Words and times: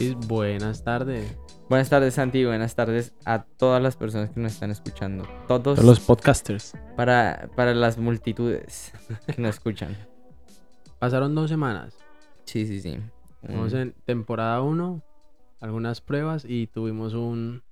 Luis, 0.00 0.16
buenas 0.26 0.82
tardes. 0.82 1.36
Buenas 1.68 1.90
tardes, 1.90 2.14
Santi. 2.14 2.44
Buenas 2.46 2.74
tardes 2.74 3.12
a 3.26 3.44
todas 3.44 3.82
las 3.82 3.96
personas 3.96 4.30
que 4.30 4.40
nos 4.40 4.52
están 4.52 4.70
escuchando. 4.70 5.24
Todos. 5.46 5.76
Todos 5.76 5.84
los 5.84 6.00
podcasters. 6.00 6.72
Para, 6.96 7.50
para 7.54 7.74
las 7.74 7.98
multitudes 7.98 8.92
que 9.26 9.40
nos 9.42 9.56
escuchan. 9.56 9.94
Pasaron 10.98 11.34
dos 11.34 11.50
semanas. 11.50 11.96
Sí, 12.44 12.66
sí, 12.66 12.80
sí. 12.80 12.98
Estamos 13.42 13.72
Mm, 13.72 13.76
en 13.76 13.92
temporada 14.04 14.62
1, 14.62 15.02
algunas 15.60 16.00
pruebas 16.00 16.44
y 16.46 16.66
tuvimos 16.66 17.12
un. 17.14 17.62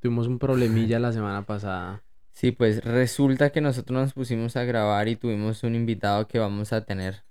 Tuvimos 0.00 0.26
un 0.26 0.38
problemilla 0.38 0.98
la 0.98 1.12
semana 1.12 1.46
pasada. 1.46 2.02
Sí, 2.32 2.52
pues 2.52 2.84
resulta 2.84 3.50
que 3.50 3.60
nosotros 3.60 3.98
nos 4.00 4.12
pusimos 4.12 4.56
a 4.56 4.64
grabar 4.64 5.08
y 5.08 5.16
tuvimos 5.16 5.62
un 5.62 5.74
invitado 5.74 6.26
que 6.28 6.38
vamos 6.38 6.72
a 6.72 6.84
tener. 6.84 7.24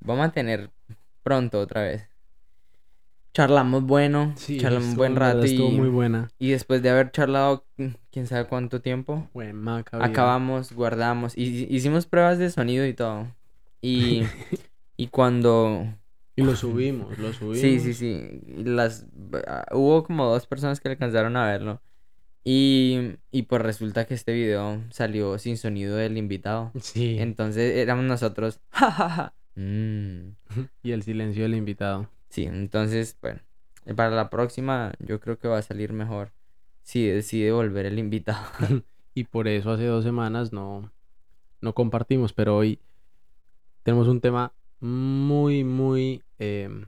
Vamos 0.00 0.26
a 0.26 0.32
tener 0.32 0.70
pronto 1.22 1.60
otra 1.60 1.82
vez. 1.82 2.08
Charlamos 3.38 3.84
bueno, 3.84 4.34
charlamos 4.36 4.88
un 4.88 4.96
buen 4.96 5.14
rato 5.14 5.42
Estuvo 5.44 5.68
y, 5.68 5.76
muy 5.76 5.88
buena. 5.88 6.28
y 6.40 6.50
después 6.50 6.82
de 6.82 6.90
haber 6.90 7.12
charlado 7.12 7.64
mm, 7.76 7.86
quién 8.10 8.26
sabe 8.26 8.46
cuánto 8.48 8.80
tiempo, 8.80 9.30
acabamos, 9.92 10.72
guardamos 10.72 11.38
y 11.38 11.72
hicimos 11.72 12.06
pruebas 12.06 12.40
de 12.40 12.50
sonido 12.50 12.84
y 12.84 12.94
todo. 12.94 13.28
Y, 13.80 14.24
y 14.96 15.06
cuando 15.06 15.86
Y 16.34 16.42
lo 16.42 16.56
subimos, 16.56 17.16
lo 17.16 17.32
subimos. 17.32 17.58
Sí, 17.60 17.78
sí, 17.78 17.94
sí. 17.94 18.40
Las, 18.64 19.06
ah, 19.46 19.66
hubo 19.70 20.02
como 20.02 20.26
dos 20.26 20.48
personas 20.48 20.80
que 20.80 20.88
alcanzaron 20.88 21.36
a 21.36 21.46
verlo. 21.46 21.80
Y, 22.42 23.18
y 23.30 23.42
pues 23.42 23.62
resulta 23.62 24.04
que 24.04 24.14
este 24.14 24.32
video 24.32 24.82
salió 24.90 25.38
sin 25.38 25.58
sonido 25.58 25.94
del 25.94 26.16
invitado. 26.16 26.72
Sí. 26.80 27.20
Entonces 27.20 27.76
éramos 27.76 28.04
nosotros. 28.04 28.58
"Ja, 28.72 28.90
ja, 28.90 29.08
ja". 29.08 29.34
Mm, 29.54 30.34
Y 30.82 30.90
el 30.92 31.02
silencio 31.04 31.42
del 31.44 31.54
invitado. 31.54 32.08
Sí, 32.28 32.44
entonces, 32.44 33.16
bueno. 33.20 33.40
Para 33.96 34.10
la 34.10 34.28
próxima 34.28 34.92
yo 34.98 35.18
creo 35.18 35.38
que 35.38 35.48
va 35.48 35.58
a 35.58 35.62
salir 35.62 35.92
mejor. 35.94 36.32
Si 36.82 37.06
decide 37.06 37.52
volver 37.52 37.86
el 37.86 37.98
invitado. 37.98 38.44
Y 39.14 39.24
por 39.24 39.48
eso 39.48 39.72
hace 39.72 39.84
dos 39.86 40.04
semanas 40.04 40.52
no, 40.52 40.92
no 41.60 41.74
compartimos, 41.74 42.32
pero 42.32 42.56
hoy 42.56 42.78
tenemos 43.82 44.06
un 44.06 44.20
tema 44.20 44.52
muy, 44.78 45.64
muy 45.64 46.22
em, 46.38 46.86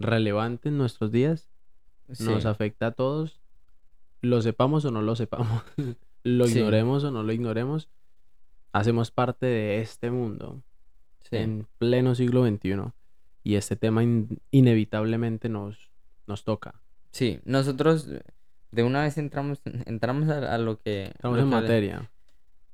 relevante 0.00 0.70
en 0.70 0.78
nuestros 0.78 1.12
días. 1.12 1.48
Sí. 2.10 2.24
Nos 2.24 2.46
afecta 2.46 2.88
a 2.88 2.90
todos, 2.90 3.38
lo 4.22 4.42
sepamos 4.42 4.84
o 4.86 4.90
no 4.90 5.02
lo 5.02 5.14
sepamos, 5.14 5.62
lo 6.24 6.46
Sí. 6.46 6.58
ignoremos 6.58 7.04
o 7.04 7.12
no 7.12 7.22
lo 7.22 7.32
ignoremos. 7.32 7.88
Hacemos 8.72 9.12
parte 9.12 9.46
de 9.46 9.80
este 9.80 10.10
mundo 10.10 10.62
Sí. 11.30 11.36
en 11.36 11.68
pleno 11.78 12.16
siglo 12.16 12.44
XXI 12.44 12.90
y 13.46 13.54
este 13.54 13.76
tema 13.76 14.02
in- 14.02 14.40
inevitablemente 14.50 15.48
nos, 15.48 15.76
nos 16.26 16.42
toca. 16.42 16.74
Sí, 17.12 17.38
nosotros 17.44 18.08
de 18.72 18.82
una 18.82 19.02
vez 19.02 19.18
entramos, 19.18 19.60
entramos 19.86 20.28
a, 20.28 20.54
a 20.54 20.58
lo 20.58 20.80
que... 20.80 21.12
Estamos 21.14 21.36
lo 21.38 21.44
en 21.44 21.50
que 21.50 21.54
materia. 21.54 22.10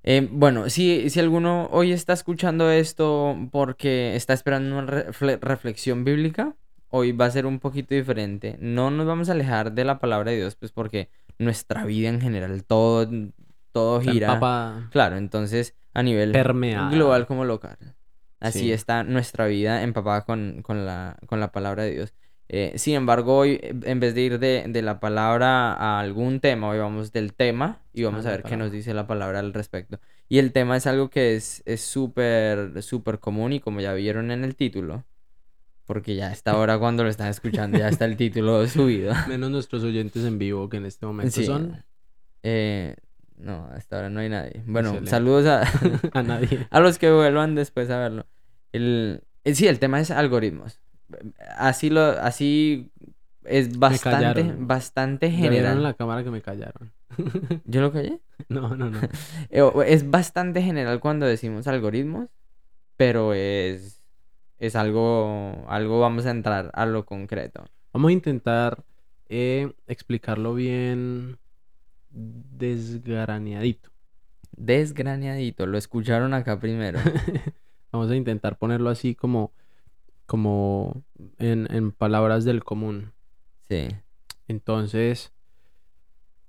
Eh, 0.03 0.27
bueno, 0.33 0.71
si, 0.71 1.11
si 1.11 1.21
alguno 1.21 1.69
hoy 1.71 1.93
está 1.93 2.15
escuchando 2.15 2.71
esto 2.71 3.37
porque 3.53 4.17
está 4.17 4.33
esperando 4.33 4.79
una 4.79 4.87
refle- 4.91 5.39
reflexión 5.41 6.05
bíblica, 6.05 6.57
hoy 6.89 7.13
va 7.13 7.27
a 7.27 7.31
ser 7.31 7.45
un 7.45 7.61
poquito 7.61 7.95
diferente. 7.95 8.57
No 8.59 8.91
nos 8.91 9.07
vamos 9.07 9.29
a 9.29 9.33
alejar 9.33 9.73
de 9.73 9.85
la 9.85 9.99
palabra 9.99 10.31
de 10.31 10.39
Dios, 10.39 10.57
pues 10.57 10.73
porque 10.73 11.11
nuestra 11.39 11.85
vida 11.85 12.09
en 12.09 12.21
general, 12.21 12.65
todo, 12.65 13.09
todo 13.73 14.01
gira. 14.01 14.29
Claro, 14.91 15.19
entonces 15.19 15.77
a 15.95 16.03
nivel 16.03 16.33
permeada. 16.33 16.91
global 16.91 17.27
como 17.27 17.45
local. 17.45 17.77
Así 18.43 18.59
Sí. 18.61 18.73
está 18.73 19.05
nuestra 19.05 19.47
vida 19.47 19.83
empapada 19.83 20.25
con, 20.25 20.63
con 20.63 20.85
la, 20.85 21.17
con 21.27 21.41
la 21.41 21.53
palabra 21.53 21.85
de 21.85 21.93
Dios. 21.93 22.15
Eh, 22.49 22.73
sin 22.77 22.95
embargo, 22.97 23.39
hoy, 23.39 23.59
eh, 23.63 23.73
en 23.85 24.01
vez 24.01 24.15
de 24.15 24.21
ir 24.21 24.39
de, 24.39 24.65
de 24.69 24.83
la 24.83 25.01
palabra 25.01 25.73
a 25.73 26.01
algún 26.01 26.41
tema, 26.41 26.69
hoy 26.69 26.79
vamos 26.79 27.13
del 27.13 27.33
tema 27.35 27.81
y 27.95 28.03
vamos 28.03 28.27
A 28.27 28.31
ver 28.31 28.43
qué 28.43 28.57
nos 28.57 28.71
dice 28.73 28.93
la 28.95 29.07
palabra 29.07 29.39
al 29.39 29.55
respecto. 29.55 30.01
Y 30.29 30.39
el 30.39 30.53
tema 30.53 30.77
es 30.77 30.87
algo 30.87 31.09
que 31.09 31.35
es 31.35 31.63
es 31.67 31.81
súper, 31.83 32.83
súper 32.83 33.21
común 33.21 33.53
y 33.55 33.61
como 33.61 33.81
ya 33.81 33.95
vieron 33.95 34.31
en 34.31 34.45
el 34.45 34.55
título, 34.57 35.05
porque 35.87 36.15
ya 36.17 36.29
a 36.29 36.33
esta 36.33 36.57
hora 36.59 36.79
cuando 36.79 37.05
lo 37.05 37.09
están 37.11 37.29
escuchando 37.29 37.79
ya 37.79 37.89
está 37.89 38.05
el 38.05 38.17
título 38.17 38.67
subido. 38.67 39.15
Menos 39.29 39.51
nuestros 39.51 39.83
oyentes 39.85 40.25
en 40.25 40.39
vivo 40.39 40.69
que 40.69 40.77
en 40.79 40.87
este 40.87 41.07
momento 41.07 41.33
Sí. 41.41 41.47
son 41.47 41.85
Eh, 42.43 42.97
no, 43.37 43.67
hasta 43.73 43.97
ahora 43.97 44.11
no 44.11 44.21
hay 44.21 44.29
nadie. 44.29 44.63
Bueno, 44.67 44.89
Excelente. 44.91 45.11
saludos 45.11 45.47
a... 45.47 45.63
a 46.19 46.23
nadie. 46.23 46.67
A 46.71 46.81
los 46.81 46.99
que 46.99 47.11
vuelvan 47.11 47.55
después 47.55 47.91
a 47.91 47.99
verlo. 47.99 48.27
El, 48.73 49.25
eh, 49.45 49.55
sí, 49.55 49.67
el 49.67 49.79
tema 49.79 50.01
es 50.01 50.11
algoritmos. 50.11 50.81
Así 51.57 51.91
lo, 51.91 52.03
así 52.03 52.91
es 53.45 53.79
bastante, 53.79 54.55
bastante 54.59 55.27
vieron 55.29 55.45
en 55.47 55.53
general. 55.53 55.83
la 55.83 55.95
cámara 55.95 56.25
que 56.25 56.31
me 56.31 56.41
callaron. 56.41 56.93
¿Yo 57.65 57.81
lo 57.83 57.93
callé? 57.93 58.21
No, 58.49 58.77
no, 58.77 58.89
no. 58.91 58.99
Eh, 59.51 59.63
Es 59.87 60.11
bastante 60.11 60.63
general 60.63 61.01
cuando 61.01 61.27
decimos 61.27 61.67
algoritmos, 61.67 62.29
pero 62.97 63.35
es, 63.35 64.03
es 64.59 64.77
algo, 64.77 65.67
algo 65.69 66.01
vamos 66.01 66.25
a 66.27 66.31
entrar 66.31 66.71
a 66.73 66.87
lo 66.87 67.05
concreto. 67.05 67.65
Vamos 67.93 68.09
a 68.09 68.13
intentar 68.13 68.85
eh, 69.29 69.73
explicarlo 69.87 70.55
bien 70.55 71.39
desgraneadito. 72.13 73.91
Desgraneadito, 74.57 75.67
lo 75.67 75.79
escucharon 75.79 76.35
acá 76.35 76.61
primero. 76.61 76.99
Vamos 77.93 78.11
a 78.11 78.17
intentar 78.17 78.59
ponerlo 78.59 78.91
así 78.91 79.15
como, 79.15 79.53
como 80.27 81.05
en, 81.39 81.67
en 81.75 81.93
palabras 81.93 82.45
del 82.45 82.65
común. 82.65 83.13
Sí. 83.69 83.89
Entonces, 84.49 85.33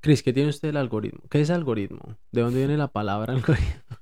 Cris, 0.01 0.21
¿qué 0.23 0.33
tiene 0.33 0.49
usted 0.49 0.69
del 0.69 0.77
algoritmo? 0.77 1.21
¿Qué 1.29 1.41
es 1.41 1.49
algoritmo? 1.49 2.17
¿De 2.31 2.41
dónde 2.41 2.59
viene 2.59 2.77
la 2.77 2.89
palabra 2.89 3.33
algoritmo? 3.35 3.97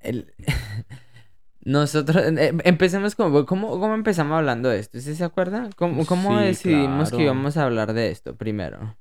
El- 0.00 0.32
Nosotros, 1.64 2.16
eh, 2.26 2.52
empecemos 2.64 3.14
como, 3.14 3.46
¿cómo, 3.46 3.70
cómo 3.78 3.94
empezamos 3.94 4.36
hablando 4.36 4.68
de 4.68 4.80
esto? 4.80 4.98
¿Usted 4.98 5.14
se 5.14 5.22
acuerda? 5.24 5.70
¿Cómo, 5.76 6.04
cómo 6.06 6.36
Sí, 6.38 6.44
decidimos 6.46 7.10
que 7.12 7.22
íbamos 7.22 7.56
a 7.56 7.64
hablar 7.64 7.92
de 7.92 8.10
esto 8.10 8.36
primero? 8.36 8.96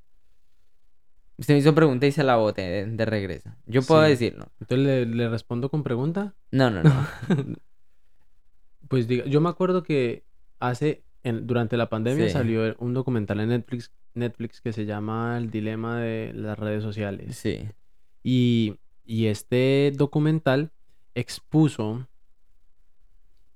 Usted 1.41 1.55
me 1.55 1.59
hizo 1.59 1.75
pregunta 1.75 2.05
y 2.07 2.11
se 2.13 2.23
la 2.23 2.37
boté 2.37 2.61
de, 2.61 2.85
de 2.85 3.05
regreso. 3.05 3.49
Yo 3.65 3.81
puedo 3.81 4.03
Sí. 4.05 4.09
decirlo. 4.11 4.45
Entonces, 4.61 4.85
¿le, 4.85 5.05
le 5.05 5.27
respondo 5.27 5.69
con 5.69 5.83
pregunta? 5.83 6.35
No, 6.51 6.69
no, 6.69 6.83
no. 6.83 7.07
Pues 8.87 9.07
diga, 9.07 9.25
yo 9.25 9.41
me 9.41 9.49
acuerdo 9.49 9.83
que 9.83 10.25
hace, 10.59 11.03
en- 11.23 11.47
durante 11.47 11.77
la 11.77 11.89
pandemia 11.89 12.27
Sí. 12.27 12.33
salió 12.33 12.75
un 12.79 12.93
documental 12.93 13.39
en 13.39 13.49
Netflix, 13.49 13.91
Netflix 14.13 14.61
que 14.61 14.73
se 14.73 14.85
llama 14.85 15.37
El 15.37 15.49
dilema 15.49 15.99
de 15.99 16.33
las 16.33 16.57
redes 16.59 16.83
sociales. 16.83 17.37
Sí, 17.37 17.69
Y, 18.23 18.75
y 19.05 19.27
este 19.27 19.91
documental 19.95 20.71
expuso, 21.15 22.07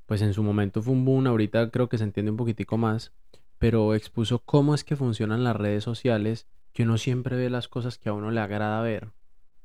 pues 0.05 0.21
en 0.21 0.33
su 0.33 0.41
momento 0.43 0.81
fue 0.81 0.93
un 0.93 1.05
boom, 1.05 1.27
ahorita 1.27 1.69
creo 1.69 1.89
que 1.89 1.97
se 1.97 2.03
entiende 2.05 2.31
un 2.31 2.37
poquitico 2.37 2.77
más, 2.77 3.11
pero 3.59 3.93
expuso 3.93 4.39
cómo 4.39 4.73
es 4.73 4.83
que 4.83 4.95
funcionan 4.95 5.43
las 5.43 5.55
redes 5.55 5.83
sociales, 5.83 6.47
que 6.75 6.83
uno 6.83 6.97
siempre 6.97 7.37
ve 7.37 7.49
las 7.49 7.69
cosas 7.69 7.97
que 7.97 8.09
a 8.09 8.13
uno 8.13 8.31
le 8.31 8.41
agrada 8.41 8.81
ver, 8.81 9.11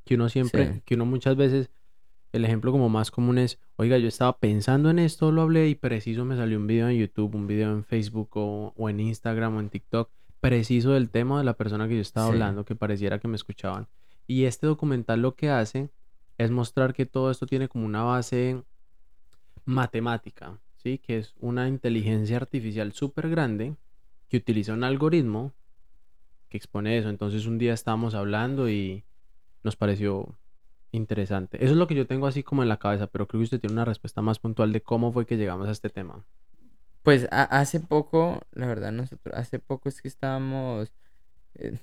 que 0.04 0.14
uno 0.14 0.28
siempre, 0.28 0.74
Sí. 0.74 0.82
que 0.84 0.94
uno 0.94 1.06
muchas 1.06 1.34
veces, 1.34 1.68
el 2.32 2.44
ejemplo 2.44 2.70
como 2.70 2.88
más 2.88 3.10
común 3.10 3.36
es, 3.38 3.58
oiga, 3.74 3.98
yo 3.98 4.06
estaba 4.06 4.38
pensando 4.38 4.90
en 4.90 5.00
esto, 5.00 5.32
lo 5.32 5.42
hablé 5.42 5.68
y 5.68 5.74
preciso 5.74 6.24
me 6.24 6.36
salió 6.36 6.56
un 6.56 6.68
video 6.68 6.88
en 6.88 6.96
YouTube, 6.98 7.34
un 7.34 7.48
video 7.48 7.72
en 7.72 7.82
Facebook 7.82 8.30
o, 8.36 8.72
o 8.76 8.88
en 8.88 9.00
Instagram 9.00 9.56
o 9.56 9.60
en 9.60 9.70
TikTok, 9.70 10.08
preciso 10.38 10.92
del 10.92 11.10
tema 11.10 11.38
de 11.38 11.44
la 11.44 11.54
persona 11.54 11.88
que 11.88 11.96
yo 11.96 12.00
estaba 12.00 12.28
Sí. 12.28 12.32
hablando, 12.34 12.64
que 12.64 12.76
pareciera 12.76 13.18
que 13.18 13.26
me 13.26 13.34
escuchaban. 13.34 13.88
Y 14.28 14.44
este 14.44 14.68
documental 14.68 15.20
lo 15.20 15.34
que 15.34 15.50
hace 15.50 15.90
es 16.38 16.52
mostrar 16.52 16.94
que 16.94 17.06
todo 17.06 17.32
esto 17.32 17.44
tiene 17.46 17.66
como 17.68 17.84
una 17.86 18.04
base 18.04 18.62
matemática, 19.64 20.58
¿sí? 20.76 20.98
Que 20.98 21.18
es 21.18 21.34
una 21.40 21.68
inteligencia 21.68 22.36
artificial 22.36 22.92
súper 22.92 23.28
grande 23.28 23.74
que 24.28 24.36
utiliza 24.38 24.72
un 24.72 24.84
algoritmo 24.84 25.52
que 26.50 26.58
expone 26.58 26.98
eso. 26.98 27.08
Entonces 27.08 27.46
un 27.46 27.56
día 27.56 27.72
estábamos 27.72 28.14
hablando 28.14 28.68
y 28.68 29.04
nos 29.64 29.76
pareció 29.76 30.36
interesante. 30.92 31.56
Eso 31.64 31.72
es 31.72 31.78
lo 31.78 31.86
que 31.86 31.94
yo 31.94 32.06
tengo 32.06 32.26
así 32.26 32.42
como 32.42 32.62
en 32.62 32.68
la 32.68 32.78
cabeza, 32.78 33.06
pero 33.06 33.26
creo 33.26 33.38
que 33.40 33.44
usted 33.44 33.60
tiene 33.60 33.72
una 33.74 33.84
respuesta 33.84 34.20
más 34.20 34.38
puntual 34.38 34.72
de 34.72 34.82
cómo 34.82 35.12
fue 35.12 35.24
que 35.24 35.36
llegamos 35.36 35.68
a 35.68 35.70
este 35.72 35.88
tema. 35.88 36.24
Pues 37.02 37.26
hace 37.30 37.80
poco, 37.80 38.42
la 38.52 38.66
verdad, 38.66 38.92
nosotros, 38.92 39.34
hace 39.34 39.58
poco 39.58 39.88
es 39.88 40.02
que 40.02 40.08
estábamos 40.08 40.92
eh, 41.54 41.78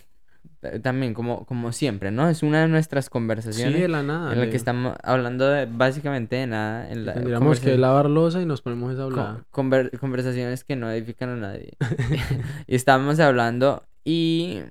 ta- 0.59 0.79
también 0.79 1.13
como, 1.15 1.45
como 1.45 1.71
siempre, 1.71 2.11
¿no? 2.11 2.29
Es 2.29 2.43
una 2.43 2.61
de 2.61 2.67
nuestras 2.67 3.05
Sí, 3.05 3.11
conversaciones 3.11 3.81
de 3.81 3.87
la 3.87 4.03
nada. 4.03 4.33
en 4.33 4.39
la 4.41 4.49
que 4.49 4.57
estamos 4.57 4.95
hablando 5.03 5.47
de 5.47 5.65
básicamente 5.65 6.35
de 6.35 6.47
nada. 6.47 6.91
En 6.91 7.05
la, 7.05 7.13
Tendríamos 7.15 7.59
que 7.61 7.77
lavar 7.77 8.09
losa 8.09 8.41
y 8.41 8.45
nos 8.45 8.61
ponemos 8.61 8.99
a 8.99 9.03
hablar. 9.03 9.45
conver- 9.51 9.97
conversaciones 9.99 10.63
que 10.63 10.75
no 10.75 10.91
edifican 10.91 11.29
a 11.29 11.35
nadie. 11.37 11.77
y 12.67 12.75
estábamos 12.75 13.19
hablando 13.19 13.83
y, 14.07 14.61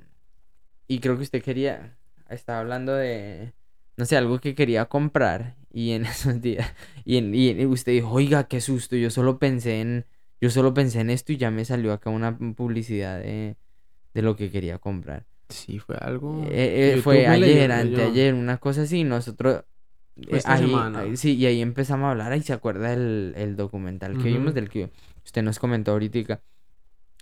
y 0.88 1.00
creo 1.00 1.16
que 1.16 1.22
usted 1.22 1.42
quería, 1.42 1.96
estaba 2.30 2.60
hablando 2.60 2.94
de, 2.94 3.52
no 3.96 4.04
sé, 4.06 4.16
algo 4.16 4.38
que 4.40 4.54
quería 4.54 4.86
comprar 4.86 5.56
y 5.72 5.92
en 5.92 6.04
esos 6.06 6.40
días, 6.40 6.72
y, 7.04 7.18
en- 7.18 7.34
y 7.34 7.66
usted 7.66 7.92
dijo, 7.92 8.10
oiga, 8.10 8.44
qué 8.48 8.60
susto, 8.60 8.96
yo 8.96 9.10
solo 9.10 9.38
pensé 9.38 9.80
en, 9.80 10.04
Yo 10.40 10.50
solo 10.50 10.72
pensé 10.74 11.00
en 11.00 11.10
esto 11.10 11.32
y 11.32 11.38
ya 11.38 11.50
me 11.50 11.64
salió 11.64 11.92
acá 11.92 12.10
una 12.10 12.36
publicidad 12.54 13.18
de, 13.20 13.56
de 14.14 14.22
lo 14.22 14.36
que 14.36 14.50
quería 14.50 14.78
comprar. 14.78 15.24
Sí, 15.48 15.78
fue 15.78 15.96
algo. 15.96 16.44
Eh, 16.50 16.94
eh, 16.94 17.00
fue 17.02 17.26
ayer, 17.26 17.72
anteayer, 17.72 18.34
una 18.34 18.58
cosa 18.58 18.82
así. 18.82 19.02
Nosotros. 19.04 19.64
Eh, 20.16 20.26
esta 20.36 20.54
ahí- 20.54 20.60
semana. 20.66 21.00
ahí- 21.00 21.16
sí, 21.16 21.36
y 21.36 21.46
ahí 21.46 21.62
empezamos 21.62 22.06
a 22.06 22.10
hablar. 22.10 22.32
Ahí 22.32 22.42
se 22.42 22.52
acuerda 22.52 22.92
el, 22.92 23.32
el 23.36 23.56
documental 23.56 24.18
que 24.18 24.28
vimos, 24.28 24.52
del 24.54 24.68
que 24.68 24.90
usted 25.24 25.42
nos 25.42 25.58
comentó 25.58 25.92
ahorita. 25.92 26.40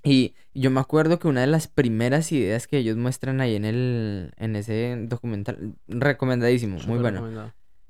Y 0.04 0.34
yo 0.52 0.70
me 0.70 0.80
acuerdo 0.80 1.18
que 1.18 1.28
una 1.28 1.40
de 1.40 1.46
las 1.46 1.66
primeras 1.66 2.30
ideas 2.30 2.66
que 2.66 2.76
ellos 2.78 2.96
muestran 2.96 3.40
ahí 3.40 3.56
en 3.56 3.64
el 3.64 4.32
en 4.36 4.54
ese 4.56 4.96
documental, 5.08 5.74
recomendadísimo, 5.88 6.78
muy 6.86 6.98
bueno. 6.98 7.20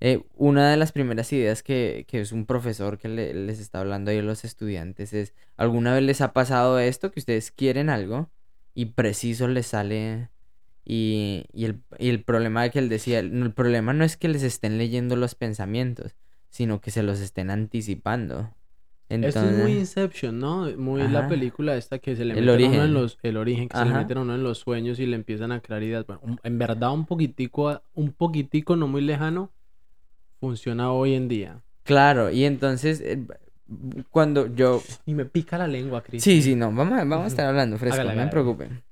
Eh, 0.00 0.22
una 0.34 0.70
de 0.70 0.76
las 0.76 0.93
primeras 0.93 1.32
ideas 1.32 1.62
que, 1.62 2.05
que 2.08 2.20
es 2.20 2.31
un 2.32 2.46
profesor 2.46 2.99
que 2.99 3.08
le- 3.08 3.32
les 3.34 3.58
está 3.58 3.81
hablando 3.81 4.11
ahí 4.11 4.19
a 4.19 4.22
los 4.22 4.44
estudiantes 4.44 5.12
es, 5.12 5.34
¿alguna 5.56 5.94
vez 5.94 6.02
les 6.02 6.20
ha 6.20 6.32
pasado 6.32 6.78
esto? 6.78 7.11
Que 7.11 7.20
ustedes 7.20 7.50
quieren 7.50 7.88
algo 7.90 8.31
y 8.75 8.87
preciso 8.87 9.49
les 9.49 9.67
sale... 9.67 10.31
Y, 10.84 11.46
y 11.55 11.64
el, 11.64 11.82
y 11.99 12.10
el 12.10 12.22
problema 12.25 12.69
que 12.69 12.78
él 12.78 12.90
decía, 12.90 13.19
el, 13.20 13.43
el 13.43 13.52
problema 13.55 13.94
no 13.94 14.05
es 14.05 14.19
que 14.19 14.28
les 14.28 14.43
estén 14.43 14.76
leyendo 14.76 15.17
los 15.17 15.34
pensamientos, 15.34 16.14
sino 16.50 16.81
que 16.82 16.90
se 16.90 17.02
los 17.02 17.20
estén 17.20 17.50
anticipando. 17.50 18.55
Esto 19.08 19.48
es 19.50 19.56
muy 19.56 19.72
Inception, 19.78 20.38
¿no? 20.38 20.70
Muy 20.76 21.06
la 21.08 21.28
película 21.28 21.76
esta 21.76 21.98
que 21.98 22.16
se 22.16 22.24
le 22.24 22.34
El 22.34 22.48
meten 22.48 22.64
a 22.64 22.68
uno 22.68 22.74
en 22.76 22.80
origen. 22.80 22.94
los, 22.94 23.18
el 23.22 23.36
origen, 23.36 23.68
que 23.68 23.76
se 23.76 23.84
le 23.84 23.94
meten 23.94 24.18
a 24.18 24.20
uno 24.22 24.34
en 24.34 24.42
los 24.42 24.58
sueños 24.58 24.98
y 24.98 25.06
le 25.06 25.16
empiezan 25.16 25.52
a 25.52 25.60
crear 25.60 25.82
ideas. 25.82 26.06
Bueno, 26.06 26.20
un- 26.24 26.40
en 26.42 26.58
verdad 26.58 26.92
un 26.92 27.06
poquitico, 27.06 27.82
un 27.94 28.12
poquitico, 28.12 28.76
no 28.76 28.88
muy 28.88 29.02
lejano, 29.02 29.50
funciona 30.40 30.92
hoy 30.92 31.14
en 31.14 31.28
día. 31.28 31.62
claro, 31.84 32.30
y 32.30 32.44
entonces 32.44 33.00
eh, 33.00 33.18
cuando 34.10 34.52
yo 34.54 34.82
Y 35.06 35.14
me 35.14 35.24
pica 35.24 35.58
la 35.58 35.66
lengua, 35.68 36.02
Cris. 36.02 36.22
Sí, 36.22 36.42
sí, 36.42 36.54
no, 36.54 36.72
vamos 36.72 36.98
a, 36.98 37.04
vamos 37.04 37.24
a 37.24 37.28
estar 37.28 37.46
hablando 37.46 37.78
fresco, 37.78 38.00
Hágale, 38.00 38.16
no 38.16 38.24
me 38.24 38.30
preocupen. 38.30 38.82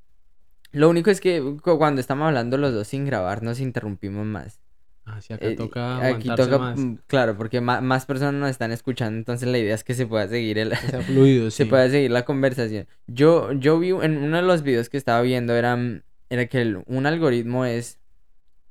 Lo 0.72 0.88
único 0.88 1.10
es 1.10 1.20
que 1.20 1.42
cu- 1.62 1.76
cuando 1.76 2.00
estamos 2.00 2.26
hablando 2.26 2.56
los 2.56 2.72
dos 2.72 2.88
sin 2.88 3.04
grabar 3.04 3.42
nos 3.42 3.60
interrumpimos 3.60 4.24
más. 4.24 4.61
Así 5.04 5.32
acá 5.32 5.46
Eh, 5.48 5.56
toca 5.56 6.08
aquí 6.08 6.28
toca, 6.28 6.58
más. 6.58 6.78
mm, 6.78 6.94
claro, 7.06 7.36
porque 7.36 7.60
ma- 7.60 7.80
más, 7.80 8.06
personas 8.06 8.34
nos 8.34 8.50
están 8.50 8.70
escuchando, 8.70 9.18
entonces 9.18 9.48
la 9.48 9.58
idea 9.58 9.74
es 9.74 9.82
que 9.84 9.94
se 9.94 10.06
pueda 10.06 10.28
seguir 10.28 10.58
el, 10.58 10.74
fluido, 10.76 11.50
se 11.50 11.64
sí. 11.64 11.70
pueda 11.70 11.88
seguir 11.90 12.10
la 12.10 12.24
conversación. 12.24 12.86
Yo, 13.06 13.52
yo 13.52 13.78
vi 13.78 13.90
en 13.90 14.18
uno 14.18 14.36
de 14.36 14.42
los 14.42 14.62
videos 14.62 14.88
que 14.88 14.96
estaba 14.96 15.20
viendo 15.22 15.54
era, 15.54 15.76
mm, 15.76 16.02
era 16.30 16.46
que 16.46 16.62
el- 16.62 16.82
un 16.86 17.06
algoritmo 17.06 17.64
es 17.64 17.98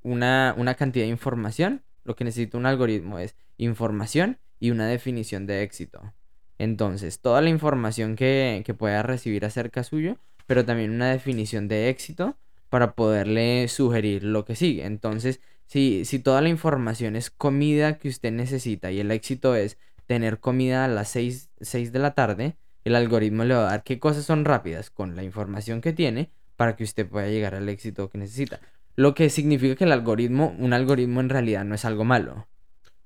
una, 0.04 0.56
una 0.57 0.75
cantidad 0.75 1.06
de 1.06 1.12
información. 1.12 1.83
Lo 2.04 2.16
que 2.16 2.24
necesita 2.24 2.57
un 2.57 2.66
algoritmo 2.66 3.19
es 3.19 3.36
información 3.57 4.39
y 4.60 4.72
una 4.72 4.88
definición 4.88 5.45
de 5.45 5.63
éxito. 5.63 6.13
Entonces, 6.57 7.19
toda 7.22 7.42
la 7.42 7.50
información 7.50 8.16
que, 8.16 8.63
que 8.66 8.74
pueda 8.74 9.04
recibir 9.04 9.45
acerca 9.45 9.83
suyo, 9.83 10.18
pero 10.48 10.66
también 10.66 10.92
una 10.92 11.12
definición 11.12 11.68
de 11.68 11.89
éxito 11.89 12.38
para 12.69 12.94
poderle 12.94 13.68
sugerir 13.68 14.24
lo 14.24 14.45
que 14.45 14.56
sigue. 14.56 14.86
Entonces, 14.86 15.42
si, 15.71 16.03
si 16.03 16.19
toda 16.19 16.41
la 16.41 16.50
información 16.50 17.15
es 17.15 17.29
comida 17.29 17.97
que 17.97 18.09
usted 18.09 18.33
necesita 18.33 18.91
y 18.91 19.00
el 19.00 19.09
éxito 19.09 19.56
es 19.56 19.77
tener 20.06 20.41
comida 20.41 20.83
a 20.83 20.89
las 20.89 21.07
6, 21.07 21.50
de 21.94 22.00
la 22.00 22.13
tarde, 22.13 22.57
el 22.83 22.94
algoritmo 22.94 23.45
le 23.45 23.53
va 23.53 23.62
a 23.62 23.71
dar 23.71 23.83
qué 23.83 23.97
cosas 23.97 24.25
son 24.25 24.44
rápidas 24.44 24.89
con 24.89 25.15
la 25.15 25.23
información 25.23 25.79
que 25.79 25.94
tiene 25.94 26.29
para 26.57 26.75
que 26.75 26.83
usted 26.83 27.07
pueda 27.07 27.29
llegar 27.29 27.56
al 27.56 27.69
éxito 27.69 28.09
que 28.09 28.18
necesita. 28.18 28.59
Lo 28.97 29.13
que 29.13 29.29
significa 29.29 29.77
que 29.77 29.85
el 29.85 29.94
algoritmo, 29.94 30.53
un 30.59 30.73
algoritmo 30.73 31.21
en 31.21 31.29
realidad 31.29 31.63
no 31.63 31.75
es 31.75 31.85
algo 31.85 32.03
malo. 32.03 32.47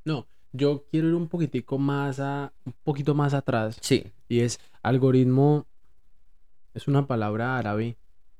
No, 0.03 0.25
yo 0.51 0.85
quiero 0.89 1.09
ir 1.09 1.13
un 1.13 1.27
poquitico 1.27 1.77
más 1.77 2.19
a, 2.19 2.51
un 2.65 2.73
poquito 2.83 3.13
más 3.13 3.35
atrás. 3.35 3.77
Sí, 3.79 4.11
Y 4.27 4.39
es 4.39 4.59
algoritmo, 4.81 5.67
es 6.73 6.87
una 6.87 7.05
palabra 7.05 7.59
árabe 7.59 7.95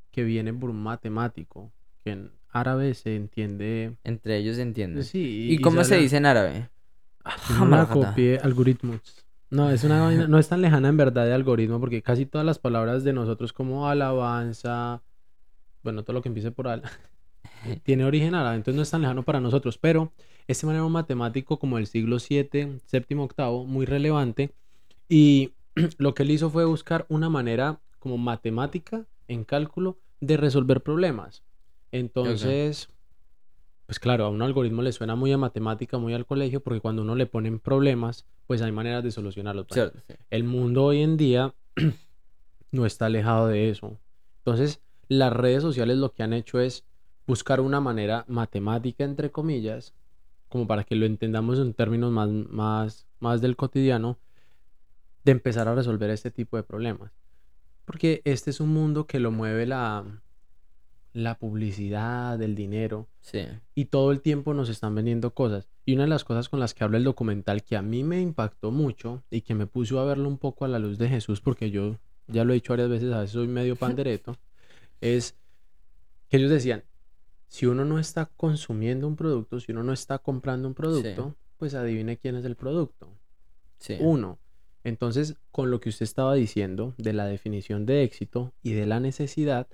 que 0.10 0.24
viene 0.24 0.52
por 0.52 0.72
un 0.72 0.82
matemático, 0.82 1.72
que 2.04 2.14
en 2.14 2.32
árabe 2.56 2.94
se 2.94 3.16
entiende... 3.16 3.96
entre 4.04 4.38
ellos 4.38 4.56
se 4.56 4.62
entiende. 4.62 5.04
Sí, 5.04 5.48
¿Y 5.52 5.58
cómo 5.60 5.84
se 5.84 5.98
dice 5.98 6.18
en 6.18 6.26
árabe? 6.26 6.70
Ah, 7.24 7.36
no 7.50 7.54
la 7.54 7.60
Jamalajata. 7.60 8.10
copié, 8.10 8.40
algoritmos. 8.40 9.02
No, 9.50 9.70
es 9.70 9.84
una 9.84 10.28
no 10.28 10.40
es 10.40 10.48
tan 10.48 10.62
lejana 10.62 10.90
en 10.90 10.98
verdad 10.98 11.26
de 11.26 11.34
algoritmo, 11.34 11.80
porque 11.80 12.02
casi 12.02 12.26
todas 12.26 12.46
las 12.46 12.60
palabras 12.60 13.04
de 13.04 13.14
nosotros 13.14 13.54
como 13.54 13.88
alabanza, 13.88 15.02
bueno, 15.84 16.04
todo 16.04 16.14
lo 16.14 16.22
que 16.22 16.30
empiece 16.30 16.52
por 16.52 16.68
al, 16.68 16.84
tiene 17.84 18.06
origen 18.06 18.36
árabe, 18.36 18.56
entonces 18.56 18.76
no 18.76 18.82
es 18.84 18.92
tan 18.92 19.02
lejano 19.02 19.24
para 19.24 19.40
nosotros, 19.40 19.78
pero 19.78 20.12
este 20.48 20.66
man 20.66 20.76
era 20.76 20.86
un 20.86 20.92
matemático 20.92 21.60
como 21.60 21.78
del 21.78 21.88
siglo 21.88 22.20
7, 22.20 22.80
séptimo, 22.86 23.24
octavo, 23.24 23.66
muy 23.66 23.86
relevante, 23.86 24.52
y 25.08 25.54
lo 25.98 26.14
que 26.14 26.24
él 26.24 26.32
hizo 26.32 26.50
fue 26.50 26.66
buscar 26.66 27.06
una 27.10 27.30
manera 27.30 27.80
como 28.00 28.18
matemática 28.18 29.06
en 29.28 29.44
cálculo 29.44 29.98
de 30.22 30.38
resolver 30.38 30.82
problemas. 30.82 31.45
Entonces, 32.00 32.90
pues 33.86 34.00
claro, 34.00 34.26
a 34.26 34.30
un 34.30 34.42
algoritmo 34.42 34.82
le 34.82 34.92
suena 34.92 35.16
muy 35.16 35.32
a 35.32 35.38
matemática, 35.38 35.98
muy 35.98 36.14
al 36.14 36.26
colegio, 36.26 36.62
porque 36.62 36.82
cuando 36.82 37.04
uno 37.04 37.16
le 37.16 37.26
ponen 37.26 37.60
problemas, 37.60 38.26
pues 38.48 38.62
hay 38.62 38.74
maneras 38.74 39.04
de 39.04 39.12
solucionarlos. 39.12 39.68
Sí. 39.72 39.82
el 40.30 40.44
mundo 40.44 40.84
hoy 40.84 41.02
en 41.02 41.16
día 41.16 41.54
no 42.72 42.86
está 42.86 43.06
alejado 43.06 43.48
de 43.48 43.70
eso. 43.70 43.98
Entonces, 44.40 44.82
las 45.08 45.32
redes 45.32 45.62
sociales 45.62 45.98
lo 45.98 46.12
que 46.12 46.24
han 46.24 46.34
hecho 46.34 46.60
es 46.60 46.84
buscar 47.28 47.62
una 47.62 47.80
manera 47.80 48.26
matemática, 48.28 49.06
entre 49.06 49.32
comillas, 49.32 49.94
como 50.50 50.68
para 50.68 50.84
que 50.84 50.96
lo 50.96 51.06
entendamos 51.06 51.60
en 51.60 51.74
términos 51.74 52.12
más, 52.12 52.30
más, 52.30 53.08
más 53.20 53.40
del 53.40 53.56
cotidiano, 53.56 54.20
de 55.24 55.32
empezar 55.32 55.70
a 55.70 55.76
resolver 55.76 56.10
este 56.10 56.30
tipo 56.30 56.58
de 56.58 56.64
problemas. 56.64 57.14
Porque 57.86 58.22
este 58.26 58.50
es 58.50 58.60
un 58.60 58.70
mundo 58.70 59.08
que 59.08 59.20
lo 59.20 59.32
mueve 59.32 59.66
la, 59.66 60.04
la 61.16 61.40
publicidad, 61.40 62.42
el 62.42 62.56
dinero, 62.56 63.08
Sí. 63.22 63.46
y 63.74 63.86
todo 63.86 64.12
el 64.12 64.22
tiempo 64.22 64.54
nos 64.54 64.68
están 64.68 64.94
vendiendo 64.96 65.34
cosas. 65.34 65.70
Y 65.86 65.94
una 65.94 66.04
de 66.04 66.10
las 66.10 66.26
cosas 66.26 66.50
con 66.50 66.60
las 66.60 66.74
que 66.74 66.84
habla 66.84 66.98
el 66.98 67.06
documental 67.06 67.64
que 67.64 67.78
a 67.78 67.82
mí 67.82 68.04
me 68.04 68.20
impactó 68.20 68.70
mucho 68.72 69.24
y 69.32 69.42
que 69.42 69.56
me 69.56 69.66
puso 69.66 70.00
a 70.00 70.06
verlo 70.06 70.28
un 70.28 70.38
poco 70.38 70.66
a 70.66 70.68
la 70.68 70.78
luz 70.78 70.98
de 70.98 71.08
Jesús, 71.08 71.40
porque 71.40 71.72
yo 71.72 71.98
ya 72.28 72.44
lo 72.44 72.52
he 72.52 72.56
dicho 72.56 72.74
varias 72.74 72.90
veces, 72.90 73.14
a 73.14 73.22
veces 73.22 73.32
soy 73.32 73.48
medio 73.48 73.78
pandereto, 73.78 74.36
es 75.02 75.38
que 76.28 76.36
ellos 76.36 76.52
decían, 76.52 76.84
si 77.48 77.66
uno 77.66 77.86
no 77.86 77.98
está 77.98 78.26
consumiendo 78.36 79.08
un 79.08 79.16
producto, 79.16 79.62
si 79.62 79.72
uno 79.72 79.84
no 79.84 79.94
está 79.94 80.20
comprando 80.20 80.68
un 80.68 80.74
producto, 80.74 81.38
pues 81.56 81.76
adivine 81.76 82.18
quién 82.18 82.36
es 82.36 82.44
el 82.44 82.58
producto. 82.58 83.10
Sí. 83.78 83.96
Uno. 84.02 84.38
Entonces, 84.84 85.38
con 85.52 85.72
lo 85.72 85.80
que 85.80 85.88
usted 85.90 86.04
estaba 86.04 86.34
diciendo 86.36 86.94
de 86.98 87.14
la 87.14 87.26
definición 87.26 87.86
de 87.86 88.04
éxito 88.04 88.54
y 88.62 88.74
de 88.74 88.86
la 88.86 89.00
necesidad, 89.00 89.68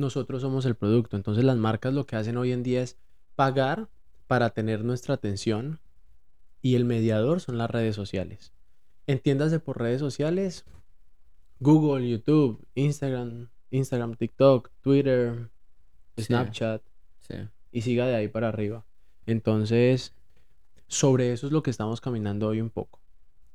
nosotros 0.00 0.42
somos 0.42 0.64
el 0.66 0.74
producto. 0.74 1.16
Entonces, 1.16 1.44
las 1.44 1.56
marcas 1.56 1.94
lo 1.94 2.06
que 2.06 2.16
hacen 2.16 2.36
hoy 2.36 2.52
en 2.52 2.62
día 2.62 2.82
es 2.82 2.96
pagar 3.36 3.88
para 4.26 4.50
tener 4.50 4.84
nuestra 4.84 5.14
atención 5.14 5.78
y 6.62 6.74
el 6.74 6.84
mediador 6.84 7.40
son 7.40 7.58
las 7.58 7.70
redes 7.70 7.96
sociales. 7.96 8.52
Entiéndase 9.06 9.60
por 9.60 9.78
redes 9.78 10.00
sociales, 10.00 10.64
Google, 11.58 12.08
YouTube, 12.08 12.66
Instagram, 12.74 13.48
Instagram, 13.70 14.14
TikTok, 14.14 14.70
Twitter, 14.80 15.48
Sí. 16.16 16.24
Snapchat 16.24 16.82
Sí. 17.20 17.34
y 17.72 17.80
siga 17.82 18.06
de 18.06 18.14
ahí 18.16 18.28
para 18.28 18.48
arriba. 18.48 18.84
Entonces, 19.26 20.14
sobre 20.86 21.32
eso 21.32 21.46
es 21.46 21.52
lo 21.52 21.62
que 21.62 21.70
estamos 21.70 22.00
caminando 22.00 22.48
hoy 22.48 22.60
un 22.60 22.70
poco, 22.70 23.00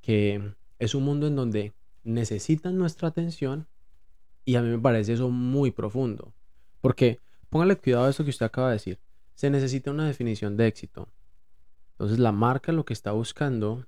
que 0.01 0.53
es 0.79 0.95
un 0.95 1.03
mundo 1.03 1.27
en 1.27 1.35
donde 1.35 1.73
necesitan 2.03 2.77
nuestra 2.77 3.07
atención 3.09 3.67
y 4.45 4.55
a 4.55 4.61
mí 4.61 4.69
me 4.69 4.79
parece 4.79 5.13
eso 5.13 5.29
muy 5.29 5.71
profundo, 5.71 6.33
porque 6.85 7.19
póngale 7.49 7.77
cuidado 7.77 8.05
a 8.05 8.11
eso 8.11 8.23
que 8.23 8.29
usted 8.29 8.45
acaba 8.45 8.67
de 8.67 8.73
decir, 8.73 8.99
se 9.33 9.49
necesita 9.49 9.89
una 9.89 10.05
definición 10.05 10.55
de 10.55 10.67
éxito. 10.67 11.09
Entonces, 11.93 12.19
la 12.19 12.31
marca 12.31 12.71
lo 12.71 12.85
que 12.85 12.93
está 12.93 13.11
buscando 13.11 13.87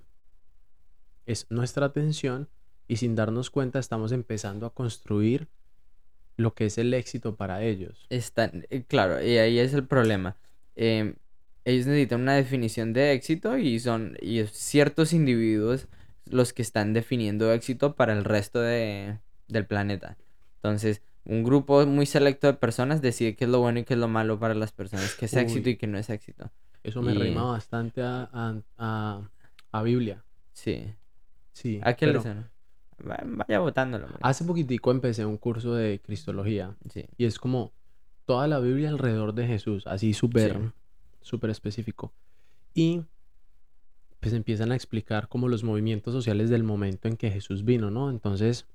es 1.27 1.45
nuestra 1.51 1.85
atención 1.85 2.49
y 2.87 2.95
sin 2.95 3.13
darnos 3.13 3.51
cuenta 3.51 3.77
estamos 3.77 4.11
empezando 4.13 4.65
a 4.65 4.73
construir 4.73 5.47
lo 6.37 6.55
que 6.55 6.65
es 6.65 6.79
el 6.79 6.91
éxito 6.91 7.35
para 7.35 7.61
ellos. 7.61 8.07
Están, 8.09 8.65
eh, 8.71 8.83
claro, 8.87 9.23
y 9.23 9.37
ahí 9.37 9.59
es 9.59 9.75
el 9.75 9.85
problema. 9.85 10.35
Em, 10.75 11.17
ellos 11.65 11.85
necesitan 11.85 12.21
una 12.21 12.33
definición 12.33 12.93
de 12.93 13.11
éxito 13.11 13.59
y 13.59 13.79
son 13.79 14.17
y 14.19 14.43
ciertos 14.47 15.13
individuos 15.13 15.87
los 16.25 16.51
que 16.51 16.63
están 16.63 16.93
definiendo 16.93 17.53
éxito 17.53 17.95
para 17.95 18.13
el 18.13 18.23
resto 18.23 18.59
de, 18.59 19.19
del 19.47 19.67
planeta. 19.67 20.17
Entonces, 20.55 21.03
un 21.27 21.43
grupo 21.43 21.85
muy 21.85 22.05
selecto 22.05 22.47
de 22.47 22.53
personas 22.53 23.01
decide 23.01 23.35
qué 23.35 23.45
es 23.45 23.49
lo 23.51 23.59
bueno 23.59 23.79
y 23.79 23.83
qué 23.83 23.93
es 23.95 23.99
lo 23.99 24.07
malo 24.07 24.39
para 24.39 24.53
las 24.53 24.71
personas, 24.71 25.13
qué 25.15 25.25
es 25.25 25.33
éxito 25.35 25.67
Uy. 25.67 25.73
y 25.73 25.77
qué 25.77 25.85
no 25.87 25.97
es 25.97 26.09
éxito. 26.09 26.49
Eso 26.83 27.01
me 27.01 27.13
Y- 27.13 27.17
rima 27.17 27.43
bastante 27.43 28.01
a, 28.01 28.29
a, 28.31 28.55
a- 28.77 29.29
a 29.71 29.81
Biblia. 29.83 30.23
Sí. 30.53 30.85
Sí. 31.51 31.79
¿A 31.83 31.93
qué 31.95 32.07
le 32.07 32.19
pero 32.19 32.43
Vaya 33.37 33.59
votándolo. 33.59 34.05
hombre. 34.05 34.19
Hace 34.23 34.43
poquitico 34.43 34.89
empecé 34.91 35.23
un 35.25 35.37
curso 35.37 35.75
de 35.75 35.99
Cristología 35.99 36.75
Sí. 36.91 37.05
y 37.17 37.25
es 37.25 37.37
como 37.37 37.71
toda 38.25 38.47
la 38.47 38.59
Biblia 38.59 38.89
alrededor 38.89 39.33
de 39.33 39.45
Jesús, 39.47 39.85
así 39.85 40.13
súper, 40.13 40.53
Sí. 40.53 40.59
súper 41.21 41.49
específico. 41.51 42.11
Y 42.73 43.01
pues 44.19 44.33
empiezan 44.33 44.71
a 44.71 44.75
explicar 44.75 45.27
como 45.27 45.47
los 45.47 45.63
movimientos 45.63 46.13
sociales 46.13 46.49
del 46.49 46.63
momento 46.63 47.07
en 47.07 47.17
que 47.17 47.29
Jesús 47.31 47.63
vino, 47.63 47.91
¿no? 47.91 48.09
Entonces, 48.09 48.65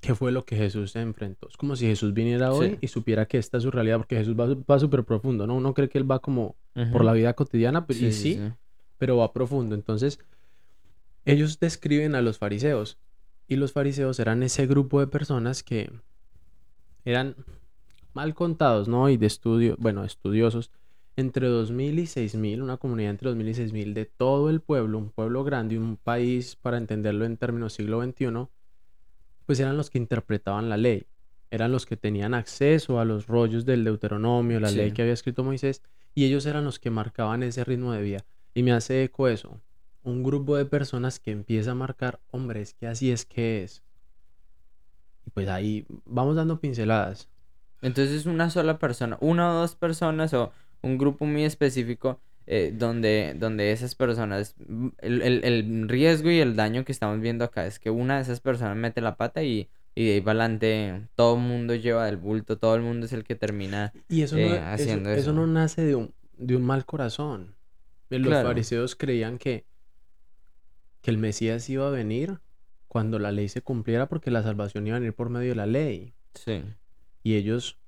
¿qué 0.00 0.14
fue 0.14 0.30
lo 0.32 0.44
que 0.44 0.56
Jesús 0.56 0.92
se 0.92 1.00
enfrentó? 1.00 1.48
Es 1.48 1.56
como 1.56 1.74
si 1.76 1.86
Jesús 1.86 2.12
viniera 2.14 2.52
hoy 2.52 2.70
Sí. 2.70 2.78
y 2.82 2.88
supiera 2.88 3.26
que 3.26 3.38
esta 3.38 3.56
es 3.56 3.62
su 3.62 3.70
realidad, 3.70 3.96
porque 3.98 4.16
Jesús 4.16 4.34
va, 4.38 4.46
va 4.68 4.78
súper 4.78 5.04
profundo, 5.04 5.46
¿no? 5.46 5.54
Uno 5.56 5.74
cree 5.74 5.88
que 5.88 5.98
él 5.98 6.10
va 6.10 6.18
como 6.20 6.56
por 6.92 7.04
la 7.04 7.12
vida 7.12 7.32
cotidiana, 7.34 7.84
y 7.88 8.12
sí, 8.12 8.40
pero 8.98 9.16
va 9.16 9.32
profundo. 9.32 9.74
Entonces, 9.74 10.18
ellos 11.24 11.58
describen 11.58 12.14
a 12.14 12.22
los 12.22 12.38
fariseos, 12.38 12.98
y 13.48 13.56
los 13.56 13.72
fariseos 13.72 14.18
eran 14.20 14.42
ese 14.42 14.66
grupo 14.66 15.00
de 15.00 15.06
personas 15.06 15.62
que 15.62 15.90
eran 17.04 17.36
mal 18.12 18.34
contados, 18.34 18.88
¿no? 18.88 19.08
Y 19.08 19.16
de 19.16 19.26
estudio, 19.26 19.76
bueno, 19.78 20.04
estudiosos, 20.04 20.70
entre 21.16 21.46
2000 21.48 21.98
y 21.98 22.06
6000, 22.06 22.60
una 22.62 22.76
comunidad 22.76 23.10
entre 23.10 23.28
2000 23.30 23.48
y 23.48 23.54
6000 23.54 23.94
de 23.94 24.04
todo 24.04 24.50
el 24.50 24.60
pueblo, 24.60 24.98
un 24.98 25.10
pueblo 25.10 25.44
grande, 25.44 25.78
un 25.78 25.96
país, 25.96 26.56
para 26.56 26.76
entenderlo 26.76 27.24
en 27.24 27.36
términos 27.36 27.72
siglo 27.72 28.02
XXI, 28.02 28.48
pues 29.46 29.60
eran 29.60 29.76
los 29.76 29.90
que 29.90 29.98
interpretaban 29.98 30.68
la 30.68 30.76
ley, 30.76 31.06
eran 31.50 31.72
los 31.72 31.86
que 31.86 31.96
tenían 31.96 32.34
acceso 32.34 33.00
a 33.00 33.04
los 33.04 33.26
rollos 33.26 33.64
del 33.64 33.84
Deuteronomio, 33.84 34.60
la 34.60 34.70
ley 34.70 34.92
que 34.92 35.02
había 35.02 35.14
escrito 35.14 35.44
Moisés, 35.44 35.82
y 36.14 36.24
ellos 36.24 36.44
eran 36.46 36.64
los 36.64 36.78
que 36.78 36.90
marcaban 36.90 37.42
ese 37.42 37.64
ritmo 37.64 37.92
de 37.92 38.02
vida. 38.02 38.24
Y 38.54 38.62
me 38.62 38.72
hace 38.72 39.04
eco 39.04 39.28
eso, 39.28 39.60
un 40.02 40.22
grupo 40.22 40.56
de 40.56 40.64
personas 40.64 41.20
que 41.20 41.30
empieza 41.30 41.72
a 41.72 41.74
marcar, 41.74 42.20
hombre, 42.30 42.62
es 42.62 42.74
que 42.74 42.86
así 42.86 43.10
es 43.10 43.24
que 43.24 43.62
es. 43.62 43.82
Y 45.26 45.30
pues 45.30 45.48
ahí 45.48 45.86
vamos 46.04 46.36
dando 46.36 46.60
pinceladas. 46.60 47.28
Entonces 47.82 48.26
una 48.26 48.50
sola 48.50 48.78
persona, 48.78 49.18
una 49.20 49.50
o 49.50 49.54
dos 49.54 49.76
personas 49.76 50.32
o 50.34 50.52
un 50.82 50.98
grupo 50.98 51.26
muy 51.26 51.44
específico 51.44 52.20
eh, 52.46 52.72
donde, 52.74 53.34
donde 53.38 53.72
esas 53.72 53.94
personas, 53.94 54.54
el, 54.98 55.22
el- 55.22 55.44
el 55.44 55.88
riesgo 55.88 56.30
y 56.30 56.38
el 56.40 56.54
daño 56.56 56.84
que 56.84 56.92
estamos 56.92 57.20
viendo 57.20 57.44
acá 57.44 57.66
es 57.66 57.78
que 57.78 57.90
una 57.90 58.16
de 58.16 58.22
esas 58.22 58.40
personas 58.40 58.76
mete 58.76 59.00
la 59.00 59.16
pata 59.16 59.42
y, 59.42 59.68
y 59.94 60.06
de 60.06 60.12
ahí 60.14 60.20
para 60.20 60.40
adelante 60.44 61.08
todo 61.16 61.36
el 61.36 61.42
mundo 61.42 61.74
lleva 61.74 62.06
del 62.06 62.16
bulto, 62.18 62.58
todo 62.58 62.74
el 62.76 62.82
mundo 62.82 63.06
es 63.06 63.12
el 63.12 63.24
que 63.24 63.34
termina. 63.34 63.92
Y 64.08 64.22
eso, 64.22 64.36
no, 64.36 64.42
eh, 64.42 64.58
haciendo 64.60 65.10
eso 65.10 65.20
eso. 65.20 65.32
no 65.32 65.46
nace 65.46 65.82
de 65.82 65.94
un, 65.96 66.14
de 66.36 66.56
un 66.56 66.62
mal 66.62 66.84
corazón. 66.86 67.56
Eh, 68.10 68.18
Los 68.18 68.28
Claro. 68.30 68.48
fariseos 68.48 68.94
creían 68.94 69.38
que, 69.38 69.66
que 71.02 71.10
el 71.10 71.18
Mesías 71.18 71.68
iba 71.68 71.86
a 71.86 71.90
venir 71.90 72.40
cuando 72.88 73.18
la 73.18 73.32
ley 73.32 73.48
se 73.48 73.62
cumpliera 73.62 74.08
porque 74.08 74.30
la 74.30 74.42
salvación 74.42 74.86
iba 74.86 74.96
a 74.96 75.00
venir 75.00 75.14
por 75.14 75.28
medio 75.30 75.50
de 75.50 75.56
la 75.56 75.66
ley. 75.66 76.14
Sí, 76.34 76.62
Y 77.22 77.34
ellos, 77.34 77.78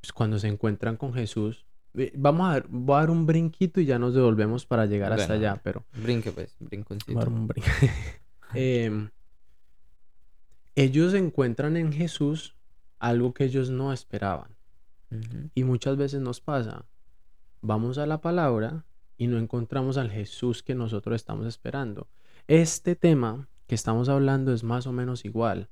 pues, 0.00 0.12
cuando 0.12 0.38
se 0.38 0.48
encuentran 0.48 0.96
con 0.96 1.12
Jesús, 1.12 1.66
vamos 2.16 2.48
a 2.48 2.52
dar, 2.52 2.66
voy 2.68 2.96
a 2.96 3.00
dar 3.00 3.10
un 3.10 3.26
brinquito 3.26 3.80
y 3.80 3.84
ya 3.86 3.98
nos 3.98 4.14
devolvemos 4.14 4.64
para 4.66 4.86
llegar 4.86 5.12
hasta 5.12 5.34
Bueno, 5.34 5.48
allá, 5.50 5.60
pero 5.62 5.84
brinque 6.02 6.30
pues, 6.32 6.54
voy 6.58 6.66
a 6.66 6.68
brinconcito. 6.68 7.18
dar 7.18 7.28
un 7.28 7.48
brin- 7.48 7.64
Em, 8.54 9.10
ellos 10.74 11.14
encuentran 11.14 11.76
en 11.76 11.92
Jesús 11.92 12.56
algo 12.98 13.32
que 13.34 13.44
ellos 13.44 13.70
no 13.70 13.92
esperaban. 13.92 14.56
Ujú. 15.10 15.50
Y 15.54 15.64
muchas 15.64 15.96
veces 15.96 16.20
nos 16.20 16.40
pasa, 16.40 16.84
vamos 17.60 17.98
a 17.98 18.06
la 18.06 18.20
palabra 18.20 18.84
y 19.16 19.26
no 19.26 19.38
encontramos 19.38 19.96
al 19.98 20.10
Jesús 20.10 20.62
que 20.62 20.74
nosotros 20.74 21.16
estamos 21.16 21.46
esperando. 21.46 22.08
Este 22.46 22.96
tema 22.96 23.48
que 23.66 23.74
estamos 23.74 24.08
hablando 24.08 24.52
es 24.52 24.64
más 24.64 24.86
o 24.86 24.92
menos 24.92 25.24
igual. 25.24 25.68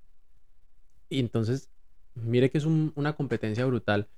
Y 1.09 1.21
entonces, 1.21 1.71
mire 2.15 2.51
que 2.51 2.59
es 2.59 2.65
un- 2.65 2.93
una 2.95 3.15
competencia 3.15 3.65
brutal. 3.67 4.09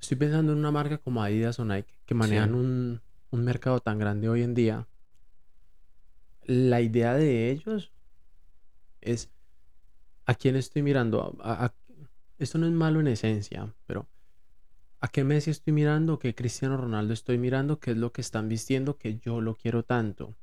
Estoy 0.00 0.16
pensando 0.16 0.52
en 0.52 0.58
una 0.58 0.70
marca 0.70 0.98
como 0.98 1.22
Adidas 1.22 1.58
o 1.58 1.64
Nike 1.64 1.94
que 2.06 2.14
manejan 2.14 2.50
Sí. 2.50 2.56
un, 2.56 3.00
un 3.30 3.44
mercado 3.44 3.80
tan 3.80 3.98
grande 3.98 4.28
hoy 4.28 4.42
en 4.42 4.54
día. 4.54 4.88
La 6.44 6.80
idea 6.80 7.14
de 7.14 7.50
ellos 7.50 7.92
es 9.00 9.30
a 10.26 10.34
quién 10.34 10.56
estoy 10.56 10.82
mirando. 10.82 11.36
A- 11.42 11.66
a- 11.66 11.74
esto 12.38 12.58
no 12.58 12.66
es 12.66 12.72
malo 12.72 13.00
en 13.00 13.08
esencia, 13.08 13.74
pero 13.86 14.08
¿a 15.00 15.08
qué 15.08 15.24
Messi 15.24 15.50
estoy 15.50 15.72
mirando? 15.74 16.18
¿Qué 16.18 16.34
Cristiano 16.34 16.76
Ronaldo 16.76 17.12
estoy 17.12 17.36
mirando? 17.38 17.78
¿Qué 17.78 17.90
es 17.92 17.96
lo 17.98 18.12
que 18.12 18.22
están 18.22 18.48
vistiendo 18.48 18.96
que 18.96 19.18
yo 19.18 19.40
lo 19.40 19.54
quiero 19.54 19.84
tanto? 19.84 20.34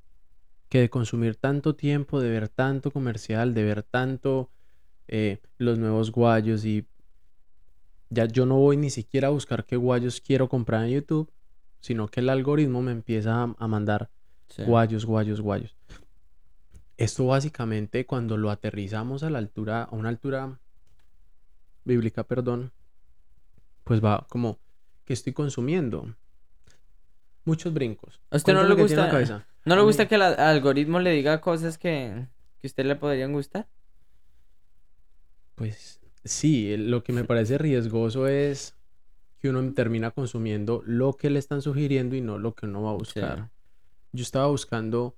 Que 0.70 0.80
de 0.82 0.90
consumir 0.90 1.36
tanto 1.36 1.76
tiempo, 1.76 2.20
de 2.22 2.30
ver 2.30 2.50
tanto 2.50 2.92
comercial, 2.92 3.54
de 3.54 3.64
ver 3.64 3.84
tanto 3.84 4.52
eh, 5.08 5.40
los 5.58 5.80
nuevos 5.80 6.12
guayos 6.12 6.66
y 6.66 6.86
ya 8.10 8.26
yo 8.26 8.46
no 8.46 8.56
voy 8.58 8.78
ni 8.78 8.90
siquiera 8.90 9.28
a 9.28 9.32
buscar 9.32 9.66
qué 9.66 9.76
guayos 9.76 10.22
quiero 10.22 10.48
comprar 10.50 10.86
en 10.86 10.92
YouTube, 10.92 11.32
sino 11.80 12.08
que 12.08 12.20
el 12.22 12.30
algoritmo 12.30 12.82
me 12.82 12.92
empieza 12.92 13.44
a, 13.44 13.56
a 13.58 13.68
mandar 13.68 14.10
Sí. 14.50 14.64
guayos, 14.64 15.06
guayos, 15.06 15.42
guayos. 15.42 15.76
Esto 16.96 17.28
básicamente 17.28 18.06
cuando 18.06 18.38
lo 18.38 18.50
aterrizamos 18.50 19.22
a 19.24 19.30
la 19.30 19.40
altura, 19.40 19.84
a 19.84 19.94
una 19.96 20.08
altura 20.10 20.58
bíblica, 21.84 22.24
perdón, 22.24 22.72
pues 23.84 24.04
va 24.04 24.26
como 24.30 24.58
que 25.06 25.14
estoy 25.14 25.34
consumiendo. 25.34 26.16
Muchos 27.44 27.74
brincos. 27.74 28.20
¿A 28.32 28.38
usted 28.38 28.54
no 28.54 28.64
le 28.64 28.74
gusta- 28.76 29.10
cabeza. 29.10 29.46
¿No 29.66 29.76
le 29.76 29.82
gusta 29.82 30.08
que 30.08 30.16
el 30.16 30.22
algoritmo 30.22 31.00
le 31.02 31.12
diga 31.12 31.42
cosas 31.42 31.78
que, 31.78 32.26
que 32.60 32.68
a 32.68 32.70
usted 32.70 32.86
le 32.86 32.96
podrían 32.96 33.34
gustar? 33.34 33.68
Pues 35.56 36.00
sí, 36.28 36.76
lo 36.78 37.04
que 37.04 37.14
me 37.14 37.24
parece 37.24 37.58
riesgoso 37.58 38.28
es 38.28 38.76
que 39.40 39.50
uno 39.50 39.74
termina 39.74 40.12
consumiendo 40.12 40.82
lo 40.86 41.14
que 41.14 41.30
le 41.30 41.40
están 41.40 41.62
sugiriendo 41.62 42.16
y 42.16 42.22
no 42.22 42.38
lo 42.40 42.54
que 42.56 42.66
uno 42.66 42.82
va 42.84 42.92
a 42.92 42.96
buscar. 42.96 43.50
Yo 44.12 44.24
estaba 44.24 44.48
buscando, 44.48 45.16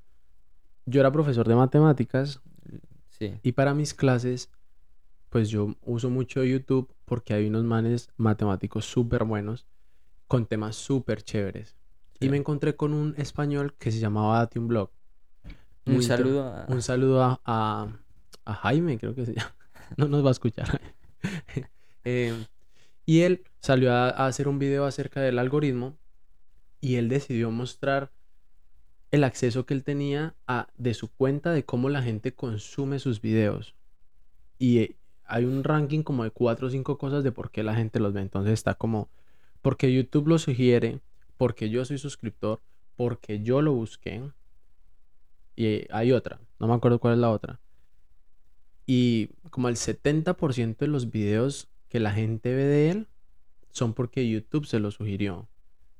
yo 0.86 1.00
era 1.00 1.12
profesor 1.12 1.48
de 1.48 1.56
matemáticas 1.56 2.42
Sí. 3.10 3.34
y 3.44 3.52
para 3.52 3.74
mis 3.74 3.94
clases, 3.94 4.50
pues 5.30 5.50
yo 5.50 5.76
uso 5.82 6.10
mucho 6.10 6.44
YouTube 6.44 6.94
porque 7.06 7.34
hay 7.34 7.48
unos 7.48 7.64
manes 7.66 8.10
matemáticos 8.18 8.86
súper 8.86 9.24
buenos 9.26 9.66
con 10.28 10.46
temas 10.46 10.76
súper 10.76 11.22
chéveres. 11.22 11.76
Y 12.22 12.30
me 12.30 12.38
encontré 12.38 12.76
con 12.76 12.94
un 12.94 13.14
español 13.18 13.76
que 13.78 13.92
se 13.92 14.00
llamaba 14.00 14.40
Date 14.40 14.60
un 14.60 14.68
Blog. 14.68 14.90
Un 15.86 16.04
saludo 16.04 16.44
a... 16.44 16.66
Un 16.68 16.82
saludo 16.82 17.24
a, 17.24 17.42
a- 17.46 17.88
a 18.46 18.54
Jaime, 18.56 18.98
creo 18.98 19.16
que 19.16 19.26
se 19.26 19.34
llama. 19.36 19.56
No 19.98 20.08
nos 20.08 20.24
va 20.24 20.30
a 20.30 20.32
escuchar. 20.32 20.80
Eh, 22.06 22.34
y 23.06 23.22
él 23.22 23.44
salió 23.60 23.92
a, 23.92 24.08
a 24.10 24.26
hacer 24.26 24.48
un 24.48 24.58
video 24.58 24.86
acerca 24.86 25.20
del 25.20 25.38
algoritmo 25.38 25.98
y 26.80 26.96
él 26.96 27.10
decidió 27.10 27.52
mostrar 27.52 28.14
el 29.12 29.24
acceso 29.24 29.66
que 29.66 29.74
él 29.74 29.84
tenía 29.84 30.36
a, 30.48 30.68
de 30.78 30.94
su 30.94 31.12
cuenta 31.12 31.52
de 31.52 31.66
cómo 31.66 31.90
la 31.90 32.02
gente 32.02 32.34
consume 32.34 33.00
sus 33.00 33.22
videos. 33.22 33.76
Y 34.58 34.80
eh, 34.80 34.96
hay 35.26 35.46
un 35.46 35.64
ranking 35.64 36.04
como 36.04 36.24
de 36.24 36.32
cuatro 36.32 36.68
o 36.68 36.70
cinco 36.70 36.98
cosas 36.98 37.24
de 37.24 37.32
por 37.32 37.52
qué 37.52 37.64
la 37.64 37.76
gente 37.76 38.00
los 38.00 38.14
ve. 38.14 38.22
Entonces 38.22 38.54
está 38.54 38.76
como, 38.76 39.10
porque 39.62 39.94
YouTube 39.94 40.28
lo 40.28 40.38
sugiere, 40.38 41.00
porque 41.38 41.70
yo 41.70 41.86
soy 41.86 41.98
suscriptor, 41.98 42.62
porque 42.96 43.42
yo 43.42 43.62
lo 43.62 43.74
busqué. 43.74 44.22
Y 45.56 45.66
eh, 45.66 45.88
hay 45.92 46.12
otra, 46.12 46.40
no 46.60 46.68
me 46.68 46.74
acuerdo 46.74 47.00
cuál 47.00 47.16
es 47.16 47.20
la 47.20 47.32
otra. 47.32 47.60
Y 48.92 49.30
como 49.52 49.70
el 49.70 49.76
70% 49.76 50.78
de 50.78 50.88
los 50.88 51.12
videos 51.12 51.70
que 51.90 52.00
la 52.00 52.12
gente 52.12 52.56
ve 52.56 52.64
de 52.64 52.90
él 52.90 53.08
son 53.70 53.94
porque 53.94 54.28
YouTube 54.28 54.66
se 54.66 54.80
lo 54.80 54.90
sugirió. 54.90 55.48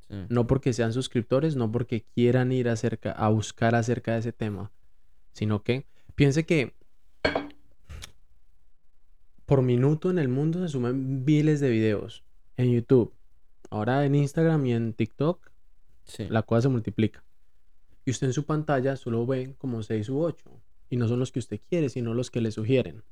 Sí. 0.08 0.16
No 0.30 0.48
porque 0.48 0.74
sean 0.74 0.92
suscriptores, 0.92 1.56
no 1.56 1.72
porque 1.72 2.04
quieran 2.16 2.52
ir 2.52 2.68
acerca, 2.68 3.12
a 3.12 3.30
buscar 3.30 3.76
acerca 3.76 4.14
de 4.14 4.20
ese 4.22 4.34
tema, 4.34 4.72
sino 5.34 5.62
que 5.62 5.86
piense 6.16 6.48
que 6.48 6.74
por 9.46 9.62
minuto 9.62 10.10
en 10.10 10.18
el 10.18 10.28
mundo 10.28 10.60
se 10.60 10.70
suman 10.70 11.24
miles 11.26 11.60
de 11.60 11.70
videos 11.70 12.24
en 12.58 12.72
YouTube. 12.72 13.14
Ahora 13.70 14.04
en 14.04 14.16
Instagram 14.16 14.66
y 14.66 14.74
en 14.74 14.94
TikTok 14.94 15.52
Sí. 16.06 16.26
la 16.28 16.42
cosa 16.42 16.64
se 16.64 16.70
multiplica. 16.70 17.24
Y 18.04 18.10
usted 18.10 18.26
en 18.26 18.34
su 18.34 18.46
pantalla 18.46 18.96
solo 18.96 19.28
ve 19.28 19.54
como 19.60 19.84
6 19.84 20.10
u 20.10 20.22
8. 20.22 20.50
Y 20.90 20.98
no 20.98 21.08
son 21.08 21.20
los 21.20 21.32
que 21.32 21.40
usted 21.40 21.60
quiere, 21.70 21.90
sino 21.90 22.14
los 22.14 22.32
que 22.32 22.42
le 22.42 22.52
sugieren. 22.52 23.04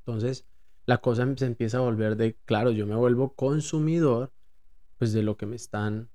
Entonces, 0.00 0.46
la 0.86 0.98
cosa 0.98 1.26
se 1.36 1.46
empieza 1.46 1.78
a 1.78 1.82
volver 1.82 2.16
de, 2.16 2.36
claro, 2.44 2.70
yo 2.70 2.86
me 2.86 2.96
vuelvo 2.96 3.34
consumidor, 3.34 4.32
pues 4.98 5.12
de 5.12 5.22
lo 5.22 5.36
que 5.36 5.46
me 5.46 5.56
están, 5.56 6.08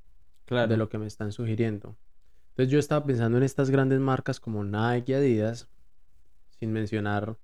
Claro. 0.46 0.68
de 0.68 0.78
lo 0.78 0.90
que 0.90 0.98
me 0.98 1.08
están 1.08 1.32
sugiriendo. 1.32 1.96
Entonces 2.50 2.72
yo 2.72 2.80
estaba 2.80 3.06
pensando 3.06 3.38
en 3.38 3.44
estas 3.44 3.70
grandes 3.70 4.00
marcas 4.00 4.40
como 4.40 4.64
Nike 4.64 5.12
y 5.14 5.16
Adidas, 5.16 5.70
sin 6.60 6.72
mencionar 6.74 7.38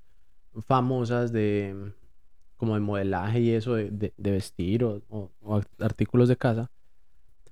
famosas 0.65 1.31
de 1.31 1.93
como 2.57 2.73
de 2.73 2.81
modelaje 2.81 3.39
y 3.39 3.51
eso 3.51 3.75
de, 3.75 3.89
de- 3.89 4.13
de 4.17 4.31
vestir 4.31 4.83
o, 4.83 5.01
o- 5.09 5.31
o 5.41 5.55
art- 5.57 5.81
artículos 5.81 6.27
de 6.29 6.37
casa, 6.37 6.71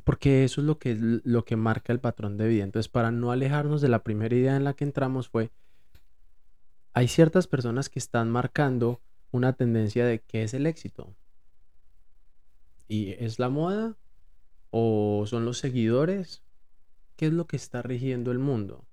porque 0.04 0.44
eso 0.44 0.62
es 0.62 0.68
lo 0.68 0.80
que, 0.80 0.96
lo 1.00 1.46
que 1.46 1.56
marca 1.56 1.94
el 1.94 2.00
patrón 2.00 2.38
de 2.38 2.48
vida. 2.48 2.64
Entonces, 2.64 2.90
para 2.90 3.12
no 3.12 3.32
alejarnos 3.32 3.82
de 3.82 3.90
la 3.90 4.04
primera 4.04 4.36
idea 4.36 4.56
en 4.58 4.64
la 4.64 4.74
que 4.74 4.84
entramos 4.86 5.30
fue, 5.30 5.52
hay 6.98 7.08
ciertas 7.08 7.46
personas 7.46 7.90
que 7.90 8.00
están 8.00 8.32
marcando 8.32 9.04
una 9.30 9.54
tendencia 9.54 10.04
de 10.04 10.20
qué 10.20 10.42
es 10.42 10.56
el 10.56 10.66
éxito. 10.66 11.16
¿Y 12.88 13.12
es 13.24 13.38
la 13.38 13.50
moda? 13.50 13.96
¿O 14.72 15.26
son 15.28 15.46
los 15.46 15.60
seguidores? 15.60 16.42
qué 17.16 17.28
es 17.28 17.34
lo 17.34 17.46
que 17.46 17.56
está 17.56 17.84
rigiendo 17.84 18.32
el 18.32 18.40
mundo. 18.40 18.84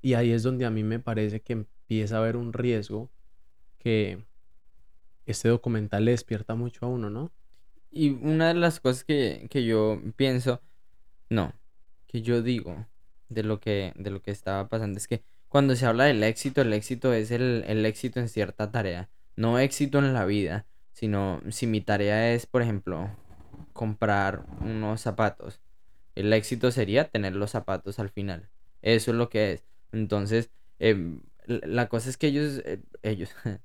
Y 0.00 0.14
ahí 0.14 0.30
es 0.30 0.44
donde 0.44 0.64
a 0.64 0.70
mí 0.70 0.84
me 0.84 1.00
parece 1.00 1.40
que 1.40 1.54
empieza 1.54 2.16
a 2.16 2.18
haber 2.20 2.36
un 2.36 2.52
riesgo 2.52 3.10
que 3.80 4.24
este 5.26 5.48
documental 5.48 6.04
despierta 6.04 6.54
mucho 6.54 6.86
a 6.86 6.88
uno, 6.88 7.10
¿no? 7.10 7.32
Y 7.90 8.10
una 8.10 8.48
de 8.48 8.54
las 8.54 8.78
cosas 8.78 9.02
que, 9.02 9.48
que 9.50 9.64
yo 9.64 10.00
pienso, 10.14 10.60
no, 11.28 11.52
que 12.06 12.22
yo 12.22 12.42
digo 12.42 12.86
de 13.28 13.42
lo 13.42 13.58
que, 13.58 13.92
de 13.96 14.10
lo 14.10 14.22
que 14.22 14.30
estaba 14.30 14.68
pasando 14.68 14.98
es 14.98 15.08
que 15.08 15.24
cuando 15.50 15.76
se 15.76 15.84
habla 15.84 16.04
del 16.04 16.22
éxito, 16.22 16.62
el 16.62 16.72
éxito 16.72 17.12
es 17.12 17.30
el, 17.30 17.64
el 17.66 17.84
éxito 17.84 18.18
en 18.20 18.28
cierta 18.30 18.70
tarea, 18.70 19.10
no 19.36 19.58
éxito 19.58 19.98
en 19.98 20.14
la 20.14 20.24
vida, 20.24 20.64
sino 20.92 21.42
si 21.50 21.66
mi 21.66 21.82
tarea 21.82 22.32
es, 22.32 22.46
por 22.46 22.62
ejemplo, 22.62 23.10
comprar 23.74 24.44
unos 24.60 25.02
zapatos, 25.02 25.60
el 26.14 26.32
éxito 26.32 26.70
sería 26.70 27.08
tener 27.08 27.34
los 27.36 27.50
zapatos 27.50 27.98
al 27.98 28.08
final. 28.10 28.48
Eso 28.80 29.10
es 29.10 29.16
lo 29.18 29.28
que 29.28 29.52
es. 29.52 29.64
Entonces, 29.92 30.50
em, 30.78 31.20
la 31.46 31.88
cosa 31.88 32.08
es 32.10 32.16
que 32.16 32.28
ellos, 32.28 32.62
eh, 32.64 32.80
ellos, 33.02 33.30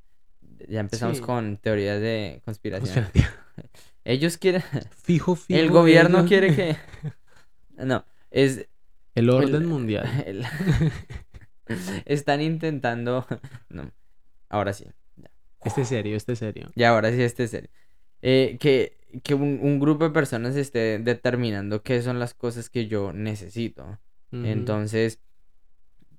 ya 0.68 0.80
empezamos 0.80 1.18
Sí. 1.18 1.24
con 1.24 1.58
teorías 1.58 2.02
de 2.02 2.42
conspiración. 2.44 3.06
Ellos 4.04 4.38
quieren, 4.38 4.62
Fijo, 5.04 5.36
fijo. 5.36 5.60
el 5.60 5.72
gobierno 5.72 6.26
quiere 6.28 6.56
que, 6.56 6.76
no, 7.78 8.06
es 8.30 8.68
El 9.16 9.30
orden 9.30 9.56
el- 9.64 9.68
mundial. 9.68 10.24
el- 10.28 10.46
están 12.06 12.42
intentando, 12.42 13.26
no, 13.70 13.92
ahora 14.50 14.74
sí, 14.74 14.86
Este 15.64 15.82
es 15.82 15.88
serio, 15.90 16.16
este 16.16 16.34
es 16.34 16.40
serio. 16.40 16.72
ya 16.76 16.90
ahora 16.90 17.12
sí 17.12 17.22
este 17.22 17.46
es 17.46 17.52
serio. 17.52 17.70
Eh, 18.22 18.58
que, 18.60 18.98
que 19.24 19.34
un, 19.36 19.60
un 19.62 19.80
grupo 19.80 20.06
de 20.06 20.10
personas 20.12 20.56
esté 20.56 21.00
determinando 21.00 21.84
qué 21.84 22.02
son 22.02 22.20
las 22.20 22.34
cosas 22.34 22.70
que 22.70 22.88
yo 22.88 23.14
necesito. 23.14 23.84
Ujú. 24.32 24.46
Entonces, 24.46 25.20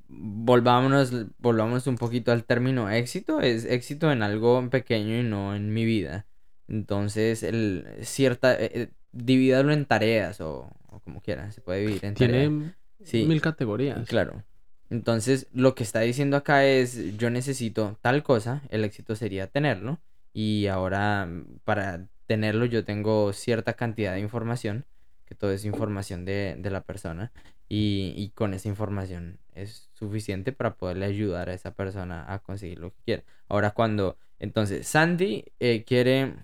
volvámonos, 0.09 1.13
volvámonos 1.39 1.87
un 1.87 1.97
poquito 1.97 2.33
al 2.33 2.45
término 2.45 2.91
éxito. 2.91 3.41
Es 3.41 3.65
éxito 3.65 4.11
en 4.13 4.23
algo 4.23 4.69
pequeño 4.71 5.19
y 5.19 5.23
no 5.23 5.55
en 5.55 5.73
mi 5.73 5.85
vida. 5.85 6.27
Entonces, 6.69 7.43
el 7.43 7.87
cierta, 8.03 8.55
eh, 8.55 8.71
eh, 8.75 8.89
divídalo 9.13 9.73
en 9.73 9.85
tareas 9.87 10.41
o, 10.41 10.71
o 10.89 11.01
como 11.01 11.21
quieran, 11.21 11.53
se 11.53 11.61
puede 11.61 11.81
dividir 11.81 12.05
en 12.05 12.15
tareas. 12.15 12.49
Tiene 12.49 12.73
Sí. 13.05 13.25
mil 13.25 13.41
categorías. 13.41 14.09
Claro. 14.09 14.43
Entonces, 14.91 15.49
lo 15.53 15.75
que 15.75 15.83
está 15.83 16.01
diciendo 16.01 16.37
acá 16.37 16.65
es, 16.65 17.17
yo 17.17 17.31
necesito 17.31 17.99
tal 18.03 18.23
cosa, 18.23 18.63
el 18.71 18.85
éxito 18.85 19.17
sería 19.17 19.49
tenerlo, 19.49 20.01
y 20.33 20.67
ahora 20.69 21.29
para 21.65 22.09
tenerlo 22.27 22.67
yo 22.67 22.85
tengo 22.85 23.33
cierta 23.33 23.75
cantidad 23.75 24.15
de 24.15 24.21
información, 24.21 24.85
que 25.25 25.35
todo 25.35 25.51
es 25.53 25.65
información 25.65 26.25
de, 26.25 26.57
de 26.59 26.71
la 26.71 26.83
persona, 26.83 27.33
y, 27.69 28.15
y 28.17 28.31
con 28.31 28.55
esa 28.55 28.69
información 28.69 29.41
es 29.55 29.89
suficiente 29.95 30.53
para 30.53 30.77
poderle 30.77 31.07
ayudar 31.07 31.49
a 31.49 31.55
esa 31.55 31.73
persona 31.75 32.33
a 32.33 32.39
conseguir 32.41 32.79
lo 32.79 32.91
que 32.93 33.03
quiere. 33.05 33.25
Ahora 33.49 33.73
cuando, 33.73 34.19
entonces, 34.39 34.87
Sandy 34.87 35.47
eh, 35.61 35.85
quiere, 35.85 36.35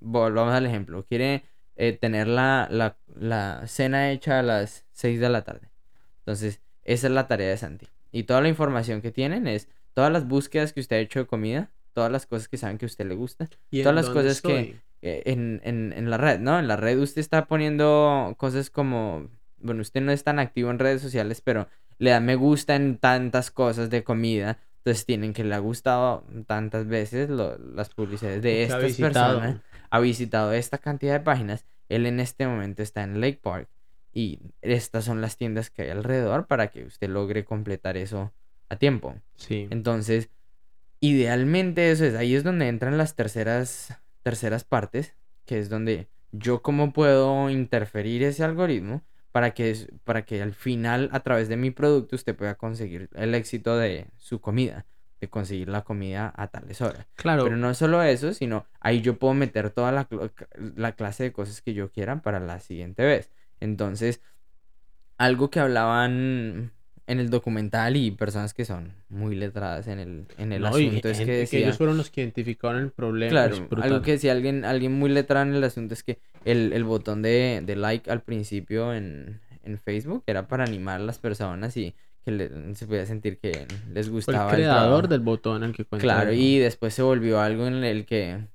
volvamos 0.00 0.54
al 0.54 0.66
ejemplo, 0.66 1.04
quiere 1.04 1.44
eh, 1.76 1.92
tener 1.92 2.28
la, 2.28 2.68
la, 2.70 2.98
la 3.16 3.66
cena 3.66 4.10
hecha 4.12 4.38
a 4.38 4.42
las 4.42 4.86
6 4.92 5.18
de 5.20 5.28
la 5.28 5.42
tarde. 5.42 5.70
Entonces, 6.20 6.60
esa 6.84 7.06
es 7.08 7.12
la 7.12 7.26
tarea 7.26 7.48
de 7.48 7.56
Santi. 7.56 7.86
Y 8.12 8.24
toda 8.24 8.40
la 8.40 8.48
información 8.48 9.00
que 9.02 9.10
tienen 9.10 9.46
es 9.46 9.68
todas 9.92 10.12
las 10.12 10.26
búsquedas 10.28 10.72
que 10.72 10.80
usted 10.80 10.96
ha 10.96 11.00
hecho 11.00 11.20
de 11.20 11.26
comida, 11.26 11.70
todas 11.92 12.10
las 12.10 12.26
cosas 12.26 12.48
que 12.48 12.56
saben 12.56 12.78
que 12.78 12.84
a 12.84 12.88
usted 12.88 13.06
le 13.06 13.14
gusta, 13.14 13.48
¿Y 13.70 13.82
todas 13.82 13.94
las 13.96 14.08
cosas 14.10 14.40
que- 14.42 14.60
estoy? 14.60 14.80
eh, 15.02 15.22
en, 15.26 15.60
en, 15.64 15.92
en 15.94 16.08
la 16.10 16.16
red, 16.16 16.40
¿no? 16.40 16.58
En 16.58 16.66
la 16.66 16.76
red 16.76 16.98
usted 16.98 17.20
está 17.20 17.46
poniendo 17.46 18.34
cosas 18.38 18.70
como, 18.70 19.28
bueno, 19.58 19.82
usted 19.82 20.00
no 20.00 20.12
es 20.12 20.24
tan 20.24 20.38
activo 20.38 20.70
en 20.70 20.78
redes 20.78 21.02
sociales, 21.02 21.40
pero 21.42 21.68
le 21.98 22.10
da 22.10 22.20
me 22.20 22.36
gusta 22.36 22.74
en 22.74 22.96
tantas 22.98 23.50
cosas 23.50 23.90
de 23.90 24.02
comida. 24.02 24.58
Entonces 24.78 25.06
tienen 25.06 25.32
que 25.32 25.44
le 25.44 25.54
ha 25.54 25.58
gustado 25.58 26.24
tantas 26.46 26.86
veces 26.86 27.28
lo- 27.30 27.56
las 27.58 27.90
publicidades 27.90 28.42
de 28.42 28.60
ha 28.72 28.78
estas 28.78 28.96
personas. 28.96 29.56
Ha 29.90 30.00
visitado 30.00 30.52
esta 30.52 30.78
cantidad 30.78 31.12
de 31.14 31.20
páginas. 31.20 31.64
Él 31.88 32.06
en 32.06 32.18
este 32.20 32.46
momento 32.46 32.82
está 32.82 33.02
en 33.02 33.20
Lake 33.20 33.40
Park. 33.42 33.68
Y 34.14 34.38
estas 34.62 35.04
son 35.04 35.20
las 35.20 35.36
tiendas 35.36 35.70
que 35.70 35.82
hay 35.82 35.90
alrededor 35.90 36.46
para 36.46 36.68
que 36.68 36.84
usted 36.84 37.08
logre 37.08 37.44
completar 37.44 37.96
eso 37.96 38.32
a 38.68 38.76
tiempo. 38.76 39.16
Sí. 39.34 39.66
Entonces, 39.70 40.30
idealmente 41.00 41.90
eso 41.90 42.04
es, 42.04 42.14
ahí 42.14 42.34
es 42.34 42.44
donde 42.44 42.68
entran 42.68 42.96
las 42.96 43.16
terceras, 43.16 44.00
terceras 44.22 44.64
partes, 44.64 45.16
que 45.44 45.58
es 45.58 45.68
donde 45.68 46.08
yo 46.30 46.62
cómo 46.62 46.92
puedo 46.92 47.50
interferir 47.50 48.22
ese 48.22 48.44
algoritmo 48.44 49.02
para 49.32 49.52
que, 49.52 49.76
para 50.04 50.24
que 50.24 50.40
al 50.40 50.54
final, 50.54 51.08
a 51.12 51.20
través 51.20 51.48
de 51.48 51.56
mi 51.56 51.72
producto, 51.72 52.14
usted 52.14 52.36
pueda 52.36 52.54
conseguir 52.54 53.10
el 53.14 53.34
éxito 53.34 53.76
de 53.76 54.06
su 54.16 54.40
comida, 54.40 54.86
de 55.20 55.28
conseguir 55.28 55.68
la 55.68 55.82
comida 55.82 56.32
a 56.36 56.46
tales 56.48 56.80
horas. 56.80 57.06
Claro. 57.16 57.42
Pero 57.42 57.56
no 57.56 57.74
solo 57.74 58.00
eso, 58.02 58.32
sino 58.32 58.64
ahí 58.78 59.00
yo 59.00 59.18
puedo 59.18 59.34
meter 59.34 59.70
toda 59.70 59.90
la, 59.90 60.08
la 60.76 60.92
clase 60.92 61.24
de 61.24 61.32
cosas 61.32 61.62
que 61.62 61.74
yo 61.74 61.90
quiera 61.90 62.22
para 62.22 62.38
la 62.38 62.60
siguiente 62.60 63.04
vez. 63.04 63.30
Entonces, 63.60 64.20
algo 65.18 65.50
que 65.50 65.60
hablaban 65.60 66.72
en 67.06 67.20
el 67.20 67.28
documental 67.30 67.96
y 67.96 68.10
personas 68.10 68.54
que 68.54 68.64
son 68.64 68.92
muy 69.08 69.36
letradas 69.36 69.86
en 69.88 69.98
el, 69.98 70.26
en 70.38 70.52
el 70.52 70.62
No, 70.62 70.68
asunto 70.68 71.08
es 71.08 71.20
que 71.20 71.32
decía... 71.32 71.60
ellos 71.60 71.76
fueron 71.76 71.96
los 71.98 72.10
que 72.10 72.22
identificaron 72.22 72.82
el 72.82 72.90
problema. 72.90 73.30
Claro, 73.30 73.68
algo 73.80 74.02
que 74.02 74.12
decía 74.12 74.32
alguien, 74.32 74.64
alguien 74.64 74.92
muy 74.92 75.10
letrado 75.10 75.46
en 75.46 75.54
el 75.54 75.64
asunto 75.64 75.94
es 75.94 76.02
que 76.02 76.18
el, 76.44 76.72
el 76.72 76.84
botón 76.84 77.22
de, 77.22 77.62
de 77.64 77.76
like 77.76 78.10
al 78.10 78.22
principio 78.22 78.94
en, 78.94 79.40
en 79.62 79.78
Facebook 79.78 80.24
era 80.26 80.48
para 80.48 80.64
animar 80.64 81.00
a 81.00 81.04
las 81.04 81.18
personas 81.18 81.76
y 81.76 81.94
que 82.24 82.30
le- 82.30 82.74
se 82.74 82.86
podía 82.86 83.04
sentir 83.04 83.38
que 83.38 83.66
les 83.92 84.06
el 84.06 84.12
gustaba 84.12 84.50
el 84.50 84.56
creador 84.56 84.90
trabajo. 84.92 85.08
del 85.08 85.20
botón 85.20 85.62
el 85.62 85.74
que 85.74 85.84
cuenta. 85.84 86.06
Claro, 86.06 86.32
y 86.32 86.58
después 86.58 86.94
se 86.94 87.02
volvió 87.02 87.38
algo 87.40 87.66
en 87.66 87.84
el 87.84 88.06
que 88.06 88.46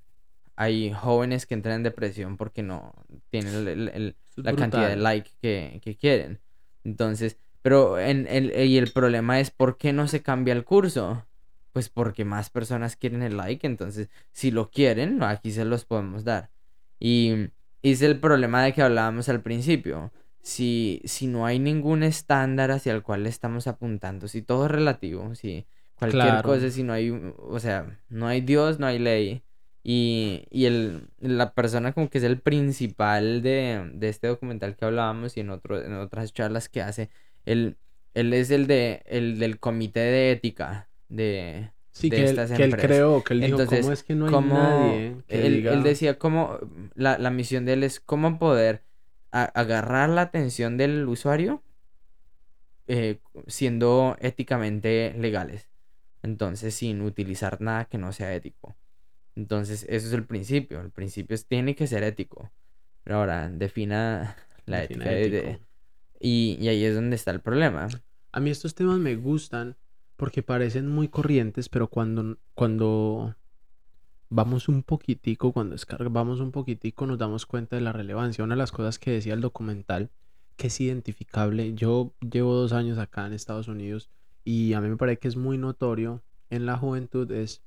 hay 0.55 0.91
jóvenes 0.91 1.45
que 1.45 1.53
entran 1.53 1.75
en 1.77 1.83
depresión 1.83 2.35
porque 2.35 2.63
no 2.63 2.93
tienen 3.29 3.53
el- 3.55 3.67
el- 3.89 4.15
la 4.43 4.53
cantidad 4.55 4.89
de 4.89 4.95
brutal. 4.95 5.03
like 5.03 5.31
que, 5.41 5.79
que 5.83 5.95
quieren. 5.97 6.41
Entonces, 6.83 7.37
pero 7.61 7.99
en 7.99 8.27
el, 8.27 8.53
y 8.67 8.77
el 8.77 8.91
problema 8.91 9.39
es 9.39 9.51
¿por 9.51 9.77
qué 9.77 9.93
no 9.93 10.07
se 10.07 10.21
cambia 10.21 10.53
el 10.53 10.65
curso? 10.65 11.25
Pues 11.71 11.89
porque 11.89 12.25
más 12.25 12.49
personas 12.49 12.95
quieren 12.95 13.21
el 13.23 13.37
like, 13.37 13.65
entonces 13.67 14.09
si 14.31 14.51
lo 14.51 14.71
quieren, 14.71 15.21
aquí 15.23 15.51
se 15.51 15.65
los 15.65 15.85
podemos 15.85 16.23
dar. 16.23 16.51
Y 16.99 17.49
y 17.81 17.93
es 17.93 18.01
el 18.01 18.19
problema 18.19 18.61
de 18.63 18.73
que 18.73 18.81
hablábamos 18.81 19.29
al 19.29 19.41
principio. 19.41 20.11
Si, 20.41 21.01
si 21.05 21.27
no 21.27 21.45
hay 21.45 21.59
ningún 21.59 22.03
estándar 22.03 22.71
hacia 22.71 22.93
el 22.93 23.03
cual 23.03 23.23
le 23.23 23.29
estamos 23.29 23.67
apuntando, 23.67 24.27
si 24.27 24.41
todo 24.41 24.65
es 24.65 24.71
relativo, 24.71 25.33
si 25.35 25.65
cualquier 25.95 26.41
Claro. 26.41 26.41
cosa, 26.41 26.69
si 26.71 26.83
no 26.83 26.93
hay, 26.93 27.09
o 27.11 27.59
sea, 27.59 27.99
no 28.09 28.27
hay 28.27 28.41
Dios, 28.41 28.79
no 28.79 28.87
hay 28.87 28.99
ley. 28.99 29.43
Y, 29.91 30.45
y 30.51 30.65
el, 30.65 31.09
la 31.19 31.53
persona 31.55 31.93
como 31.93 32.09
que 32.11 32.19
es 32.19 32.23
el 32.23 32.39
principal 32.39 33.41
de, 33.41 33.89
de 33.95 34.09
este 34.09 34.27
documental 34.27 34.75
que 34.75 34.85
hablábamos 34.85 35.35
y 35.35 35.39
en, 35.39 35.49
otro, 35.49 35.81
en 35.83 35.93
otras 35.95 36.31
charlas 36.33 36.69
que 36.69 36.81
hace, 36.83 37.09
él, 37.45 37.77
él 38.13 38.33
es 38.33 38.51
el, 38.51 38.67
de, 38.67 39.01
el 39.07 39.39
del 39.39 39.59
comité 39.59 40.01
de 40.01 40.31
ética 40.31 40.89
de, 41.07 41.71
Sí, 41.91 42.09
de 42.09 42.17
que 42.17 42.21
él, 42.21 42.35
estas 42.35 42.51
que 42.51 42.63
él 42.65 42.75
creó, 42.77 43.23
que 43.23 43.33
él 43.33 43.41
dijo, 43.41 43.57
Entonces, 43.57 43.79
¿cómo 43.81 43.91
es 43.91 44.03
que 44.03 44.13
no 44.15 44.25
hay 44.27 44.31
cómo- 44.33 44.53
nadie 44.55 45.23
que 45.27 45.45
él, 45.47 45.53
diga... 45.55 45.73
él 45.73 45.83
decía 45.83 46.19
cómo 46.19 46.59
la, 46.95 47.17
la 47.17 47.31
misión 47.31 47.65
de 47.65 47.73
él 47.73 47.83
es 47.83 47.99
cómo 47.99 48.37
poder 48.37 48.83
a- 49.31 49.45
agarrar 49.45 50.09
la 50.09 50.21
atención 50.21 50.77
del 50.77 51.07
usuario 51.07 51.63
eh, 52.87 53.19
siendo 53.47 54.17
éticamente 54.19 55.13
legales. 55.17 55.69
Entonces, 56.23 56.75
sin 56.75 57.01
utilizar 57.01 57.61
nada 57.61 57.85
que 57.85 57.97
no 57.97 58.11
sea 58.13 58.33
ético. 58.35 58.75
Entonces, 59.39 59.85
eso 59.89 60.07
es 60.07 60.13
el 60.13 60.25
principio. 60.25 60.81
El 60.81 60.91
principio 60.91 61.33
es 61.35 61.47
tiene 61.47 61.75
que 61.75 61.87
ser 61.87 62.03
ético. 62.03 62.51
Pero 63.03 63.17
ahora, 63.17 63.49
defina 63.49 64.35
la 64.65 64.79
define 64.81 65.05
ética. 65.05 65.09
de- 65.15 65.29
de- 65.29 65.37
ético. 65.39 65.65
y, 66.19 66.57
y 66.59 66.67
ahí 66.67 66.83
es 66.83 66.93
donde 66.95 67.15
está 67.15 67.31
el 67.31 67.39
problema. 67.41 67.87
A 68.31 68.39
mí 68.39 68.49
estos 68.49 68.75
temas 68.75 68.99
me 68.99 69.15
gustan 69.15 69.77
porque 70.17 70.43
parecen 70.43 70.87
muy 70.87 71.07
corrientes, 71.07 71.69
pero 71.69 71.87
cuando, 71.89 72.37
cuando 72.53 73.35
vamos 74.29 74.67
un 74.67 74.83
poquitico, 74.83 75.53
cuando 75.53 75.75
escarbamos 75.75 76.41
un 76.41 76.51
poquitico, 76.51 77.07
nos 77.07 77.17
damos 77.17 77.45
cuenta 77.45 77.77
de 77.77 77.81
la 77.81 77.93
relevancia. 77.93 78.43
Una 78.43 78.55
de 78.55 78.59
las 78.59 78.71
cosas 78.73 78.99
que 78.99 79.11
decía 79.11 79.33
el 79.33 79.41
documental, 79.41 80.11
que 80.57 80.67
es 80.67 80.81
identificable, 80.81 81.73
yo 81.73 82.13
llevo 82.19 82.53
dos 82.53 82.73
años 82.73 82.97
acá 82.97 83.25
en 83.25 83.33
Estados 83.33 83.69
Unidos 83.69 84.09
y 84.43 84.73
a 84.73 84.81
mí 84.81 84.89
me 84.89 84.97
parece 84.97 85.19
que 85.19 85.29
es 85.29 85.37
muy 85.37 85.57
notorio 85.57 86.21
en 86.49 86.65
la 86.65 86.77
juventud 86.77 87.31
es 87.31 87.63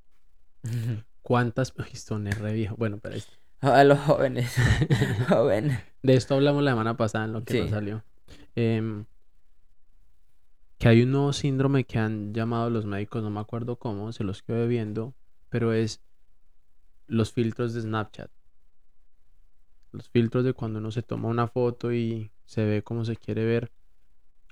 cuántas... 1.22 1.72
Soné 1.94 2.30
re 2.32 2.52
viejo. 2.52 2.76
Bueno, 2.76 2.98
pero 3.00 3.14
es- 3.16 3.28
A 3.60 3.84
los 3.84 3.98
jóvenes. 4.00 4.54
Joven. 5.28 5.78
de 6.02 6.14
esto 6.14 6.34
hablamos 6.34 6.62
la 6.62 6.72
semana 6.72 6.96
pasada 6.96 7.24
en 7.26 7.32
lo 7.32 7.44
que 7.44 7.52
Sí. 7.54 7.60
nos 7.60 7.70
salió. 7.70 8.04
Em, 8.54 9.04
que 10.78 10.88
hay 10.88 11.02
un 11.02 11.12
nuevo 11.12 11.32
síndrome 11.32 11.84
que 11.84 11.98
han 11.98 12.34
llamado 12.34 12.68
los 12.68 12.86
médicos, 12.86 13.22
no 13.22 13.30
me 13.30 13.38
acuerdo 13.40 13.76
cómo, 13.76 14.10
se 14.12 14.24
los 14.24 14.42
quedo 14.42 14.66
viendo, 14.66 15.14
pero 15.48 15.72
es 15.72 16.02
los 17.06 17.32
filtros 17.32 17.72
de 17.74 17.82
Snapchat. 17.82 18.30
Los 19.92 20.08
filtros 20.08 20.44
de 20.44 20.54
cuando 20.54 20.78
uno 20.80 20.90
se 20.90 21.02
toma 21.02 21.28
una 21.28 21.46
foto 21.46 21.92
y 21.92 22.32
se 22.46 22.64
ve 22.64 22.82
como 22.82 23.04
se 23.04 23.16
quiere 23.16 23.44
ver. 23.44 23.70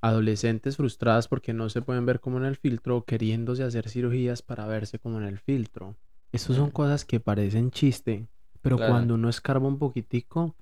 adolescentes 0.03 0.77
frustradas 0.79 1.29
porque 1.29 1.53
no 1.53 1.69
se 1.69 1.83
pueden 1.83 2.07
ver 2.07 2.21
como 2.21 2.39
en 2.39 2.45
el 2.47 2.57
filtro 2.57 2.97
o 2.97 3.05
queriéndose 3.05 3.65
hacer 3.65 3.89
cirugías 3.91 4.41
para 4.41 4.67
verse 4.67 4.99
como 4.99 5.19
en 5.19 5.25
el 5.27 5.39
filtro. 5.39 5.95
Estas 6.33 6.57
son 6.57 6.71
cosas 6.71 7.05
que 7.05 7.21
parecen 7.21 7.71
chiste, 7.71 8.29
pero 8.63 8.77
claro. 8.77 8.85
cuando 8.85 9.15
uno 9.15 9.29
escarba 9.29 9.69
un 9.69 9.79
poquitico, 9.79 10.57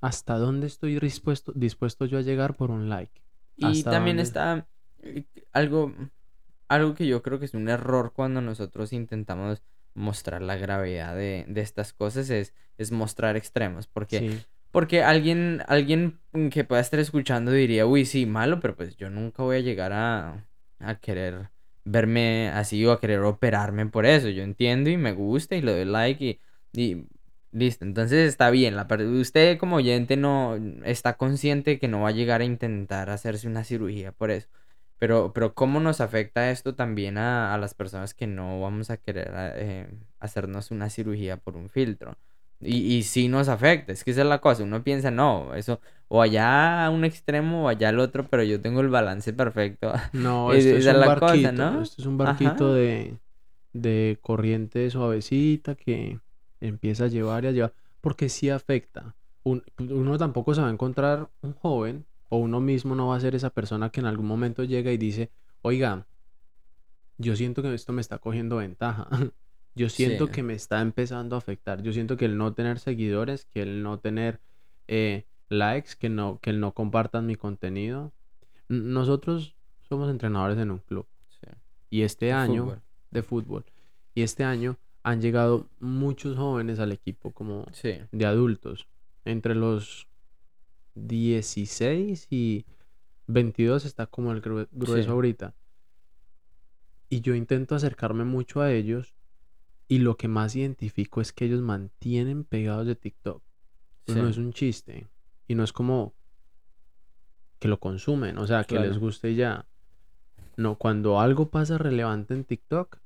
¿hasta 0.00 0.38
dónde 0.38 0.66
estoy 0.68 0.98
dispuesto, 1.00 1.52
dispuesto 1.54 2.06
yo 2.06 2.18
a 2.18 2.22
llegar 2.22 2.56
por 2.56 2.70
un 2.70 2.88
like? 2.88 3.22
Y 3.56 3.62
¿Hasta 3.62 3.84
también 3.84 4.18
dónde? 4.18 4.20
está 4.20 4.66
eh, 5.02 5.24
algo, 5.52 5.92
algo 6.68 6.94
que 6.94 7.06
yo 7.06 7.22
creo 7.22 7.38
que 7.38 7.46
es 7.46 7.54
un 7.54 7.68
error 7.68 8.12
cuando 8.14 8.40
nosotros 8.40 8.92
intentamos 8.92 9.62
mostrar 9.94 10.42
la 10.42 10.56
gravedad 10.56 11.14
de, 11.16 11.44
de 11.48 11.60
estas 11.60 11.92
cosas 11.92 12.30
es, 12.30 12.54
es 12.78 12.92
mostrar 12.92 13.36
extremos. 13.36 13.86
Porque, 13.88 14.24
Sí, 14.24 14.44
porque 14.70 15.02
alguien, 15.02 15.62
alguien 15.66 16.20
que 16.52 16.64
pueda 16.64 16.80
estar 16.82 17.00
escuchando 17.00 17.50
diría, 17.52 17.86
uy, 17.86 18.04
sí, 18.06 18.26
malo, 18.26 18.60
pero 18.60 18.76
pues 18.76 18.96
yo 18.96 19.10
nunca 19.10 19.42
voy 19.42 19.56
a 19.56 19.60
llegar 19.60 19.92
a, 19.92 20.48
a 20.78 20.94
querer 21.00 21.50
verme 21.84 22.48
así 22.50 22.84
o 22.86 22.92
a 22.92 23.00
querer 23.00 23.20
operarme 23.20 23.86
por 23.86 24.06
eso. 24.06 24.28
Yo 24.28 24.42
entiendo 24.42 24.90
y 24.90 24.96
me 24.96 25.12
gusta 25.12 25.56
y 25.56 25.62
le 25.62 25.72
doy 25.72 25.84
like 25.84 26.24
y, 26.24 26.40
y 26.80 27.06
listo. 27.52 27.84
Entonces 27.84 28.28
está 28.28 28.50
bien. 28.50 28.76
La, 28.76 28.86
usted 29.20 29.58
como 29.58 29.76
oyente 29.76 30.16
no 30.16 30.56
está 30.84 31.16
consciente 31.16 31.78
que 31.78 31.88
no 31.88 32.00
va 32.02 32.08
a 32.10 32.12
llegar 32.12 32.40
a 32.40 32.44
intentar 32.44 33.10
hacerse 33.10 33.48
una 33.48 33.64
cirugía 33.64 34.12
por 34.12 34.30
eso. 34.30 34.48
Pero, 34.98 35.32
pero 35.32 35.54
¿cómo 35.54 35.80
nos 35.80 36.00
afecta 36.00 36.50
esto 36.50 36.74
también 36.74 37.18
a, 37.18 37.54
a 37.54 37.58
las 37.58 37.74
personas 37.74 38.14
que 38.14 38.26
no 38.26 38.60
vamos 38.60 38.90
a 38.90 38.96
querer 38.96 39.30
eh, 39.56 39.88
hacernos 40.18 40.70
una 40.72 40.90
cirugía 40.90 41.36
por 41.36 41.56
un 41.56 41.68
filtro? 41.70 42.18
Y, 42.60 42.96
y 42.96 43.02
sí 43.04 43.28
nos 43.28 43.48
afecta, 43.48 43.92
es 43.92 44.02
que 44.04 44.10
esa 44.10 44.22
es 44.22 44.26
la 44.26 44.40
cosa. 44.40 44.64
Uno 44.64 44.82
piensa, 44.82 45.10
no, 45.10 45.54
eso, 45.54 45.80
o 46.08 46.22
allá 46.22 46.86
a 46.86 46.90
un 46.90 47.04
extremo 47.04 47.64
o 47.66 47.68
allá 47.68 47.90
al 47.90 48.00
otro, 48.00 48.28
pero 48.28 48.42
yo 48.42 48.60
tengo 48.60 48.80
el 48.80 48.88
balance 48.88 49.32
perfecto. 49.32 49.92
no, 50.12 50.54
Es- 50.54 50.64
esto 50.64 50.76
es 50.76 50.82
esa 50.82 50.90
es 50.90 50.96
un 50.96 51.00
la 51.00 51.06
cosa, 51.14 51.52
barquito, 51.52 51.52
¿no? 51.52 51.82
esto 51.82 52.02
es 52.02 52.06
un 52.06 52.18
barquito 52.18 52.72
de, 52.74 53.18
de 53.72 54.18
corriente 54.22 54.90
suavecita 54.90 55.74
que 55.76 56.20
empieza 56.60 57.04
a 57.04 57.08
llevar 57.08 57.44
y 57.44 57.48
a 57.48 57.52
llevar, 57.52 57.74
porque 58.00 58.28
sí 58.28 58.50
afecta. 58.50 59.16
Un- 59.44 59.64
uno 59.78 60.18
tampoco 60.18 60.54
se 60.54 60.60
va 60.62 60.68
a 60.68 60.72
encontrar 60.72 61.30
un 61.42 61.54
joven 61.54 62.06
o 62.28 62.38
uno 62.38 62.60
mismo 62.60 62.94
no 62.94 63.08
va 63.08 63.16
a 63.16 63.20
ser 63.20 63.34
esa 63.34 63.50
persona 63.50 63.90
que 63.90 64.00
en 64.00 64.06
algún 64.06 64.26
momento 64.26 64.64
llega 64.64 64.92
y 64.92 64.98
dice, 64.98 65.30
oiga, 65.62 66.06
yo 67.18 67.36
siento 67.36 67.62
que 67.62 67.74
esto 67.74 67.92
me 67.92 68.00
está 68.00 68.18
cogiendo 68.18 68.56
ventaja. 68.56 69.08
Yo 69.78 69.88
siento 69.88 70.26
Sí, 70.26 70.32
que 70.32 70.42
me 70.42 70.54
está 70.54 70.80
empezando 70.80 71.36
a 71.36 71.38
afectar. 71.38 71.82
Yo 71.82 71.92
siento 71.92 72.16
que 72.16 72.24
el 72.26 72.36
no 72.36 72.52
tener 72.54 72.78
seguidores, 72.78 73.44
que 73.46 73.62
el 73.62 73.82
no 73.82 73.98
tener 74.00 74.40
eh, 74.88 75.26
likes, 75.48 75.90
que 75.98 76.08
no, 76.08 76.38
que 76.40 76.50
el 76.50 76.60
no 76.60 76.72
compartan 76.74 77.26
mi 77.26 77.36
contenido. 77.36 78.12
Nosotros 78.68 79.56
somos 79.88 80.10
entrenadores 80.10 80.58
en 80.58 80.70
un 80.70 80.78
club 80.78 81.06
sí. 81.28 81.46
y 81.90 82.02
este 82.02 82.26
De 82.26 82.32
año 82.32 82.62
fútbol. 82.64 82.82
de 83.10 83.22
fútbol 83.22 83.64
y 84.14 84.22
este 84.22 84.44
año 84.44 84.76
han 85.02 85.20
llegado 85.22 85.70
muchos 85.80 86.36
jóvenes 86.36 86.78
al 86.80 86.92
equipo 86.92 87.32
como 87.32 87.64
Sí, 87.72 87.94
de 88.12 88.26
adultos 88.26 88.86
entre 89.24 89.54
los 89.54 90.06
16 90.94 92.26
y 92.30 92.66
22 93.26 93.84
está 93.86 94.06
como 94.06 94.32
el 94.32 94.42
grue- 94.42 94.68
grueso 94.72 95.12
ahorita 95.12 95.54
y 97.08 97.20
yo 97.20 97.34
intento 97.34 97.74
acercarme 97.74 98.24
mucho 98.24 98.60
a 98.60 98.72
ellos 98.72 99.14
y 99.88 99.98
lo 99.98 100.16
que 100.16 100.28
más 100.28 100.54
identifico 100.54 101.20
es 101.20 101.32
que 101.32 101.46
ellos 101.46 101.62
mantienen 101.62 102.44
pegados 102.44 102.86
de 102.86 102.94
TikTok. 102.94 103.42
No 104.08 104.28
es 104.28 104.36
un 104.38 104.52
chiste 104.52 105.08
y 105.46 105.54
no 105.54 105.64
es 105.64 105.72
como 105.72 106.14
que 107.58 107.68
lo 107.68 107.80
consumen, 107.80 108.38
o 108.38 108.46
sea, 108.46 108.64
que 108.64 108.78
les 108.78 108.98
guste 108.98 109.34
ya. 109.34 109.66
No, 110.56 110.76
cuando 110.76 111.20
algo 111.20 111.50
pasa 111.50 111.78
relevante 111.78 112.34
en 112.34 112.44
TikTok, 112.44 112.98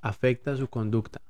afecta 0.00 0.56
su 0.56 0.68
conducta, 0.68 1.22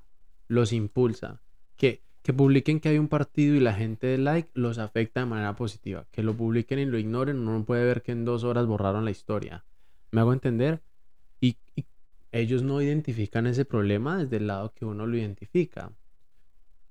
los 0.48 0.72
impulsa. 0.72 1.40
Que, 1.76 2.02
que 2.22 2.32
publiquen 2.32 2.80
que 2.80 2.90
hay 2.90 2.98
un 2.98 3.08
partido 3.08 3.54
y 3.54 3.60
la 3.60 3.74
gente 3.74 4.06
de 4.06 4.18
like 4.18 4.50
los 4.54 4.78
afecta 4.78 5.20
de 5.20 5.26
manera 5.26 5.54
positiva. 5.54 6.06
Que 6.10 6.22
lo 6.22 6.34
publiquen 6.34 6.78
y 6.78 6.86
lo 6.86 6.98
ignoren, 6.98 7.38
uno 7.38 7.58
no 7.58 7.64
puede 7.64 7.84
ver 7.84 8.02
que 8.02 8.12
en 8.12 8.24
dos 8.24 8.44
horas 8.44 8.66
borraron 8.66 9.04
la 9.04 9.10
historia. 9.10 9.64
¿Me 10.10 10.20
hago 10.20 10.32
entender? 10.32 10.82
Y, 11.40 11.56
y 11.74 11.86
ellos 12.32 12.62
no 12.62 12.80
identifican 12.80 13.46
ese 13.46 13.66
problema 13.66 14.16
desde 14.16 14.38
el 14.38 14.46
lado 14.46 14.72
que 14.72 14.86
uno 14.86 15.06
lo 15.06 15.16
identifica. 15.16 15.92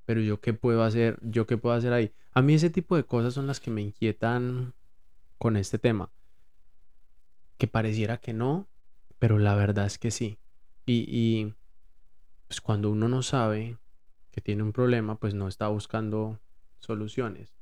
Pero 0.06 0.22
yo 0.22 0.40
qué 0.40 0.54
puedo 0.54 0.84
hacer, 0.84 1.20
yo 1.22 1.48
qué 1.48 1.58
puedo 1.58 1.76
hacer 1.76 1.94
ahí. 1.94 2.14
A 2.32 2.42
mí 2.44 2.54
ese 2.54 2.70
tipo 2.70 2.96
de 2.96 3.04
cosas 3.04 3.34
son 3.34 3.48
las 3.48 3.60
que 3.60 3.72
me 3.72 3.82
inquietan 3.82 4.76
con 5.40 5.58
este 5.58 5.80
tema. 5.80 6.12
Que 7.58 7.68
pareciera 7.68 8.18
que 8.18 8.34
no, 8.34 8.70
pero 9.18 9.40
la 9.40 9.56
verdad 9.56 9.88
es 9.88 9.98
que 9.98 10.12
sí. 10.12 10.38
Y, 10.86 11.54
pues 12.48 12.62
cuando 12.62 12.92
uno 12.92 13.08
no 13.08 13.24
sabe 13.24 13.78
que 14.32 14.42
tiene 14.42 14.62
un 14.62 14.74
problema, 14.74 15.20
pues 15.20 15.34
no 15.34 15.48
está 15.48 15.68
buscando 15.70 16.40
soluciones. 16.80 17.56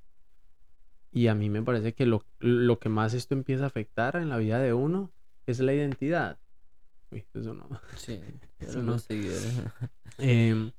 Y 1.12 1.28
a 1.28 1.36
mí 1.36 1.50
me 1.50 1.62
parece 1.62 1.94
que 1.94 2.06
lo, 2.06 2.26
lo 2.40 2.80
que 2.80 2.90
más 2.90 3.14
esto 3.14 3.36
empieza 3.36 3.64
a 3.64 3.68
afectar 3.68 4.16
en 4.16 4.30
la 4.30 4.38
vida 4.38 4.60
de 4.60 4.74
uno 4.74 5.12
es 5.46 5.60
la 5.60 5.74
identidad. 5.74 6.40
Uy, 7.12 7.26
eso 7.34 7.54
no. 7.54 7.68
Sí, 7.96 8.20
Eso 8.60 8.84
no. 8.84 8.98
Em, 10.18 10.72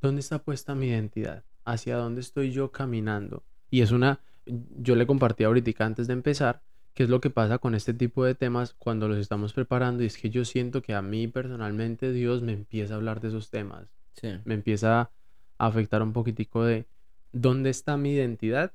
¿dónde 0.00 0.20
está 0.20 0.42
puesta 0.42 0.74
mi 0.74 0.88
identidad? 0.88 1.44
¿Hacia 1.64 1.96
dónde 1.96 2.20
estoy 2.20 2.52
yo 2.52 2.72
caminando? 2.72 3.44
Y 3.70 3.82
es 3.82 3.90
una, 3.90 4.20
yo 4.46 4.96
le 4.96 5.06
compartí 5.06 5.44
ahorita 5.44 5.84
antes 5.84 6.06
de 6.06 6.12
empezar, 6.12 6.62
qué 6.94 7.02
es 7.02 7.08
lo 7.08 7.20
que 7.20 7.30
pasa 7.30 7.58
con 7.58 7.74
este 7.74 7.92
tipo 7.92 8.24
de 8.24 8.34
temas 8.34 8.74
cuando 8.74 9.08
los 9.08 9.18
estamos 9.18 9.52
preparando 9.52 10.02
y 10.02 10.06
es 10.06 10.16
que 10.16 10.30
yo 10.30 10.44
siento 10.44 10.80
que 10.80 10.94
a 10.94 11.02
mí 11.02 11.26
personalmente 11.26 12.12
Dios 12.12 12.42
me 12.42 12.52
empieza 12.52 12.94
a 12.94 12.96
hablar 12.96 13.20
de 13.20 13.28
esos 13.28 13.50
temas, 13.50 13.88
Sí, 14.12 14.28
me 14.44 14.54
empieza 14.54 15.00
a 15.00 15.66
afectar 15.66 16.02
un 16.02 16.12
poquitico 16.12 16.64
de 16.64 16.86
dónde 17.32 17.70
está 17.70 17.96
mi 17.96 18.12
identidad, 18.12 18.72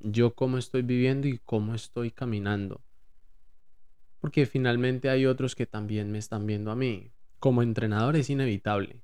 yo 0.00 0.34
cómo 0.34 0.58
estoy 0.58 0.82
viviendo 0.82 1.28
y 1.28 1.38
cómo 1.38 1.74
estoy 1.74 2.10
caminando. 2.10 2.82
Porque 4.22 4.46
finalmente 4.46 5.10
hay 5.10 5.26
otros 5.26 5.56
que 5.56 5.66
también 5.66 6.12
me 6.12 6.18
están 6.18 6.46
viendo 6.46 6.70
a 6.70 6.76
mí. 6.76 7.10
Como 7.40 7.60
entrenador 7.60 8.14
es 8.14 8.30
inevitable. 8.30 9.02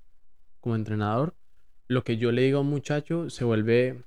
Como 0.61 0.77
entrenador, 0.77 1.35
lo 1.89 2.05
que 2.05 2.19
yo 2.19 2.31
le 2.31 2.43
digo 2.43 2.59
a 2.59 2.61
un 2.61 2.71
muchacho 2.71 3.29
se 3.29 3.45
vuelve 3.45 4.05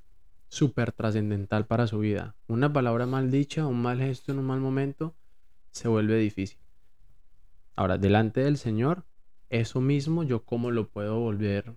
súper 0.48 0.94
trascendental 0.94 1.68
para 1.68 1.86
su 1.86 2.00
vida. 2.00 2.38
Una 2.48 2.72
palabra 2.72 3.08
mal 3.08 3.30
dicha, 3.30 3.68
un 3.68 3.82
mal 3.82 4.00
gesto 4.00 4.32
en 4.32 4.40
un 4.40 4.46
mal 4.46 4.62
momento, 4.62 5.14
se 5.72 5.90
vuelve 5.90 6.18
difícil. 6.18 6.60
Ahora, 7.76 7.98
delante 7.98 8.40
del 8.40 8.58
Señor, 8.58 9.04
eso 9.50 9.82
mismo 9.82 10.24
yo 10.24 10.46
cómo 10.46 10.72
lo 10.72 10.88
puedo 10.88 11.20
volver, 11.20 11.76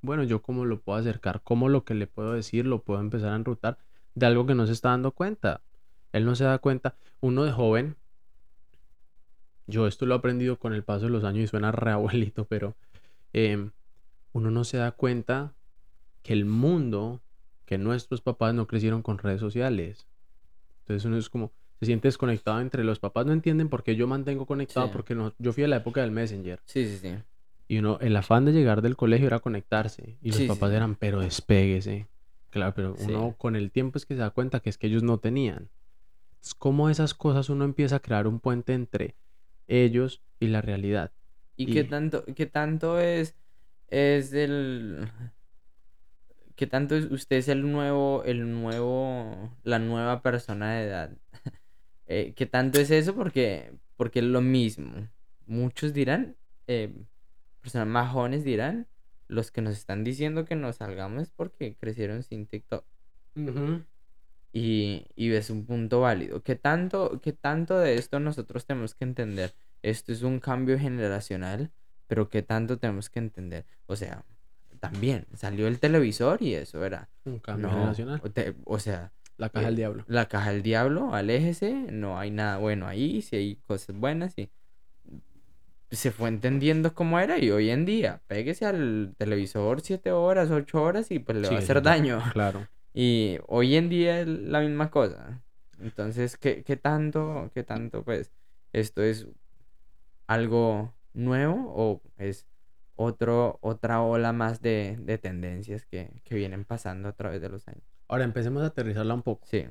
bueno, 0.00 0.22
yo 0.22 0.42
cómo 0.42 0.64
lo 0.64 0.80
puedo 0.80 0.96
acercar, 0.96 1.42
cómo 1.42 1.68
lo 1.68 1.84
que 1.84 1.94
le 1.94 2.06
puedo 2.06 2.34
decir 2.34 2.66
lo 2.66 2.84
puedo 2.84 3.00
empezar 3.00 3.32
a 3.32 3.36
enrutar 3.36 3.78
de 4.14 4.26
algo 4.26 4.46
que 4.46 4.54
no 4.54 4.64
se 4.64 4.74
está 4.74 4.90
dando 4.90 5.10
cuenta. 5.10 5.60
Él 6.12 6.24
no 6.24 6.36
se 6.36 6.44
da 6.44 6.58
cuenta. 6.58 6.94
Uno 7.20 7.42
de 7.42 7.50
joven, 7.50 7.96
yo 9.68 9.86
esto 9.86 10.06
lo 10.06 10.14
he 10.14 10.18
aprendido 10.18 10.58
con 10.58 10.72
el 10.74 10.82
paso 10.82 11.04
de 11.04 11.10
los 11.10 11.22
años 11.24 11.44
y 11.44 11.46
suena 11.46 11.70
re 11.70 11.92
abuelito, 11.92 12.46
pero 12.46 12.74
em, 13.32 13.70
uno 14.32 14.50
no 14.50 14.64
se 14.64 14.78
da 14.78 14.90
cuenta 14.92 15.54
que 16.22 16.32
el 16.32 16.44
mundo, 16.46 17.20
que 17.66 17.78
nuestros 17.78 18.20
papás 18.20 18.54
no 18.54 18.66
crecieron 18.66 19.02
con 19.02 19.18
redes 19.18 19.40
sociales. 19.40 20.08
Entonces 20.80 21.04
uno 21.04 21.16
es 21.18 21.28
como, 21.28 21.52
se 21.78 21.86
siente 21.86 22.08
desconectado 22.08 22.60
entre 22.60 22.82
los 22.82 22.98
papás, 22.98 23.26
no 23.26 23.32
entienden 23.32 23.68
por 23.68 23.84
qué 23.84 23.94
yo 23.94 24.06
mantengo 24.06 24.46
conectado, 24.46 24.86
sí, 24.86 24.92
porque 24.92 25.14
no, 25.14 25.32
yo 25.38 25.52
fui 25.52 25.64
a 25.64 25.68
la 25.68 25.76
época 25.76 26.00
del 26.00 26.10
Messenger. 26.10 26.60
sí, 26.64 26.86
sí, 26.88 26.98
sí. 26.98 27.14
Y 27.70 27.78
uno, 27.78 27.98
el 28.00 28.16
afán 28.16 28.46
de 28.46 28.52
llegar 28.52 28.80
del 28.80 28.96
colegio 28.96 29.26
era 29.26 29.40
conectarse. 29.40 30.16
Y 30.22 30.30
los 30.30 30.38
Sí, 30.38 30.48
papás 30.48 30.70
sí. 30.70 30.76
eran, 30.76 30.96
pero 30.96 31.20
despéguese. 31.20 32.06
Claro, 32.48 32.72
pero 32.74 32.94
uno 32.98 33.34
con 33.36 33.56
el 33.56 33.70
tiempo 33.70 33.98
es 33.98 34.06
que 34.06 34.14
se 34.14 34.20
da 34.20 34.30
cuenta 34.30 34.60
que 34.60 34.70
es 34.70 34.78
que 34.78 34.86
ellos 34.86 35.02
no 35.02 35.18
tenían. 35.18 35.68
Es 36.42 36.54
como 36.54 36.88
esas 36.88 37.12
cosas 37.12 37.50
uno 37.50 37.66
empieza 37.66 37.96
a 37.96 38.00
crear 38.00 38.26
un 38.26 38.40
puente 38.40 38.72
entre 38.72 39.16
ellos 39.68 40.22
y 40.40 40.48
la 40.48 40.60
realidad. 40.60 41.12
¿Y 41.56 41.72
qué 41.72 41.84
tanto, 41.84 42.24
qué 42.36 42.46
tanto 42.46 42.98
es, 43.00 43.36
es 43.88 44.32
el, 44.32 45.10
qué 46.54 46.66
tanto 46.66 46.96
es, 46.96 47.10
usted 47.10 47.36
es 47.36 47.48
el 47.48 47.70
nuevo, 47.70 48.22
el 48.24 48.52
nuevo, 48.52 49.56
la 49.62 49.78
nueva 49.78 50.22
persona 50.22 50.74
de 50.74 50.84
edad? 50.84 51.16
Eh, 52.10 52.32
¿qué 52.34 52.46
tanto 52.46 52.80
es 52.80 52.90
eso? 52.90 53.14
Porque, 53.14 53.70
porque 53.94 54.20
es 54.20 54.24
lo 54.24 54.40
mismo. 54.40 55.10
Muchos 55.44 55.92
dirán, 55.92 56.38
eh, 56.66 56.90
personas 57.60 57.86
más 57.86 58.10
jóvenes 58.10 58.44
dirán, 58.44 58.86
los 59.26 59.50
que 59.50 59.60
nos 59.60 59.76
están 59.76 60.04
diciendo 60.04 60.46
que 60.46 60.56
nos 60.56 60.76
salgamos 60.76 61.24
es 61.24 61.30
porque 61.30 61.76
crecieron 61.76 62.22
sin 62.22 62.46
TikTok. 62.46 62.86
Y, 64.58 65.06
y 65.14 65.30
es 65.32 65.50
un 65.50 65.64
punto 65.66 66.00
válido. 66.00 66.42
¿Qué 66.42 66.56
tanto, 66.56 67.20
qué 67.22 67.32
tanto 67.32 67.78
de 67.78 67.94
esto 67.94 68.18
nosotros 68.18 68.66
tenemos 68.66 68.94
que 68.94 69.04
entender? 69.04 69.54
Esto 69.82 70.10
es 70.12 70.22
un 70.22 70.40
cambio 70.40 70.78
generacional, 70.78 71.70
pero 72.06 72.28
¿qué 72.28 72.42
tanto 72.42 72.78
tenemos 72.78 73.08
que 73.10 73.20
entender? 73.20 73.64
O 73.86 73.94
sea, 73.94 74.24
también 74.80 75.26
salió 75.34 75.68
el 75.68 75.78
televisor 75.78 76.42
y 76.42 76.54
eso 76.54 76.84
era. 76.84 77.08
un 77.24 77.38
cambio 77.38 77.68
No, 77.68 77.74
generacional. 77.74 78.20
o, 78.24 78.30
te- 78.30 78.54
o 78.64 78.78
sea, 78.78 79.12
La 79.36 79.48
caja 79.50 79.66
del 79.66 79.74
eh, 79.74 79.76
diablo. 79.76 80.04
La 80.08 80.26
caja 80.26 80.50
del 80.52 80.62
diablo, 80.62 81.14
aléjese, 81.14 81.72
no 81.92 82.18
hay 82.18 82.30
nada 82.30 82.58
bueno 82.58 82.86
ahí, 82.88 83.22
si 83.22 83.36
hay 83.36 83.56
cosas 83.66 83.94
buenas 83.96 84.36
y 84.38 84.50
se 85.90 86.10
fue 86.10 86.28
entendiendo 86.28 86.92
cómo 86.94 87.18
era 87.18 87.38
y 87.38 87.50
hoy 87.50 87.70
en 87.70 87.86
día, 87.86 88.20
péguese 88.26 88.66
al 88.66 89.14
televisor 89.16 89.80
siete 89.80 90.12
horas, 90.12 90.50
ocho 90.50 90.82
horas 90.82 91.10
y 91.10 91.18
pues 91.18 91.38
le 91.38 91.48
va 91.48 91.54
a 91.54 91.58
hacer 91.58 91.80
daño. 91.82 92.22
Claro. 92.32 92.66
Y 92.94 93.38
hoy 93.46 93.76
en 93.76 93.88
día 93.88 94.20
es 94.20 94.28
la 94.28 94.60
misma 94.60 94.90
cosa. 94.90 95.42
Entonces, 95.78 96.36
¿qué, 96.36 96.64
qué 96.64 96.76
tanto, 96.76 97.50
qué 97.54 97.62
tanto, 97.62 98.02
pues, 98.02 98.32
esto 98.72 99.02
es 99.02 99.28
algo 100.26 100.94
nuevo 101.14 101.72
o 101.74 102.02
es 102.16 102.46
otro, 102.96 103.58
otra 103.62 104.02
ola 104.02 104.32
más 104.32 104.60
de, 104.60 104.98
de 105.00 105.18
tendencias 105.18 105.86
que, 105.86 106.20
que 106.24 106.34
vienen 106.34 106.64
pasando 106.64 107.08
a 107.08 107.12
través 107.12 107.40
de 107.40 107.48
los 107.48 107.68
años? 107.68 107.84
Ahora 108.08 108.24
empecemos 108.24 108.62
a 108.62 108.66
aterrizarla 108.66 109.14
un 109.14 109.22
poco. 109.22 109.46
Sí, 109.46 109.66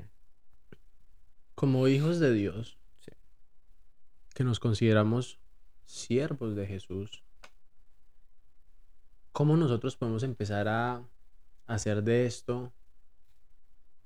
Como 1.56 1.88
hijos 1.88 2.20
de 2.20 2.32
Dios, 2.34 2.80
Sí. 3.00 3.12
que 4.34 4.44
nos 4.44 4.60
consideramos 4.60 5.40
siervos 5.86 6.56
de 6.56 6.68
Jesús, 6.68 7.24
¿cómo 9.32 9.58
nosotros 9.58 9.96
podemos 9.98 10.24
empezar 10.24 10.68
a 10.68 11.04
hacer 11.66 12.04
de 12.04 12.26
esto 12.26 12.74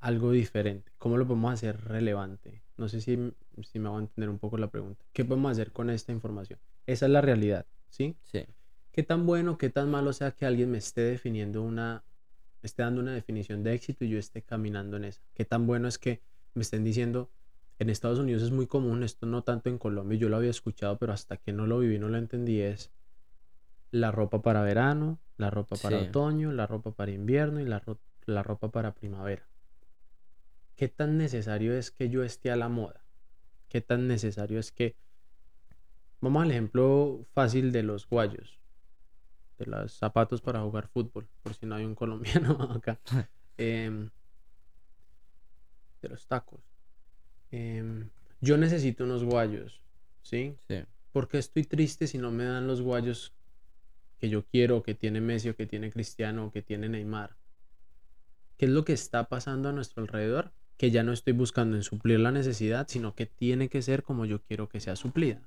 algo 0.01 0.31
diferente? 0.31 0.91
¿Cómo 0.97 1.17
lo 1.17 1.25
podemos 1.27 1.53
hacer 1.53 1.79
relevante? 1.85 2.63
No 2.77 2.89
sé 2.89 3.01
si, 3.01 3.17
si 3.63 3.79
me 3.79 3.87
hago 3.87 3.99
entender 3.99 4.29
un 4.29 4.39
poco 4.39 4.57
la 4.57 4.69
pregunta. 4.69 5.05
¿Qué 5.13 5.23
podemos 5.23 5.51
hacer 5.51 5.71
con 5.71 5.89
esta 5.89 6.11
información? 6.11 6.59
Esa 6.87 7.05
es 7.05 7.11
la 7.11 7.21
realidad, 7.21 7.65
¿sí? 7.89 8.17
sí, 8.23 8.45
qué 8.91 9.03
tan 9.03 9.25
bueno, 9.25 9.57
qué 9.57 9.69
tan 9.69 9.89
malo 9.89 10.11
sea 10.13 10.31
que 10.31 10.45
alguien 10.45 10.71
me 10.71 10.79
esté 10.79 11.01
definiendo 11.01 11.61
una, 11.61 12.03
esté 12.63 12.81
dando 12.83 13.01
una 13.01 13.13
definición 13.13 13.63
de 13.63 13.73
éxito 13.73 14.03
y 14.03 14.09
yo 14.09 14.17
esté 14.19 14.41
caminando 14.41 14.97
en 14.97 15.05
esa. 15.05 15.21
Qué 15.33 15.45
tan 15.45 15.67
bueno 15.67 15.87
es 15.87 15.97
que 15.97 16.21
me 16.55 16.63
estén 16.63 16.83
diciendo, 16.83 17.31
en 17.79 17.89
Estados 17.89 18.19
Unidos 18.19 18.43
es 18.43 18.51
muy 18.51 18.67
común, 18.67 19.03
esto 19.03 19.25
no 19.25 19.43
tanto 19.43 19.69
en 19.69 19.77
Colombia, 19.77 20.17
yo 20.17 20.29
lo 20.29 20.37
había 20.37 20.49
escuchado, 20.49 20.97
pero 20.97 21.13
hasta 21.13 21.37
que 21.37 21.53
no 21.53 21.67
lo 21.67 21.79
viví, 21.79 21.97
no 21.99 22.09
lo 22.09 22.17
entendí, 22.17 22.61
es 22.61 22.91
la 23.91 24.11
ropa 24.11 24.41
para 24.41 24.63
verano, 24.63 25.19
la 25.37 25.49
ropa 25.49 25.75
para 25.77 25.97
Sí. 25.97 26.07
otoño, 26.09 26.51
la 26.51 26.67
ropa 26.67 26.91
para 26.91 27.11
invierno 27.11 27.59
y 27.59 27.65
la, 27.65 27.79
ro- 27.79 27.99
la 28.25 28.43
ropa 28.43 28.71
para 28.71 28.93
primavera. 28.93 29.47
¿Qué 30.81 30.87
tan 30.87 31.15
necesario 31.15 31.77
es 31.77 31.91
que 31.91 32.09
yo 32.09 32.23
esté 32.23 32.49
a 32.49 32.55
la 32.55 32.67
moda? 32.67 33.05
¿Qué 33.69 33.81
tan 33.81 34.07
necesario 34.07 34.57
es 34.57 34.71
que... 34.71 34.95
Vamos 36.21 36.41
al 36.41 36.49
ejemplo 36.49 37.27
fácil 37.35 37.71
de 37.71 37.83
los 37.83 38.09
guayos, 38.09 38.59
de 39.59 39.67
los 39.67 39.93
zapatos 39.93 40.41
para 40.41 40.59
jugar 40.61 40.87
fútbol, 40.87 41.27
por 41.43 41.53
si 41.53 41.67
no 41.67 41.75
hay 41.75 41.85
un 41.85 41.93
colombiano 42.01 42.59
acá. 42.63 42.99
Em, 43.57 44.09
de 46.01 46.09
los 46.09 46.25
tacos. 46.25 46.61
Em, 47.51 48.09
yo 48.39 48.57
necesito 48.57 49.03
unos 49.03 49.23
guayos, 49.23 49.83
¿sí? 50.23 50.57
sí, 50.67 50.83
¿Por 51.11 51.27
qué 51.27 51.37
estoy 51.37 51.65
triste 51.65 52.07
si 52.07 52.17
no 52.17 52.31
me 52.31 52.45
dan 52.45 52.65
los 52.65 52.81
guayos 52.81 53.35
que 54.17 54.29
yo 54.29 54.47
quiero, 54.47 54.81
que 54.81 54.95
tiene 54.95 55.21
Messi 55.21 55.49
o 55.49 55.55
que 55.55 55.67
tiene 55.67 55.91
Cristiano 55.91 56.47
o 56.47 56.51
que 56.51 56.63
tiene 56.63 56.89
Neymar? 56.89 57.37
¿Qué 58.57 58.65
es 58.65 58.71
lo 58.71 58.83
que 58.83 58.93
está 58.93 59.29
pasando 59.29 59.69
a 59.69 59.73
nuestro 59.73 60.01
alrededor? 60.01 60.51
Que 60.81 60.89
ya 60.89 61.03
no 61.03 61.13
estoy 61.13 61.33
buscando 61.33 61.77
en 61.77 61.83
suplir 61.83 62.19
la 62.19 62.31
necesidad, 62.31 62.87
sino 62.87 63.13
que 63.13 63.27
tiene 63.27 63.69
que 63.69 63.83
ser 63.83 64.01
como 64.01 64.25
yo 64.25 64.41
quiero 64.41 64.67
que 64.67 64.79
sea 64.79 64.95
suplida. 64.95 65.39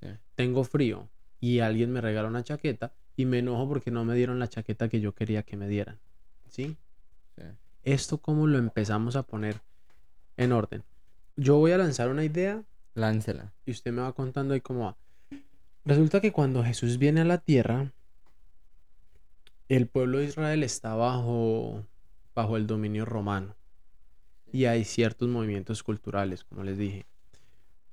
sí, 0.00 0.06
Tengo 0.34 0.64
frío 0.64 1.10
y 1.40 1.58
alguien 1.58 1.92
me 1.92 2.00
regala 2.00 2.26
una 2.26 2.42
chaqueta 2.42 2.94
y 3.14 3.26
me 3.26 3.40
enojo 3.40 3.68
porque 3.68 3.90
no 3.90 4.06
me 4.06 4.14
dieron 4.14 4.38
la 4.38 4.48
chaqueta 4.48 4.88
que 4.88 5.02
yo 5.02 5.14
quería 5.14 5.42
que 5.42 5.58
me 5.58 5.68
dieran. 5.68 5.98
¿Sí? 6.48 6.78
sí. 7.36 7.42
Esto 7.82 8.16
cómo 8.16 8.46
lo 8.46 8.56
empezamos 8.56 9.14
a 9.14 9.24
poner 9.24 9.60
en 10.38 10.52
orden. 10.52 10.82
Yo 11.36 11.58
voy 11.58 11.72
a 11.72 11.76
lanzar 11.76 12.08
una 12.08 12.24
idea 12.24 12.64
Láncela. 12.94 13.52
y 13.66 13.72
usted 13.72 13.92
me 13.92 14.00
va 14.00 14.14
contando 14.14 14.54
ahí 14.54 14.62
cómo 14.62 14.86
va. 14.86 14.96
Resulta 15.84 16.22
que 16.22 16.32
cuando 16.32 16.64
Jesús 16.64 16.96
viene 16.96 17.20
a 17.20 17.26
la 17.26 17.36
tierra, 17.36 17.92
el 19.68 19.86
pueblo 19.86 20.16
de 20.16 20.24
Israel 20.24 20.62
está 20.62 20.94
bajo, 20.94 21.84
bajo 22.34 22.56
el 22.56 22.66
dominio 22.66 23.04
romano. 23.04 23.57
Y 24.52 24.64
hay 24.66 24.84
ciertos 24.84 25.28
movimientos 25.28 25.82
culturales, 25.82 26.44
como 26.44 26.64
les 26.64 26.78
dije. 26.78 27.06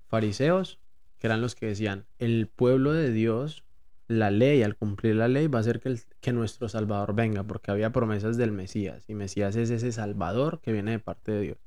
Fariseos, 0.07 0.79
que 1.19 1.27
eran 1.27 1.41
los 1.41 1.55
que 1.55 1.67
decían, 1.67 2.05
el 2.19 2.47
pueblo 2.47 2.93
de 2.93 3.11
Dios, 3.11 3.63
la 4.07 4.31
ley, 4.31 4.63
al 4.63 4.75
cumplir 4.77 5.15
la 5.15 5.27
ley, 5.27 5.47
va 5.47 5.59
a 5.59 5.61
hacer 5.61 5.79
que, 5.79 5.89
el- 5.89 6.01
que 6.21 6.31
nuestro 6.33 6.69
Salvador 6.69 7.15
venga, 7.15 7.43
porque 7.43 7.71
había 7.71 7.91
promesas 7.91 8.37
del 8.37 8.51
Mesías. 8.51 9.03
Y 9.09 9.15
Mesías 9.15 9.55
es 9.55 9.69
ese 9.69 9.91
Salvador 9.91 10.61
que 10.61 10.71
viene 10.71 10.91
de 10.91 10.99
parte 10.99 11.31
de 11.31 11.41
Dios. 11.41 11.57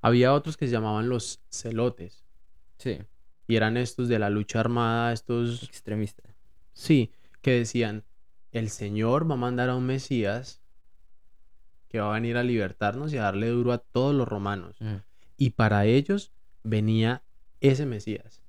Había 0.00 0.32
otros 0.34 0.56
que 0.56 0.66
se 0.66 0.72
llamaban 0.72 1.08
los 1.08 1.40
celotes. 1.50 2.24
Sí, 2.78 2.98
Y 3.48 3.56
eran 3.56 3.76
estos 3.76 4.08
de 4.08 4.18
la 4.18 4.30
lucha 4.30 4.60
armada, 4.60 5.12
estos, 5.12 5.62
extremista. 5.64 6.22
sí, 6.72 7.12
que 7.42 7.52
decían, 7.52 8.04
el 8.52 8.70
Señor 8.70 9.28
va 9.30 9.34
a 9.34 9.38
mandar 9.38 9.68
a 9.68 9.76
un 9.76 9.86
Mesías 9.86 10.61
que 11.92 12.00
va 12.00 12.08
a 12.08 12.14
venir 12.14 12.38
a 12.38 12.42
libertarnos 12.42 13.12
y 13.12 13.18
a 13.18 13.22
darle 13.24 13.48
duro 13.48 13.72
a 13.72 13.78
todos 13.78 14.14
los 14.14 14.26
romanos. 14.26 14.76
Mm, 14.80 14.96
Y 15.36 15.50
para 15.50 15.84
ellos 15.84 16.32
venía 16.64 17.22
ese 17.60 17.84
Mesías. 17.84 18.40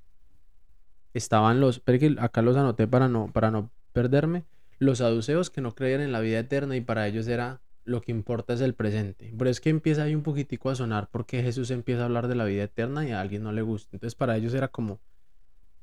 Estaban 1.13 1.59
los, 1.59 1.81
que 1.81 2.15
acá 2.19 2.41
los 2.41 2.55
anoté 2.55 2.87
para 2.87 3.09
no, 3.09 3.29
para 3.33 3.51
no 3.51 3.69
perderme, 3.91 4.45
los 4.79 4.99
saduceos 4.99 5.49
que 5.49 5.59
no 5.59 5.75
creían 5.75 5.99
en 5.99 6.13
la 6.13 6.21
vida 6.21 6.39
eterna 6.39 6.77
y 6.77 6.81
para 6.81 7.05
ellos 7.05 7.27
era 7.27 7.61
lo 7.83 8.01
que 8.01 8.13
importa 8.13 8.53
es 8.53 8.61
el 8.61 8.75
presente. 8.75 9.33
Pero 9.37 9.49
es 9.49 9.59
que 9.59 9.69
empieza 9.69 10.03
ahí 10.03 10.15
un 10.15 10.23
poquitico 10.23 10.69
a 10.69 10.75
sonar 10.75 11.09
porque 11.11 11.43
Jesús 11.43 11.69
empieza 11.69 12.03
a 12.03 12.05
hablar 12.05 12.29
de 12.29 12.35
la 12.35 12.45
vida 12.45 12.63
eterna 12.63 13.05
y 13.05 13.11
a 13.11 13.19
alguien 13.19 13.43
no 13.43 13.51
le 13.51 13.61
gusta. 13.61 13.89
Entonces 13.97 14.15
para 14.15 14.37
ellos 14.37 14.53
era 14.53 14.69
como, 14.69 15.01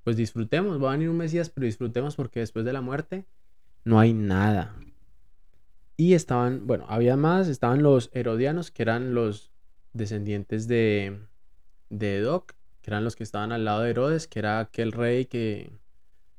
pues 0.02 0.16
disfrutemos, 0.16 0.82
va 0.82 0.88
a 0.88 0.92
venir 0.92 1.10
un 1.10 1.18
Mesías, 1.18 1.50
pero 1.50 1.66
disfrutemos 1.66 2.16
porque 2.16 2.40
después 2.40 2.64
de 2.64 2.72
la 2.72 2.80
muerte 2.80 3.26
no 3.84 4.00
hay 4.00 4.14
nada. 4.14 4.74
Y 6.00 6.14
estaban, 6.14 6.66
bueno, 6.66 6.86
había 6.88 7.18
más, 7.18 7.46
estaban 7.46 7.82
los 7.82 8.08
herodianos, 8.14 8.70
que 8.70 8.84
eran 8.84 9.12
los 9.12 9.52
descendientes 9.92 10.66
de, 10.66 11.20
de 11.90 12.16
Edoc, 12.16 12.54
que 12.80 12.90
eran 12.90 13.04
los 13.04 13.16
que 13.16 13.22
estaban 13.22 13.52
al 13.52 13.66
lado 13.66 13.82
de 13.82 13.90
Herodes, 13.90 14.26
que 14.26 14.38
era 14.38 14.60
aquel 14.60 14.92
rey 14.92 15.26
que, 15.26 15.78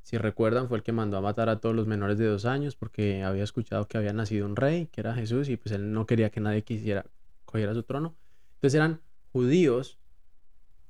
si 0.01 0.17
recuerdan, 0.17 0.67
fue 0.67 0.77
el 0.77 0.83
que 0.83 0.93
mandó 0.93 1.17
a 1.17 1.21
matar 1.21 1.47
a 1.47 1.59
todos 1.59 1.75
los 1.75 1.85
menores 1.85 2.17
de 2.17 2.25
dos 2.25 2.45
años 2.45 2.75
porque 2.75 3.21
había 3.21 3.43
escuchado 3.43 3.87
que 3.87 3.99
había 3.99 4.13
nacido 4.13 4.47
un 4.47 4.55
rey, 4.55 4.87
que 4.87 5.01
era 5.01 5.13
Jesús, 5.13 5.47
y 5.47 5.57
pues 5.57 5.75
él 5.75 5.93
no 5.93 6.07
quería 6.07 6.31
que 6.31 6.39
nadie 6.39 6.63
quisiera 6.63 7.05
cogiera 7.45 7.75
su 7.75 7.83
trono. 7.83 8.15
Entonces 8.55 8.73
eran 8.73 8.99
judíos 9.31 9.99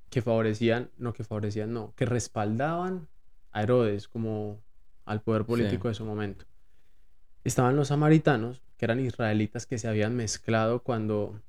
que 0.09 0.21
favorecían, 0.21 0.91
no 0.97 1.11
que 1.11 1.25
favorecían, 1.25 1.73
no, 1.73 1.93
que 1.97 2.05
respaldaban 2.05 3.09
a 3.51 3.63
Herodes 3.63 4.07
como 4.07 4.61
al 5.03 5.21
poder 5.21 5.43
político 5.43 5.89
de 5.89 5.93
su 5.93 6.05
momento. 6.05 6.45
Estaban 7.43 7.75
los 7.75 7.89
samaritanos, 7.89 8.61
que 8.77 8.85
eran 8.85 8.99
israelitas 8.99 9.65
que 9.65 9.77
se 9.77 9.87
habían 9.87 10.15
mezclado 10.15 10.83
cuando 10.83 11.41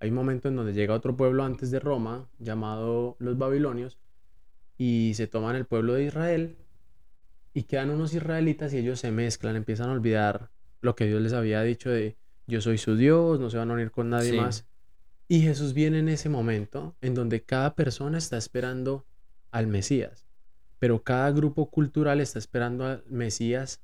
hay 0.00 0.10
un 0.10 0.14
momento 0.14 0.48
en 0.48 0.56
donde 0.56 0.72
llega 0.74 0.94
otro 0.94 1.16
pueblo 1.16 1.44
antes 1.44 1.70
de 1.70 1.80
Roma, 1.80 2.28
llamado 2.38 3.16
los 3.18 3.38
babilonios, 3.38 3.98
y 4.78 5.12
se 5.14 5.26
toman 5.26 5.56
el 5.56 5.64
pueblo 5.64 5.94
de 5.94 6.04
Israel 6.04 6.56
y 7.54 7.62
quedan 7.62 7.88
unos 7.90 8.12
israelitas 8.12 8.74
y 8.74 8.78
ellos 8.78 9.00
se 9.00 9.10
mezclan, 9.10 9.56
empiezan 9.56 9.88
a 9.88 9.92
olvidar 9.92 10.50
lo 10.82 10.94
que 10.94 11.06
Dios 11.06 11.22
les 11.22 11.32
había 11.32 11.62
dicho 11.62 11.88
de 11.88 12.16
yo 12.46 12.60
soy 12.60 12.76
su 12.76 12.96
Dios, 12.96 13.40
no 13.40 13.48
se 13.48 13.56
van 13.56 13.70
a 13.70 13.74
unir 13.74 13.90
con 13.90 14.10
nadie 14.10 14.32
Sí. 14.32 14.36
más. 14.36 14.66
Y 15.28 15.40
Jesús 15.40 15.72
viene 15.72 15.98
en 15.98 16.08
ese 16.08 16.28
momento 16.28 16.94
en 17.00 17.14
donde 17.14 17.42
cada 17.42 17.74
persona 17.74 18.18
está 18.18 18.36
esperando 18.36 19.06
al 19.50 19.66
Mesías, 19.66 20.26
pero 20.78 21.02
cada 21.02 21.30
grupo 21.32 21.70
cultural 21.70 22.20
está 22.20 22.38
esperando 22.38 22.84
al 22.84 23.02
Mesías 23.08 23.80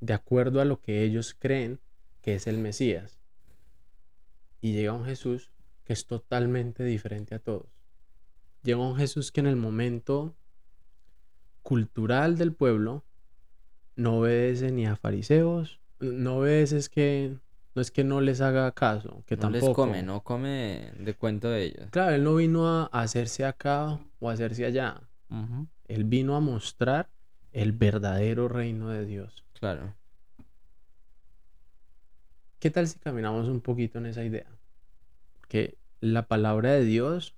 de 0.00 0.12
acuerdo 0.14 0.60
a 0.60 0.64
lo 0.64 0.80
que 0.80 1.02
ellos 1.02 1.36
creen 1.38 1.80
que 2.22 2.34
es 2.34 2.46
el 2.46 2.58
Mesías. 2.58 3.18
Y 4.60 4.72
llega 4.72 4.92
un 4.92 5.04
Jesús 5.04 5.52
que 5.84 5.92
es 5.92 6.06
totalmente 6.06 6.84
diferente 6.84 7.34
a 7.34 7.38
todos. 7.38 7.68
Llega 8.62 8.78
un 8.78 8.96
Jesús 8.96 9.32
que 9.32 9.40
en 9.40 9.46
el 9.46 9.56
momento 9.56 10.34
cultural 11.62 12.36
del 12.36 12.52
pueblo 12.52 13.04
no 13.96 14.18
obedece 14.18 14.70
ni 14.72 14.86
a 14.86 14.96
fariseos, 14.96 15.80
no 15.98 16.38
obedece 16.38 16.78
es 16.78 16.88
que 16.88 17.36
no 17.74 17.82
es 17.82 17.90
que 17.90 18.02
no 18.02 18.20
les 18.20 18.40
haga 18.40 18.72
caso, 18.72 19.22
que 19.26 19.36
No 19.36 19.42
tampoco. 19.42 19.66
les 19.66 19.74
come, 19.74 20.02
no 20.02 20.22
come 20.22 20.92
de 20.98 21.14
cuento 21.14 21.48
de 21.50 21.64
ellos. 21.66 21.88
Claro, 21.90 22.14
él 22.14 22.24
no 22.24 22.34
vino 22.34 22.66
a 22.68 22.86
hacerse 22.86 23.44
acá 23.44 24.00
o 24.18 24.28
a 24.30 24.32
hacerse 24.32 24.64
allá. 24.64 25.02
Él 25.86 26.04
vino 26.04 26.34
a 26.34 26.40
mostrar 26.40 27.08
el 27.52 27.72
verdadero 27.72 28.48
reino 28.48 28.88
de 28.88 29.04
Dios. 29.06 29.44
Claro. 29.60 29.94
¿Qué 32.58 32.70
tal 32.70 32.88
si 32.88 32.98
caminamos 32.98 33.48
un 33.48 33.60
poquito 33.60 33.98
en 33.98 34.06
esa 34.06 34.24
idea? 34.24 34.46
Que 35.48 35.78
la 36.00 36.26
palabra 36.26 36.72
de 36.72 36.84
Dios 36.84 37.34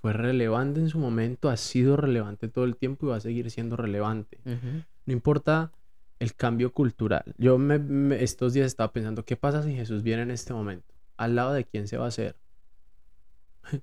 fue 0.00 0.12
relevante 0.12 0.80
en 0.80 0.88
su 0.88 0.98
momento, 0.98 1.48
ha 1.48 1.56
sido 1.56 1.96
relevante 1.96 2.48
todo 2.48 2.64
el 2.64 2.76
tiempo 2.76 3.06
y 3.06 3.08
va 3.10 3.16
a 3.16 3.20
seguir 3.20 3.50
siendo 3.50 3.76
relevante. 3.76 4.40
No 4.44 5.12
importa 5.12 5.72
el 6.18 6.34
cambio 6.34 6.72
cultural. 6.72 7.34
Yo 7.38 7.56
me- 7.58 7.78
me- 7.78 8.22
estos 8.22 8.52
días 8.52 8.66
estaba 8.66 8.92
pensando, 8.92 9.24
¿qué 9.24 9.36
pasa 9.36 9.62
si 9.62 9.74
Jesús 9.74 10.02
viene 10.02 10.22
en 10.22 10.30
este 10.30 10.52
momento? 10.52 10.94
¿Al 11.16 11.34
lado 11.36 11.52
de 11.52 11.64
quién 11.64 11.86
se 11.88 11.96
va 11.96 12.06
a 12.06 12.08
hacer? 12.08 12.36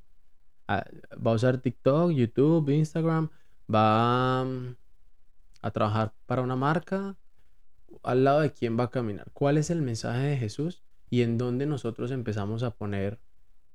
a- 0.67 0.86
va 1.26 1.32
a 1.32 1.36
usar 1.36 1.58
TikTok, 1.60 2.12
YouTube, 2.12 2.69
Instagram, 2.69 3.30
va 3.73 4.43
mm, 4.45 4.76
a 5.62 5.71
trabajar 5.71 6.13
para 6.26 6.41
una 6.41 6.56
marca, 6.56 7.15
al 8.04 8.24
lado 8.24 8.42
de 8.42 8.54
quién 8.54 8.80
va 8.80 8.86
a 8.86 8.90
caminar, 8.92 9.30
cuál 9.34 9.58
es 9.58 9.70
el 9.70 9.82
mensaje 9.82 10.22
de 10.28 10.38
Jesús 10.38 10.84
y 11.10 11.22
en 11.22 11.38
dónde 11.38 11.66
nosotros 11.66 12.12
empezamos 12.12 12.64
a 12.64 12.72
poner 12.72 13.20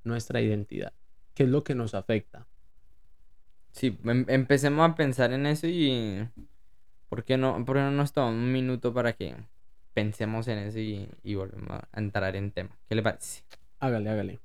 nuestra 0.03 0.41
identidad, 0.41 0.93
qué 1.33 1.43
es 1.43 1.49
lo 1.49 1.63
que 1.63 1.75
nos 1.75 1.93
afecta. 1.95 2.47
Sí, 3.71 3.97
em- 4.05 4.25
empecemos 4.29 4.89
a 4.89 4.95
pensar 4.95 5.33
en 5.33 5.45
eso 5.45 5.67
y... 5.67 6.27
¿Por 7.09 7.23
qué 7.25 7.37
no, 7.37 7.63
por 7.65 7.77
qué 7.77 7.81
no 7.83 7.91
nos 7.91 8.13
tomamos 8.13 8.35
un 8.41 8.51
minuto 8.51 8.93
para 8.93 9.13
que 9.13 9.35
pensemos 9.93 10.47
en 10.47 10.59
eso 10.59 10.79
y, 10.79 11.09
y 11.23 11.35
volvemos 11.35 11.69
a 11.91 11.99
entrar 11.99 12.35
en 12.35 12.51
tema? 12.51 12.77
¿Qué 12.89 12.95
le 12.95 13.03
parece? 13.03 13.43
Hágale, 13.79 14.09
hágale. 14.09 14.39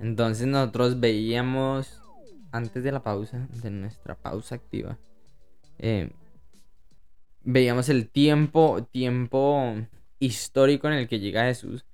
Entonces 0.00 0.46
nosotros 0.46 0.98
veíamos 0.98 2.00
antes 2.52 2.82
de 2.82 2.92
la 2.92 3.02
pausa, 3.02 3.46
de 3.62 3.70
nuestra 3.70 4.14
pausa 4.14 4.54
activa, 4.54 4.98
eh, 5.78 6.10
veíamos 7.42 7.88
el 7.88 8.08
tiempo, 8.08 8.84
tiempo 8.90 9.76
histórico 10.18 10.88
en 10.88 10.94
el 10.94 11.08
que 11.08 11.20
llega 11.20 11.44
Jesús 11.44 11.84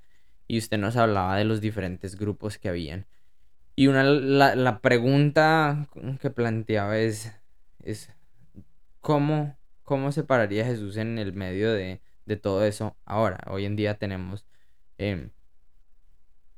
y 0.46 0.58
usted 0.58 0.78
nos 0.78 0.96
hablaba 0.96 1.36
de 1.36 1.44
los 1.44 1.60
diferentes 1.60 2.16
grupos 2.16 2.58
que 2.58 2.68
habían. 2.68 3.06
Y 3.74 3.88
una, 3.88 4.04
la, 4.04 4.54
la 4.54 4.80
pregunta 4.80 5.88
que 6.20 6.30
planteaba 6.30 6.98
es, 6.98 7.32
es 7.82 8.10
¿cómo, 9.00 9.58
¿cómo 9.82 10.12
separaría 10.12 10.64
Jesús 10.64 10.96
en 10.96 11.18
el 11.18 11.32
medio 11.32 11.72
de, 11.72 12.00
de 12.24 12.36
todo 12.36 12.64
eso 12.64 12.96
ahora? 13.04 13.40
Hoy 13.50 13.66
en 13.66 13.76
día 13.76 13.94
tenemos 13.94 14.46
em, 14.96 15.30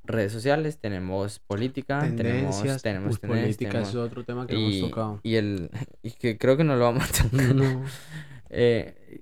redes 0.09 0.33
sociales, 0.33 0.79
tenemos 0.79 1.39
política, 1.39 2.01
Tendencias, 2.01 2.83
tenemos, 2.83 2.83
tenemos 2.83 3.13
uy, 3.15 3.19
tendencias, 3.21 3.45
política 3.47 3.71
tenemos- 3.71 3.89
es 3.91 3.95
otro 3.97 4.25
tema 4.25 4.47
que 4.47 4.57
y, 4.57 4.79
hemos 4.79 4.91
tocado. 4.91 5.21
y 5.23 5.35
el 5.37 5.71
y 6.03 6.11
que 6.13 6.37
creo 6.39 6.57
que 6.57 6.65
no 6.65 6.75
lo 6.77 6.85
vamos 6.85 7.05
a 7.09 7.23
tocar. 7.29 7.55
No, 7.55 7.85
Eh, 8.51 9.21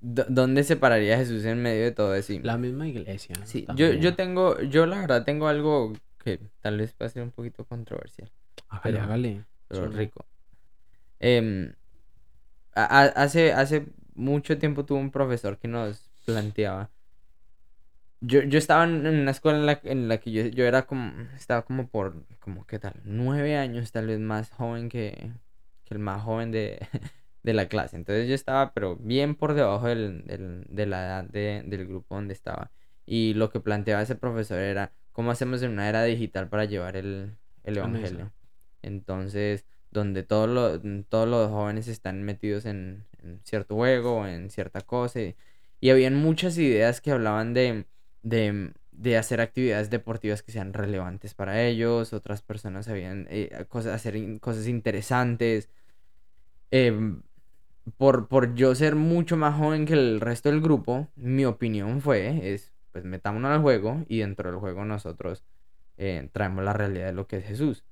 ¿dó- 0.00 0.26
¿Dónde 0.28 0.62
separaría 0.62 1.14
a 1.14 1.18
Jesús 1.18 1.44
en 1.46 1.62
medio 1.62 1.84
de 1.84 1.92
todo 1.92 2.14
eso? 2.14 2.34
La 2.42 2.58
misma 2.58 2.86
iglesia. 2.86 3.34
Sí, 3.44 3.62
yo, 3.62 3.66
también. 3.66 4.00
yo 4.00 4.14
tengo, 4.14 4.60
yo 4.60 4.84
la 4.86 5.00
verdad 5.00 5.24
tengo 5.24 5.48
algo 5.48 5.94
que 6.22 6.38
tal 6.60 6.76
vez 6.78 6.92
pueda 6.92 7.08
ser 7.10 7.22
un 7.22 7.30
poquito 7.30 7.64
controversial, 7.64 8.30
Hágale, 8.68 8.92
pero- 8.98 9.02
hágale. 9.04 9.44
pero 9.68 9.80
Suena. 9.84 9.96
rico. 9.98 10.26
Em, 11.20 11.72
a- 12.74 12.84
a- 12.84 13.04
hace, 13.22 13.52
hace 13.52 13.86
mucho 14.14 14.58
tiempo 14.58 14.84
tuve 14.84 14.98
un 15.00 15.10
profesor 15.10 15.58
que 15.58 15.68
nos 15.68 16.10
planteaba. 16.26 16.90
Yo, 18.20 18.42
yo 18.42 18.58
estaba 18.58 18.82
en 18.84 19.06
una 19.06 19.30
escuela 19.30 19.58
en 19.58 19.66
la, 19.66 19.80
en 19.84 20.08
la 20.08 20.18
que 20.18 20.32
yo, 20.32 20.42
yo 20.46 20.64
era 20.64 20.86
como, 20.86 21.12
estaba 21.36 21.64
como 21.64 21.88
por, 21.88 22.26
como, 22.40 22.66
¿qué 22.66 22.78
tal? 22.80 22.94
Nueve 23.04 23.56
años, 23.56 23.92
tal 23.92 24.08
vez 24.08 24.18
más 24.18 24.50
joven 24.50 24.88
que, 24.88 25.32
que 25.84 25.94
el 25.94 26.00
más 26.00 26.22
joven 26.24 26.50
de, 26.50 26.80
de 27.44 27.54
la 27.54 27.68
clase. 27.68 27.94
Entonces 27.96 28.28
yo 28.28 28.34
estaba, 28.34 28.72
pero 28.74 28.96
bien 28.96 29.36
por 29.36 29.54
debajo 29.54 29.86
del, 29.86 30.24
del- 30.26 30.64
de 30.68 30.86
la 30.86 31.04
edad 31.06 31.24
de- 31.24 31.62
del 31.66 31.86
grupo 31.86 32.16
donde 32.16 32.34
estaba. 32.34 32.72
Y 33.06 33.34
lo 33.34 33.50
que 33.50 33.60
planteaba 33.60 34.02
ese 34.02 34.16
profesor 34.16 34.58
era, 34.58 34.92
¿cómo 35.12 35.30
hacemos 35.30 35.62
en 35.62 35.70
una 35.72 35.88
era 35.88 36.02
digital 36.04 36.48
para 36.48 36.64
llevar 36.64 36.96
el, 36.96 37.36
el 37.64 37.76
evangelio? 37.78 38.32
Entonces, 38.82 39.64
donde 39.90 40.22
todos 40.22 40.48
los, 40.48 40.80
todos 41.08 41.28
los 41.28 41.50
jóvenes 41.50 41.88
están 41.88 42.22
metidos 42.22 42.64
en, 42.66 43.06
en 43.22 43.40
cierto 43.44 43.74
juego, 43.76 44.26
en 44.26 44.50
cierta 44.50 44.80
cosa. 44.82 45.20
Y, 45.22 45.36
y 45.80 45.90
habían 45.90 46.14
muchas 46.16 46.58
ideas 46.58 47.00
que 47.00 47.10
hablaban 47.12 47.54
de, 47.54 47.86
de, 48.28 48.72
de 48.92 49.16
hacer 49.16 49.40
actividades 49.40 49.90
deportivas 49.90 50.42
que 50.42 50.52
sean 50.52 50.72
relevantes 50.72 51.34
para 51.34 51.62
ellos. 51.62 52.12
Otras 52.12 52.42
personas 52.42 52.88
habían 52.88 53.26
eh, 53.30 53.64
cosas, 53.68 53.94
hacer 53.94 54.40
cosas 54.40 54.66
interesantes. 54.68 55.68
Em, 56.70 57.22
por, 57.96 58.28
por 58.28 58.54
yo 58.54 58.74
ser 58.74 58.96
mucho 58.96 59.36
más 59.36 59.56
joven 59.56 59.86
que 59.86 59.94
el 59.94 60.20
resto 60.20 60.50
del 60.50 60.60
grupo, 60.60 61.08
mi 61.16 61.44
opinión 61.44 62.00
fue, 62.00 62.52
es, 62.52 62.74
pues 62.92 63.04
metámonos 63.04 63.50
al 63.52 63.62
juego 63.62 64.04
y 64.08 64.18
dentro 64.18 64.50
del 64.50 64.60
juego 64.60 64.84
nosotros 64.84 65.44
eh, 65.96 66.28
traemos 66.32 66.64
la 66.64 66.74
realidad 66.74 67.06
de 67.06 67.12
lo 67.12 67.26
que 67.26 67.38
es 67.38 67.44
Jesús. 67.46 67.84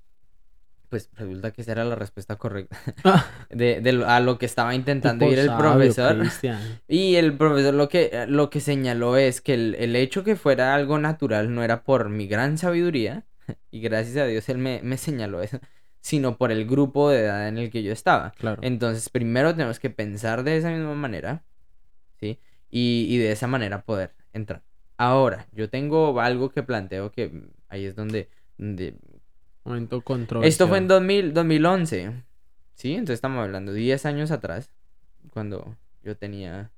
Pues 0.97 1.11
resulta 1.17 1.51
que 1.51 1.63
esa 1.63 1.73
era 1.73 1.85
la 1.85 1.95
respuesta 1.95 2.37
correcta 2.37 2.79
de, 3.51 3.81
de 3.83 4.05
a 4.07 4.21
lo 4.21 4.39
que 4.39 4.47
estaba 4.47 4.75
intentando 4.75 5.31
ir 5.31 5.39
el 5.39 5.49
sabio, 5.49 5.73
profesor. 5.73 6.19
Cristian. 6.19 6.81
Y 6.89 7.17
el 7.17 7.37
profesor 7.37 7.75
lo 7.75 7.89
que, 7.89 8.25
lo 8.29 8.49
que 8.49 8.61
señaló 8.61 9.17
es 9.17 9.41
que 9.41 9.55
el, 9.55 9.75
el 9.79 9.95
hecho 9.95 10.25
que 10.25 10.37
fuera 10.37 10.75
algo 10.75 10.99
natural 10.99 11.55
no 11.55 11.63
era 11.63 11.83
por 11.83 12.09
mi 12.09 12.27
gran 12.27 12.57
sabiduría, 12.57 13.25
y 13.71 13.81
gracias 13.81 14.17
a 14.17 14.25
Dios 14.25 14.49
él 14.49 14.59
me, 14.59 14.81
me 14.83 14.97
señaló 14.97 15.43
eso, 15.43 15.61
sino 16.01 16.39
por 16.39 16.51
el 16.51 16.67
grupo 16.67 17.11
de 17.11 17.21
edad 17.21 17.49
en 17.49 17.59
el 17.59 17.71
que 17.71 17.83
yo 17.83 17.93
estaba. 17.93 18.33
Claro. 18.33 18.63
Entonces, 18.63 19.09
primero 19.11 19.53
tenemos 19.55 19.79
que 19.79 19.91
pensar 19.91 20.45
de 20.45 20.57
esa 20.57 20.71
misma 20.71 20.95
manera, 20.95 21.43
¿sí? 22.21 22.39
Y, 22.71 23.07
y 23.11 23.19
de 23.19 23.33
esa 23.33 23.47
manera 23.47 23.83
poder 23.83 24.15
entrar. 24.33 24.63
Ahora, 24.97 25.47
yo 25.53 25.69
tengo 25.69 26.21
algo 26.21 26.51
que 26.51 26.63
planteo 26.63 27.13
que 27.13 27.43
ahí 27.69 27.85
es 27.85 27.95
donde... 27.95 28.31
donde... 28.57 28.95
Momento 29.67 30.01
controversial. 30.01 30.49
Esto 30.49 30.69
fue 30.69 30.79
en 30.79 30.89
2000, 30.89 31.35
2011, 31.35 32.13
¿sí? 32.75 32.93
Entonces 32.93 33.15
estamos 33.15 33.43
hablando 33.43 33.73
10 33.73 34.07
años 34.07 34.31
atrás, 34.31 34.71
cuando 35.31 35.77
yo 36.03 36.17
tenía... 36.17 36.71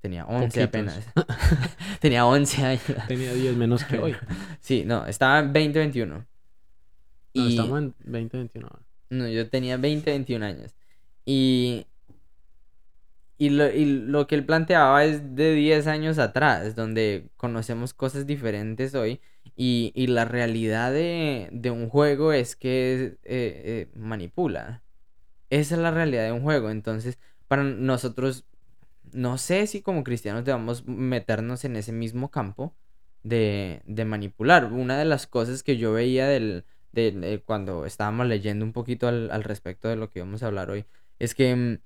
Tenía 0.00 0.24
11 0.24 0.44
Poquitos. 0.46 0.64
apenas. 0.64 1.08
tenía 2.00 2.26
11 2.26 2.64
años. 2.64 2.82
Tenía 3.08 3.32
10 3.34 3.56
menos 3.56 3.84
que 3.84 3.98
hoy. 3.98 4.16
Sí, 4.60 4.84
no, 4.86 5.06
estaba 5.06 5.38
en 5.40 5.52
2021. 5.52 6.14
No, 6.16 6.26
Y... 7.32 7.50
estamos 7.50 7.78
en 7.78 7.94
2021 8.04 8.66
ahora. 8.66 8.82
No, 9.10 9.28
yo 9.28 9.48
tenía 9.48 9.76
20, 9.76 10.10
21 10.10 10.44
años. 10.44 10.74
Y, 11.24 11.86
y, 13.38 13.50
lo, 13.50 13.70
y 13.70 13.84
lo 13.84 14.26
que 14.26 14.34
él 14.36 14.44
planteaba 14.44 15.04
es 15.04 15.34
de 15.36 15.54
10 15.54 15.86
años 15.86 16.18
atrás, 16.18 16.74
donde 16.74 17.28
conocemos 17.36 17.94
cosas 17.94 18.26
diferentes 18.26 18.94
hoy. 18.94 19.20
Y, 19.54 19.92
y 19.94 20.08
la 20.08 20.24
realidad 20.24 20.92
de, 20.92 21.48
de 21.52 21.70
un 21.70 21.88
juego 21.88 22.32
es 22.32 22.56
que 22.56 23.04
eh, 23.04 23.18
eh, 23.24 23.90
manipula. 23.94 24.82
Esa 25.50 25.76
es 25.76 25.80
la 25.80 25.90
realidad 25.90 26.24
de 26.24 26.32
un 26.32 26.42
juego. 26.42 26.70
Entonces, 26.70 27.18
para 27.48 27.62
nosotros, 27.64 28.46
no 29.12 29.38
sé 29.38 29.66
si 29.66 29.82
como 29.82 30.04
cristianos 30.04 30.44
debamos 30.44 30.86
meternos 30.86 31.64
en 31.64 31.76
ese 31.76 31.92
mismo 31.92 32.30
campo 32.30 32.74
de, 33.22 33.82
de 33.86 34.04
manipular. 34.04 34.72
Una 34.72 34.98
de 34.98 35.04
las 35.04 35.26
cosas 35.26 35.62
que 35.62 35.76
yo 35.76 35.92
veía 35.92 36.26
del, 36.28 36.64
de, 36.92 37.12
de 37.12 37.40
cuando 37.42 37.86
estábamos 37.86 38.26
leyendo 38.26 38.64
un 38.64 38.72
poquito 38.72 39.08
al, 39.08 39.30
al 39.30 39.44
respecto 39.44 39.88
de 39.88 39.96
lo 39.96 40.10
que 40.10 40.20
vamos 40.20 40.42
a 40.42 40.46
hablar 40.48 40.70
hoy, 40.70 40.86
es 41.18 41.34
que, 41.34 41.54
mm, 41.56 41.78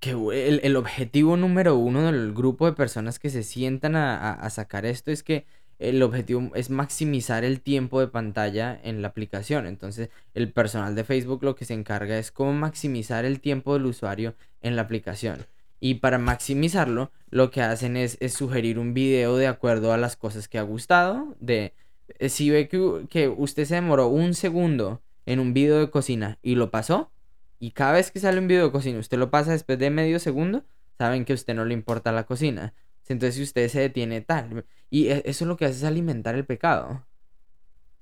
que 0.00 0.10
el, 0.10 0.60
el 0.62 0.76
objetivo 0.76 1.36
número 1.36 1.76
uno 1.76 2.02
del 2.06 2.34
grupo 2.34 2.66
de 2.66 2.72
personas 2.74 3.18
que 3.18 3.30
se 3.30 3.42
sientan 3.42 3.96
a- 3.96 4.32
a 4.34 4.50
sacar 4.50 4.84
esto 4.86 5.10
es 5.10 5.22
que 5.22 5.46
el 5.78 6.02
objetivo 6.02 6.50
es 6.54 6.70
maximizar 6.70 7.44
el 7.44 7.60
tiempo 7.60 8.00
de 8.00 8.08
pantalla 8.08 8.78
en 8.82 9.02
la 9.02 9.08
aplicación. 9.08 9.66
Entonces, 9.66 10.10
el 10.34 10.52
personal 10.52 10.94
de 10.94 11.04
Facebook 11.04 11.42
lo 11.42 11.54
que 11.54 11.64
se 11.64 11.74
encarga 11.74 12.18
es 12.18 12.30
cómo 12.30 12.52
maximizar 12.52 13.24
el 13.24 13.40
tiempo 13.40 13.74
del 13.74 13.86
usuario 13.86 14.34
en 14.60 14.76
la 14.76 14.82
aplicación. 14.82 15.46
Y 15.80 15.94
para 15.94 16.18
maximizarlo, 16.18 17.10
lo 17.30 17.50
que 17.50 17.60
hacen 17.60 17.96
es, 17.96 18.16
es 18.20 18.32
sugerir 18.32 18.78
un 18.78 18.94
video 18.94 19.36
de 19.36 19.46
acuerdo 19.46 19.92
a 19.92 19.98
las 19.98 20.16
cosas 20.16 20.48
que 20.48 20.58
ha 20.58 20.62
gustado. 20.62 21.36
De 21.40 21.74
eh, 22.18 22.28
si 22.28 22.50
ve 22.50 22.68
que, 22.68 23.06
que 23.10 23.28
usted 23.28 23.64
se 23.64 23.74
demoró 23.74 24.08
un 24.08 24.34
segundo 24.34 25.02
en 25.26 25.40
un 25.40 25.52
video 25.54 25.78
de 25.80 25.90
cocina 25.90 26.38
y 26.42 26.54
lo 26.54 26.70
pasó, 26.70 27.10
y 27.58 27.70
cada 27.70 27.92
vez 27.92 28.10
que 28.10 28.20
sale 28.20 28.38
un 28.38 28.48
video 28.48 28.66
de 28.66 28.72
cocina 28.72 28.98
usted 28.98 29.18
lo 29.18 29.30
pasa 29.30 29.52
después 29.52 29.78
de 29.78 29.90
medio 29.90 30.18
segundo, 30.18 30.64
saben 30.98 31.24
que 31.24 31.32
a 31.32 31.36
usted 31.36 31.54
no 31.54 31.64
le 31.64 31.74
importa 31.74 32.12
la 32.12 32.24
cocina. 32.24 32.74
Entonces, 33.08 33.36
si 33.36 33.42
usted 33.42 33.68
se 33.68 33.80
detiene 33.80 34.20
tal, 34.22 34.66
y 34.90 35.08
e- 35.08 35.22
eso 35.26 35.44
lo 35.46 35.56
que 35.56 35.66
hace 35.66 35.76
es 35.78 35.84
alimentar 35.84 36.34
el 36.34 36.46
pecado. 36.46 37.06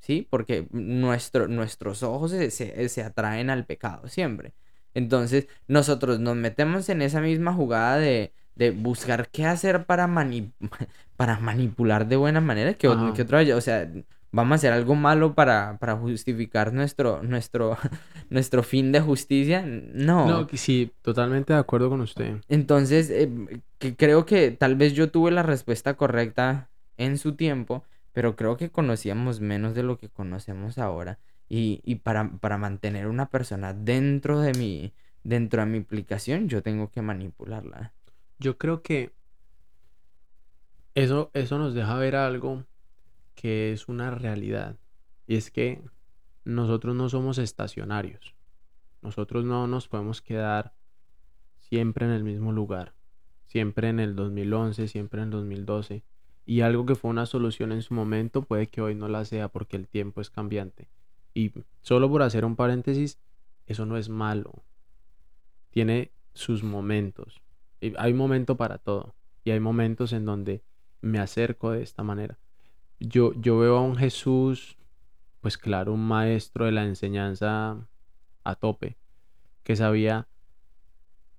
¿Sí? 0.00 0.26
Porque 0.30 0.66
nuestro, 0.72 1.46
nuestros 1.48 2.02
ojos 2.02 2.32
se, 2.32 2.50
se- 2.50 2.88
se 2.88 3.02
atraen 3.02 3.50
al 3.50 3.66
pecado 3.66 4.08
siempre. 4.08 4.54
Entonces, 4.94 5.46
nosotros 5.68 6.18
nos 6.20 6.36
metemos 6.36 6.88
en 6.88 7.02
esa 7.02 7.20
misma 7.20 7.52
jugada 7.54 7.98
de, 7.98 8.34
de 8.56 8.70
buscar 8.72 9.28
qué 9.30 9.46
hacer 9.46 9.86
para, 9.86 10.06
mani- 10.08 10.52
para 11.16 11.38
manipular 11.38 12.06
de 12.08 12.16
buena 12.16 12.40
manera 12.40 12.74
que, 12.74 12.88
que 13.14 13.22
otra 13.22 13.38
vez, 13.38 13.54
o 13.54 13.60
sea, 13.60 13.88
vamos 14.32 14.52
a 14.52 14.54
hacer 14.56 14.72
algo 14.72 14.94
malo 14.94 15.34
para, 15.34 15.76
para 15.78 15.96
justificar 15.96 16.72
nuestro, 16.72 17.22
nuestro, 17.22 17.76
nuestro 18.30 18.62
fin 18.62 18.90
de 18.90 19.00
justicia. 19.00 19.62
No. 19.64 20.26
No, 20.26 20.48
sí, 20.54 20.90
totalmente 21.02 21.52
de 21.52 21.58
acuerdo 21.58 21.90
con 21.90 22.00
usted. 22.00 22.38
Entonces, 22.48 23.10
eh, 23.10 23.30
que 23.78 23.94
creo 23.94 24.26
que 24.26 24.50
tal 24.50 24.74
vez 24.74 24.94
yo 24.94 25.10
tuve 25.10 25.30
la 25.30 25.42
respuesta 25.42 25.94
correcta 25.94 26.70
en 26.96 27.18
su 27.18 27.36
tiempo, 27.36 27.84
pero 28.12 28.34
creo 28.34 28.56
que 28.56 28.70
conocíamos 28.70 29.40
menos 29.40 29.74
de 29.74 29.82
lo 29.82 29.98
que 29.98 30.08
conocemos 30.08 30.78
ahora. 30.78 31.18
Y, 31.48 31.82
y 31.84 31.96
para, 31.96 32.30
para 32.40 32.56
mantener 32.56 33.08
una 33.08 33.28
persona 33.28 33.74
dentro 33.74 34.40
de 34.40 34.54
mi, 34.54 34.94
dentro 35.22 35.60
de 35.60 35.66
mi 35.66 35.78
aplicación, 35.78 36.48
yo 36.48 36.62
tengo 36.62 36.90
que 36.90 37.02
manipularla. 37.02 37.92
Yo 38.38 38.56
creo 38.56 38.82
que 38.82 39.12
eso, 40.94 41.30
eso 41.34 41.58
nos 41.58 41.74
deja 41.74 41.94
ver 41.96 42.16
algo 42.16 42.64
que 43.34 43.72
es 43.72 43.88
una 43.88 44.10
realidad. 44.10 44.78
Y 45.26 45.36
es 45.36 45.50
que 45.50 45.82
nosotros 46.44 46.94
no 46.94 47.08
somos 47.08 47.38
estacionarios. 47.38 48.34
Nosotros 49.00 49.44
no 49.44 49.66
nos 49.66 49.88
podemos 49.88 50.22
quedar 50.22 50.74
siempre 51.56 52.06
en 52.06 52.12
el 52.12 52.24
mismo 52.24 52.52
lugar. 52.52 52.94
Siempre 53.46 53.88
en 53.88 54.00
el 54.00 54.14
2011, 54.16 54.88
siempre 54.88 55.20
en 55.20 55.26
el 55.26 55.30
2012. 55.30 56.04
Y 56.44 56.60
algo 56.62 56.86
que 56.86 56.94
fue 56.94 57.10
una 57.10 57.26
solución 57.26 57.72
en 57.72 57.82
su 57.82 57.94
momento 57.94 58.42
puede 58.42 58.66
que 58.66 58.80
hoy 58.80 58.94
no 58.94 59.08
la 59.08 59.24
sea 59.24 59.48
porque 59.48 59.76
el 59.76 59.88
tiempo 59.88 60.20
es 60.20 60.30
cambiante. 60.30 60.88
Y 61.34 61.52
solo 61.80 62.10
por 62.10 62.22
hacer 62.22 62.44
un 62.44 62.56
paréntesis, 62.56 63.18
eso 63.66 63.86
no 63.86 63.96
es 63.96 64.08
malo. 64.08 64.64
Tiene 65.70 66.12
sus 66.34 66.62
momentos. 66.62 67.42
Hay 67.96 68.14
momento 68.14 68.56
para 68.56 68.78
todo. 68.78 69.14
Y 69.44 69.50
hay 69.50 69.60
momentos 69.60 70.12
en 70.12 70.24
donde 70.24 70.62
me 71.00 71.18
acerco 71.18 71.72
de 71.72 71.82
esta 71.82 72.02
manera. 72.02 72.38
Yo, 73.08 73.32
yo 73.34 73.58
veo 73.58 73.76
a 73.76 73.82
un 73.82 73.96
Jesús, 73.96 74.78
pues 75.40 75.58
claro, 75.58 75.92
un 75.92 76.06
maestro 76.06 76.66
de 76.66 76.72
la 76.72 76.84
enseñanza 76.84 77.88
a 78.44 78.54
tope, 78.54 78.96
que 79.62 79.76
sabía 79.76 80.28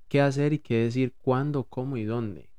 qué 0.07 0.21
hacer 0.21 0.53
y 0.53 0.59
qué 0.59 0.83
decir, 0.83 1.15
cuándo, 1.21 1.63
cómo 1.63 1.97
y 1.97 2.03
dónde. 2.03 2.49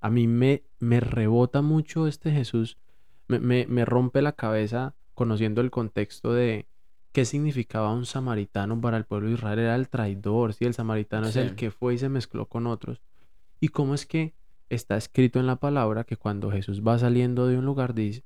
A 0.00 0.10
mí 0.10 0.26
me, 0.26 0.62
me 0.78 1.00
rebota 1.00 1.62
mucho 1.62 2.06
este 2.06 2.30
Jesús, 2.30 2.78
me, 3.26 3.40
me, 3.40 3.66
me 3.66 3.84
rompe 3.84 4.22
la 4.22 4.32
cabeza 4.32 4.94
conociendo 5.14 5.60
el 5.60 5.70
contexto 5.70 6.32
de 6.32 6.68
qué 7.12 7.24
significaba 7.24 7.92
un 7.92 8.06
samaritano 8.06 8.80
para 8.80 8.96
el 8.96 9.04
pueblo 9.04 9.28
de 9.28 9.34
Israel. 9.34 9.58
Era 9.58 9.74
el 9.74 9.88
traidor, 9.88 10.52
si 10.52 10.64
el 10.64 10.74
samaritano 10.74 11.26
es 11.26 11.36
el 11.36 11.56
que 11.56 11.70
fue 11.70 11.94
y 11.94 11.98
se 11.98 12.08
mezcló 12.08 12.46
con 12.46 12.66
otros. 12.66 13.02
Y 13.60 13.68
cómo 13.68 13.94
es 13.94 14.06
que 14.06 14.34
está 14.68 14.96
escrito 14.96 15.40
en 15.40 15.46
la 15.46 15.56
palabra 15.56 16.04
que 16.04 16.16
cuando 16.16 16.50
Jesús 16.50 16.82
va 16.86 16.98
saliendo 16.98 17.46
de 17.46 17.56
un 17.58 17.64
lugar 17.64 17.94
dice, 17.94 18.24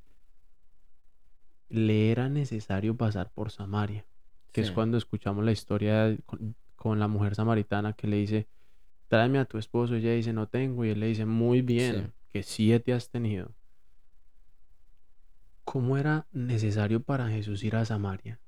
le 1.68 2.10
era 2.10 2.28
necesario 2.28 2.96
pasar 2.96 3.30
por 3.32 3.50
Samaria, 3.50 4.04
que 4.52 4.60
es 4.60 4.70
cuando 4.70 4.98
escuchamos 4.98 5.44
la 5.44 5.52
historia 5.52 6.16
con, 6.26 6.54
con 6.76 6.98
la 6.98 7.08
mujer 7.08 7.34
samaritana 7.34 7.94
que 7.94 8.06
le 8.06 8.16
dice, 8.16 8.48
tráeme 9.08 9.38
a 9.38 9.44
tu 9.44 9.58
esposo, 9.58 9.94
ella 9.94 10.12
dice, 10.12 10.32
no 10.32 10.48
tengo, 10.48 10.84
y 10.84 10.90
él 10.90 11.00
le 11.00 11.06
dice, 11.06 11.24
muy 11.26 11.62
bien, 11.62 12.06
Sí. 12.06 12.12
que 12.32 12.42
siete 12.42 12.92
has 12.92 13.08
tenido. 13.10 13.54
¿Cómo 15.64 15.96
era 15.96 16.26
necesario 16.32 17.02
para 17.02 17.28
Jesús 17.28 17.62
ir 17.62 17.76
a 17.76 17.84
Samaria? 17.84 18.40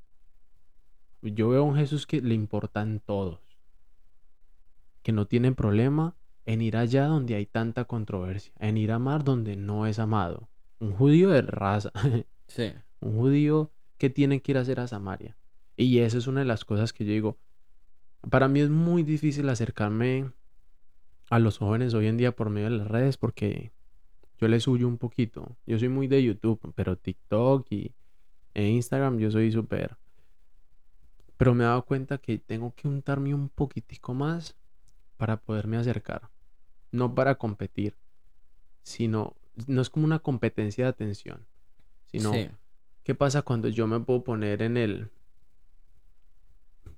Yo 1.23 1.49
veo 1.49 1.61
a 1.61 1.65
un 1.65 1.77
Jesús 1.77 2.07
que 2.07 2.21
le 2.21 2.35
importan 2.35 3.01
todos, 3.01 3.41
que 5.03 5.13
no 5.13 5.27
tiene 5.27 5.53
problema 5.53 6.17
en 6.47 6.63
ir 6.63 6.77
allá 6.77 7.07
donde 7.07 7.35
hay 7.35 7.47
tanta 7.47 7.85
controversia, 7.85 8.53
en 8.59 8.77
ir 8.77 8.93
a 8.93 8.97
amar 8.97 9.25
donde 9.25 9.57
no 9.57 9.87
es 9.87 9.99
amado. 9.99 10.49
Un 10.79 10.93
judío 10.93 11.31
de 11.31 11.43
raza, 11.43 11.91
Sí. 12.49 12.73
un 13.01 13.17
judío 13.17 13.71
que 13.99 14.11
tiene 14.11 14.41
que 14.43 14.53
ir 14.53 14.59
a 14.59 14.63
hacer 14.63 14.81
a 14.81 14.87
Samaria. 14.87 15.37
Y 15.77 15.99
esa 15.99 16.19
es 16.19 16.27
una 16.27 16.41
de 16.41 16.47
las 16.47 16.65
cosas 16.65 16.93
que 16.93 17.05
yo 17.05 17.13
digo. 17.13 17.39
Para 18.31 18.49
mí 18.49 18.61
es 18.61 18.71
muy 18.71 19.03
difícil 19.03 19.49
acercarme 19.49 20.31
a 21.31 21.39
los 21.39 21.59
jóvenes 21.59 21.95
hoy 21.95 22.07
en 22.07 22.17
día 22.17 22.37
por 22.37 22.51
medio 22.51 22.71
de 22.71 22.79
las 22.79 22.89
redes 22.89 23.17
porque 23.17 23.73
yo 24.39 24.49
les 24.49 24.67
huyo 24.69 24.87
un 24.87 24.99
poquito. 24.99 25.57
Yo 25.67 25.79
soy 25.79 25.89
muy 25.89 26.07
de 26.07 26.23
YouTube, 26.23 26.73
pero 26.75 26.97
TikTok 26.97 27.67
y 27.71 27.95
e 28.55 28.69
Instagram 28.69 29.19
yo 29.19 29.31
soy 29.31 29.51
súper. 29.51 29.97
Pero 31.37 31.55
me 31.55 31.65
he 31.65 31.67
dado 31.67 31.85
cuenta 31.85 32.19
que 32.19 32.39
tengo 32.39 32.75
que 32.75 32.89
untarme 32.89 33.35
un 33.35 33.49
poquitico 33.49 34.15
más 34.15 34.57
para 35.17 35.37
poderme 35.39 35.77
acercar. 35.77 36.31
No 36.95 37.13
para 37.13 37.35
competir, 37.35 37.97
sino 38.85 39.35
no 39.67 39.83
es 39.83 39.91
como 39.91 40.05
una 40.05 40.21
competencia 40.21 40.85
de 40.85 40.91
atención, 40.91 41.45
sino 42.07 42.33
Sí. 42.33 42.49
¿Qué 43.03 43.17
pasa 43.17 43.43
cuando 43.43 43.69
yo 43.69 43.89
me 43.89 43.99
puedo 43.99 44.23
poner 44.23 44.63
en 44.63 44.77
el... 44.77 45.11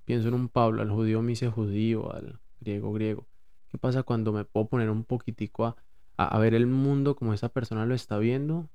Pienso 0.05 0.29
en 0.29 0.35
un 0.35 0.49
Pablo, 0.51 0.83
al 0.83 0.91
judío 0.91 1.23
me 1.23 1.33
hice 1.33 1.51
judío, 1.51 2.13
al 2.13 2.39
griego 2.61 2.93
griego. 2.93 3.27
¿Qué 3.69 3.79
pasa 3.79 4.03
cuando 4.03 4.33
me 4.33 4.45
puedo 4.45 4.69
poner 4.69 4.91
un 4.91 5.05
poquitico 5.05 5.65
a, 5.65 5.77
a, 6.19 6.29
a 6.29 6.39
ver 6.41 6.53
el 6.53 6.67
mundo 6.67 7.17
como 7.17 7.33
esa 7.33 7.49
persona 7.49 7.87
lo 7.87 7.95
está 7.95 8.19
viendo? 8.19 8.69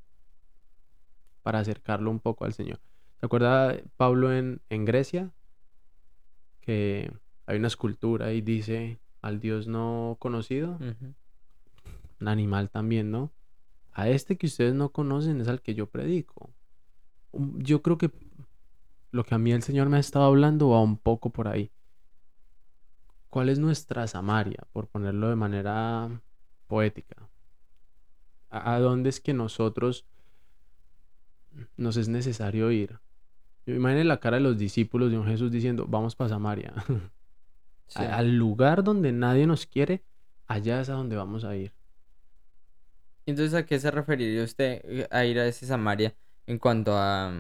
Para 1.44 1.60
acercarlo 1.60 2.10
un 2.10 2.20
poco 2.20 2.46
al 2.46 2.54
Señor. 2.54 2.80
¿Se 3.20 3.28
acuerda 3.28 3.78
Pablo 3.96 4.34
en, 4.34 4.62
en 4.70 4.86
Grecia? 4.86 5.32
Que 6.62 7.12
hay 7.46 7.58
una 7.58 7.68
escultura 7.68 8.34
y 8.34 8.42
dice 8.42 9.00
al 9.22 9.40
Dios 9.40 9.68
no 9.68 10.18
conocido, 10.20 10.78
un 12.20 12.28
animal 12.28 12.70
también, 12.70 13.12
¿no? 13.12 13.32
A 13.94 14.10
este 14.10 14.38
que 14.38 14.48
ustedes 14.48 14.74
no 14.74 14.90
conocen 14.90 15.42
es 15.42 15.48
al 15.48 15.62
que 15.62 15.76
yo 15.76 15.88
predico. 15.88 16.50
Um, 17.32 17.60
Yo 17.60 17.82
creo 17.82 17.98
que 17.98 18.12
lo 19.12 19.24
que 19.26 19.36
a 19.36 19.38
mí 19.38 19.52
el 19.52 19.64
Señor 19.64 19.90
me 19.90 19.98
ha 19.98 20.00
estado 20.00 20.26
hablando 20.26 20.70
va 20.70 20.82
un 20.82 20.98
poco 20.98 21.30
por 21.32 21.48
ahí. 21.48 21.72
¿Cuál 23.30 23.50
es 23.50 23.60
nuestra 23.60 24.08
Samaria? 24.08 24.66
Por 24.72 24.88
ponerlo 24.88 25.30
de 25.30 25.36
manera 25.36 26.22
poética. 26.68 27.30
¿A, 28.50 28.76
a 28.76 28.80
dónde 28.80 29.10
es 29.10 29.20
que 29.20 29.34
nosotros 29.34 30.06
nos 31.78 31.98
es 31.98 32.08
necesario 32.08 32.72
ir? 32.72 33.00
Imaginen 33.66 34.08
la 34.08 34.20
cara 34.20 34.38
de 34.38 34.44
los 34.44 34.58
discípulos 34.58 35.12
de 35.12 35.18
un 35.18 35.26
Jesús 35.26 35.52
diciendo, 35.52 35.86
vamos 35.88 36.16
para 36.16 36.30
Samaria. 36.30 36.74
Sí. 37.92 38.04
A- 38.04 38.18
Al 38.18 38.38
lugar 38.38 38.84
donde 38.84 39.12
nadie 39.14 39.48
nos 39.48 39.66
quiere, 39.66 40.04
allá 40.48 40.82
es 40.82 40.90
a 40.90 40.94
donde 40.94 41.16
vamos 41.16 41.44
a 41.46 41.56
ir. 41.56 41.74
Entonces, 43.26 43.54
¿a 43.54 43.66
qué 43.66 43.80
se 43.80 43.92
referiría 43.92 44.44
usted 44.44 44.82
eh, 44.86 45.08
a 45.12 45.26
ir 45.26 45.40
a 45.40 45.48
ese 45.48 45.66
Samaria 45.66 46.16
en 46.48 46.60
cuanto 46.60 46.94
a, 46.98 47.32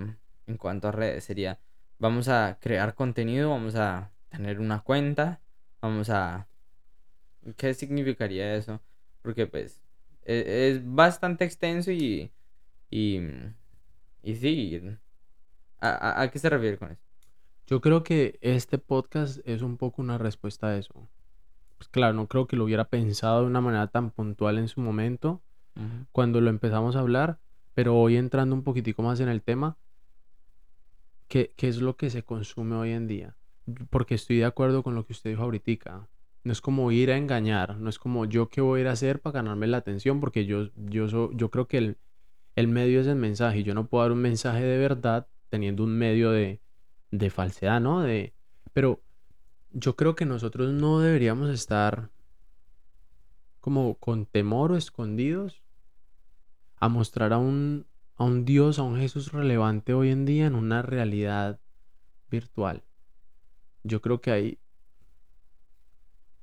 en 0.47 0.57
cuanto 0.57 0.87
a 0.87 0.91
redes? 0.91 1.23
Sería, 1.25 1.59
vamos 1.99 2.27
a 2.29 2.57
crear 2.61 2.95
contenido, 2.95 3.49
vamos 3.49 3.75
a 3.75 4.13
tener 4.29 4.59
una 4.59 4.81
cuenta, 4.83 5.41
vamos 5.81 6.09
a... 6.09 6.47
¿Qué 7.57 7.73
significaría 7.73 8.55
eso? 8.55 8.81
Porque 9.21 9.47
pues 9.47 9.81
e- 10.23 10.69
es, 10.71 10.81
bastante 10.95 11.45
extenso 11.45 11.91
y... 11.91 12.33
Y, 12.89 13.19
y 14.23 14.35
sí, 14.35 14.81
¿a, 15.79 15.89
a, 15.89 16.21
a 16.23 16.31
qué 16.31 16.39
se 16.39 16.49
refiere 16.49 16.77
con 16.77 16.91
eso? 16.91 17.03
Yo 17.71 17.79
creo 17.79 18.03
que 18.03 18.37
este 18.41 18.77
podcast 18.79 19.39
es 19.45 19.61
un 19.61 19.77
poco 19.77 20.01
una 20.01 20.17
respuesta 20.17 20.67
a 20.67 20.77
eso. 20.77 21.07
Pues 21.77 21.87
claro, 21.87 22.13
no 22.13 22.27
creo 22.27 22.45
que 22.45 22.57
lo 22.57 22.65
hubiera 22.65 22.89
pensado 22.89 23.39
de 23.39 23.47
una 23.47 23.61
manera 23.61 23.87
tan 23.87 24.11
puntual 24.11 24.57
en 24.57 24.67
su 24.67 24.81
momento 24.81 25.41
cuando 26.11 26.41
lo 26.41 26.49
empezamos 26.49 26.97
a 26.97 26.99
hablar, 26.99 27.39
pero 27.73 27.97
hoy 27.97 28.17
entrando 28.17 28.53
un 28.53 28.63
poquitico 28.63 29.03
más 29.03 29.21
en 29.21 29.29
el 29.29 29.41
tema, 29.41 29.77
¿qué, 31.29 31.53
qué 31.55 31.69
es 31.69 31.77
lo 31.81 31.95
que 31.95 32.09
se 32.09 32.23
consume 32.23 32.75
hoy 32.75 32.91
en 32.91 33.07
día? 33.07 33.37
Porque 33.89 34.15
estoy 34.15 34.35
de 34.39 34.43
acuerdo 34.45 34.83
con 34.83 34.93
lo 34.93 35.05
que 35.05 35.13
usted 35.13 35.29
dijo 35.29 35.43
ahorita. 35.43 36.09
No 36.43 36.51
es 36.51 36.59
como 36.59 36.91
ir 36.91 37.09
a 37.09 37.15
engañar, 37.15 37.77
no 37.77 37.89
es 37.89 37.97
como 37.99 38.25
yo 38.25 38.49
qué 38.49 38.59
voy 38.59 38.79
a 38.79 38.81
ir 38.81 38.87
a 38.89 38.91
hacer 38.91 39.21
para 39.21 39.35
ganarme 39.35 39.67
la 39.67 39.77
atención, 39.77 40.19
porque 40.19 40.45
yo, 40.45 40.71
yo, 40.75 41.07
so- 41.07 41.31
yo 41.35 41.49
creo 41.49 41.69
que 41.69 41.77
el, 41.77 41.97
el 42.57 42.67
medio 42.67 42.99
es 42.99 43.07
el 43.07 43.15
mensaje 43.15 43.59
y 43.59 43.63
yo 43.63 43.73
no 43.73 43.87
puedo 43.87 44.03
dar 44.03 44.11
un 44.11 44.21
mensaje 44.21 44.61
de 44.61 44.77
verdad 44.77 45.29
teniendo 45.47 45.85
un 45.85 45.97
medio 45.97 46.31
de, 46.31 46.59
de 47.11 47.29
falsedad, 47.29 47.79
¿no? 47.79 48.01
De, 48.01 48.33
pero 48.73 49.01
yo 49.71 49.95
creo 49.95 50.15
que 50.15 50.25
nosotros 50.25 50.71
no 50.73 50.99
deberíamos 50.99 51.49
estar 51.49 52.09
como 53.59 53.95
con 53.95 54.25
temor 54.25 54.71
o 54.71 54.77
escondidos 54.77 55.61
a 56.77 56.89
mostrar 56.89 57.31
a 57.31 57.37
un, 57.37 57.85
a 58.15 58.23
un 58.23 58.43
Dios, 58.43 58.79
a 58.79 58.83
un 58.83 58.97
Jesús 58.97 59.31
relevante 59.31 59.93
hoy 59.93 60.09
en 60.09 60.25
día 60.25 60.47
en 60.47 60.55
una 60.55 60.81
realidad 60.81 61.59
virtual. 62.29 62.83
Yo 63.83 64.01
creo 64.01 64.21
que 64.21 64.31
hay 64.31 64.59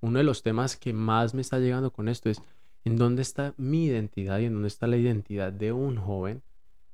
uno 0.00 0.18
de 0.18 0.24
los 0.24 0.42
temas 0.42 0.76
que 0.76 0.92
más 0.92 1.34
me 1.34 1.40
está 1.40 1.58
llegando 1.58 1.92
con 1.92 2.08
esto 2.08 2.30
es 2.30 2.40
en 2.84 2.96
dónde 2.96 3.22
está 3.22 3.54
mi 3.56 3.86
identidad 3.86 4.38
y 4.38 4.44
en 4.44 4.54
dónde 4.54 4.68
está 4.68 4.86
la 4.86 4.96
identidad 4.96 5.52
de 5.52 5.72
un 5.72 5.96
joven 5.96 6.42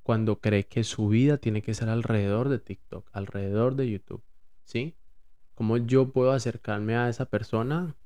cuando 0.04 0.38
cree 0.38 0.66
que 0.66 0.84
su 0.84 1.08
vida 1.08 1.38
tiene 1.38 1.62
que 1.62 1.72
ser 1.72 1.88
alrededor 1.88 2.50
de 2.50 2.58
TikTok, 2.58 3.08
alrededor 3.12 3.74
de 3.74 3.90
YouTube, 3.90 4.22
¿sí? 4.62 4.94
¿Cómo 5.54 5.78
yo 5.78 6.12
puedo 6.12 6.32
acercarme 6.32 6.94
a 6.94 7.08
esa 7.08 7.24
persona 7.24 7.96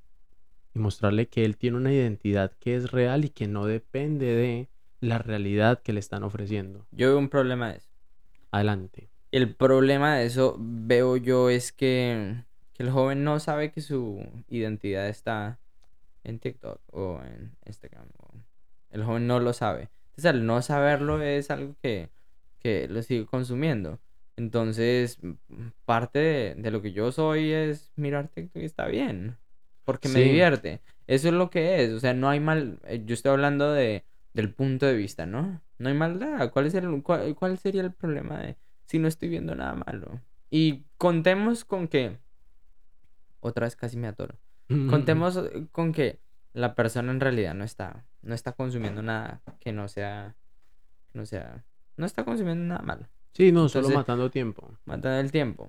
y 0.75 0.79
mostrarle 0.79 1.29
que 1.29 1.45
él 1.45 1.57
tiene 1.57 1.77
una 1.77 1.93
identidad 1.93 2.53
que 2.61 2.77
es 2.77 2.93
real 2.93 3.25
y 3.25 3.31
que 3.31 3.49
no 3.49 3.67
depende 3.67 4.27
de 4.27 4.69
la 5.01 5.19
realidad 5.19 5.83
que 5.83 5.93
le 5.93 5.99
están 5.99 6.23
ofreciendo? 6.23 6.87
Yo 6.93 7.09
veo 7.09 7.19
un 7.19 7.29
problema 7.29 7.73
de 7.73 7.79
eso. 7.79 7.91
Adelante. 8.53 9.11
El 9.33 9.57
problema 9.57 10.17
de 10.17 10.27
eso 10.27 10.57
veo 10.57 11.17
yo 11.17 11.51
es 11.51 11.73
que, 11.73 12.45
que 12.75 12.85
el 12.85 12.91
joven 12.91 13.25
no 13.25 13.41
sabe 13.41 13.73
que 13.73 13.81
su 13.81 14.25
identidad 14.47 15.09
está 15.09 15.59
en 16.23 16.39
TikTok 16.39 16.81
o 16.93 17.21
en 17.25 17.57
Instagram. 17.67 18.07
El 18.91 19.03
joven 19.03 19.27
no 19.27 19.41
lo 19.41 19.53
sabe. 19.53 19.91
Entonces, 20.19 20.35
al 20.41 20.47
no 20.47 20.61
saberlo 20.63 21.23
es 21.23 21.49
algo 21.53 21.77
que, 21.81 22.11
que 22.59 22.89
lo 22.89 23.03
sigue 23.03 23.25
consumiendo. 23.25 24.01
Entonces, 24.37 25.21
parte 25.85 26.19
de, 26.19 26.55
de 26.57 26.71
lo 26.73 26.83
que 26.83 26.91
yo 26.91 27.13
soy 27.13 27.53
es 27.53 27.93
mirar 27.95 28.27
TikTok 28.27 28.63
y 28.63 28.65
está 28.65 28.87
bien. 28.89 29.39
Porque 29.85 30.09
me 30.09 30.19
Sí. 30.19 30.25
divierte. 30.27 30.81
Eso 31.07 31.29
es 31.29 31.35
lo 31.35 31.51
que 31.51 31.85
es. 31.85 31.93
O 31.93 32.01
sea, 32.01 32.15
no 32.15 32.29
hay 32.29 32.41
mal. 32.41 32.81
eh, 32.85 33.01
Yo 33.07 33.15
estoy 33.15 33.31
hablando 33.31 33.73
de, 33.73 34.05
del 34.35 34.53
punto 34.53 34.87
de 34.87 34.97
vista, 34.97 35.25
¿no? 35.25 35.63
No 35.79 35.89
hay 35.89 35.95
maldad. 35.95 36.51
¿Cuál, 36.51 36.67
es 36.67 36.75
el, 36.75 37.01
cuál, 37.05 37.37
cuál 37.37 37.57
sería 37.59 37.83
el 37.83 37.93
problema 37.93 38.41
de 38.41 38.57
si 38.87 38.99
no 38.99 39.07
estoy 39.07 39.29
viendo 39.29 39.55
nada 39.55 39.75
malo? 39.75 40.21
Y 40.51 40.85
contemos 40.97 41.65
con 41.65 41.87
que. 41.87 42.19
Otra 43.39 43.67
vez 43.67 43.77
casi 43.77 43.97
me 43.97 44.09
atoro. 44.09 44.37
Contemos 44.91 45.37
eh, 45.37 45.69
con 45.71 45.93
que 45.93 46.19
la 46.55 46.75
persona 46.75 47.13
en 47.13 47.21
realidad 47.21 47.55
no 47.55 47.63
está, 47.63 48.05
no 48.23 48.35
está 48.35 48.53
consumiendo 48.53 49.03
nada 49.03 49.41
que 49.61 49.73
no 49.73 49.89
sea, 49.89 50.35
que 51.13 51.19
no 51.19 51.27
sea, 51.27 51.65
no 51.97 52.07
está 52.07 52.25
consumiendo 52.25 52.65
nada 52.65 52.83
malo. 52.83 53.07
Sí, 53.33 53.53
no, 53.53 53.69
solo 53.69 53.89
matando 53.91 54.31
tiempo. 54.31 54.77
Mata 54.85 55.21
el 55.21 55.31
tiempo. 55.31 55.69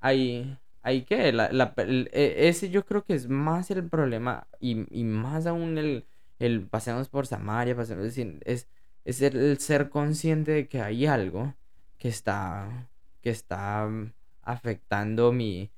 Ahí, 0.00 0.58
ahí 0.82 1.02
que, 1.02 1.32
la, 1.32 1.50
la- 1.52 1.72
el- 1.78 2.10
e- 2.12 2.48
ese 2.48 2.70
yo 2.70 2.84
creo 2.84 3.04
que 3.04 3.14
es 3.14 3.28
más 3.28 3.70
el 3.70 3.88
problema 3.88 4.46
y, 4.60 4.86
y 4.98 5.04
más 5.04 5.46
aún 5.46 5.78
el, 5.78 6.04
el 6.38 6.66
paseamos 6.66 7.08
por 7.08 7.26
Samaria, 7.26 7.74
paseamos, 7.76 8.04
es, 8.06 8.14
decir, 8.16 8.40
es, 8.44 8.68
es 9.04 9.22
el, 9.22 9.36
el 9.36 9.58
ser 9.58 9.88
consciente 9.88 10.52
de 10.52 10.68
que 10.68 10.82
hay 10.82 11.06
algo 11.06 11.54
que 11.98 12.08
está, 12.08 12.88
que 13.22 13.30
está 13.30 13.86
mm, 13.86 14.12
afectando 14.42 15.32
mi, 15.32 15.70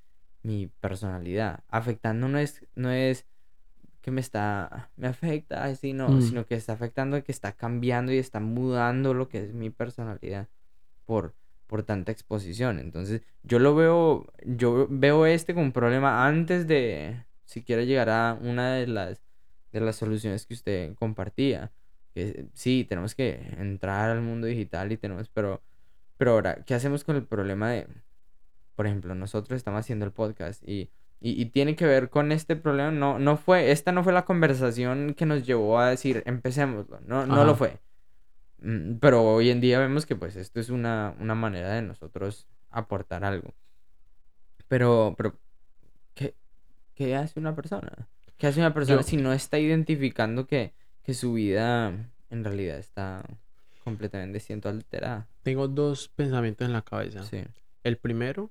mi 0.43 0.67
personalidad. 0.81 1.61
Afectando 1.69 2.29
no 2.29 2.39
es, 2.39 2.67
no 2.75 2.91
es 2.91 3.27
que 4.07 4.13
me 4.13 4.21
está, 4.21 4.89
me 4.97 5.09
afecta, 5.09 5.65
así 5.65 5.93
no, 5.93 6.09
Mm. 6.09 6.23
sino 6.23 6.47
que 6.47 6.55
está 6.55 6.75
afectando, 6.75 7.21
que 7.25 7.33
está 7.33 7.51
cambiando 7.51 8.13
y 8.13 8.19
está 8.19 8.39
mudando 8.39 9.15
lo 9.15 9.29
que 9.29 9.43
es 9.43 9.53
mi 9.53 9.69
personalidad 9.69 10.47
por, 11.07 11.35
por 11.67 11.83
tanta 11.83 12.13
exposición. 12.13 12.79
Entonces, 12.79 13.23
yo 13.43 13.59
lo 13.59 13.75
veo, 13.75 14.33
yo 14.45 14.87
veo 14.89 15.27
este 15.27 15.55
como 15.55 15.67
un 15.67 15.73
problema 15.73 16.25
antes 16.25 16.69
de 16.69 17.25
siquiera 17.47 17.83
llegar 17.83 18.09
a 18.09 18.39
una 18.41 18.75
de 18.75 18.87
las, 18.87 19.21
de 19.73 19.81
las 19.81 19.97
soluciones 19.97 20.47
que 20.47 20.55
usted 20.55 20.95
compartía. 20.95 21.73
Que 22.15 22.47
sí, 22.55 22.87
tenemos 22.89 23.17
que 23.17 23.41
entrar 23.59 24.11
al 24.11 24.23
mundo 24.23 24.47
digital 24.47 24.93
y 24.93 24.99
tenemos, 24.99 25.29
pero, 25.31 25.65
pero 26.17 26.31
ahora, 26.31 26.63
¿qué 26.65 26.75
hacemos 26.75 27.03
con 27.03 27.17
el 27.17 27.25
problema 27.25 27.73
de, 27.73 27.89
por 28.77 28.87
ejemplo, 28.87 29.17
nosotros 29.17 29.57
estamos 29.57 29.81
haciendo 29.81 30.05
el 30.05 30.13
podcast 30.13 30.63
y, 30.63 30.91
y, 31.21 31.41
y 31.41 31.47
tiene 31.47 31.77
que 31.77 31.87
ver 31.87 32.11
con 32.11 32.33
este 32.33 32.57
problema? 32.57 32.91
No, 32.91 33.19
no 33.19 33.37
fue, 33.37 33.71
esta 33.73 33.93
no 33.93 34.05
fue 34.05 34.13
la 34.13 34.25
conversación 34.25 35.15
que 35.15 35.27
nos 35.27 35.47
llevó 35.47 35.79
a 35.79 35.91
decir, 35.91 36.23
empecémoslo, 36.27 37.01
no, 37.07 37.27
no 37.27 37.37
lo 37.45 37.53
Ajá. 37.53 37.55
fue. 37.55 37.81
Mm, 38.59 38.97
Pero 38.99 39.23
hoy 39.25 39.51
en 39.51 39.61
día 39.61 39.79
vemos 39.79 40.07
que 40.07 40.17
pues 40.17 40.37
esto 40.37 40.61
es 40.61 40.71
una, 40.71 41.15
una 41.21 41.35
manera 41.35 41.73
de 41.75 41.83
nosotros 41.83 42.47
aportar 42.71 43.25
algo. 43.25 43.55
Pero, 44.69 45.15
pero, 45.17 45.39
¿qué, 46.15 46.35
qué 46.95 47.15
hace 47.17 47.39
una 47.39 47.55
persona? 47.55 48.09
¿Qué 48.37 48.47
hace 48.47 48.61
una 48.61 48.75
persona 48.75 49.01
Yo- 49.01 49.07
si 49.07 49.17
no 49.17 49.33
está 49.33 49.59
identificando 49.59 50.47
que, 50.47 50.75
que 51.03 51.15
su 51.15 51.35
vida 51.35 51.93
en 52.31 52.45
realidad 52.45 52.79
está 52.79 53.23
completamente 53.85 54.41
siendo 54.41 54.69
alterada? 54.69 55.29
Tengo 55.43 55.69
dos 55.69 56.09
pensamientos 56.09 56.67
en 56.67 56.73
la 56.73 56.83
cabeza. 56.83 57.23
Sí. 57.23 57.45
El 57.85 57.97
primero, 57.99 58.51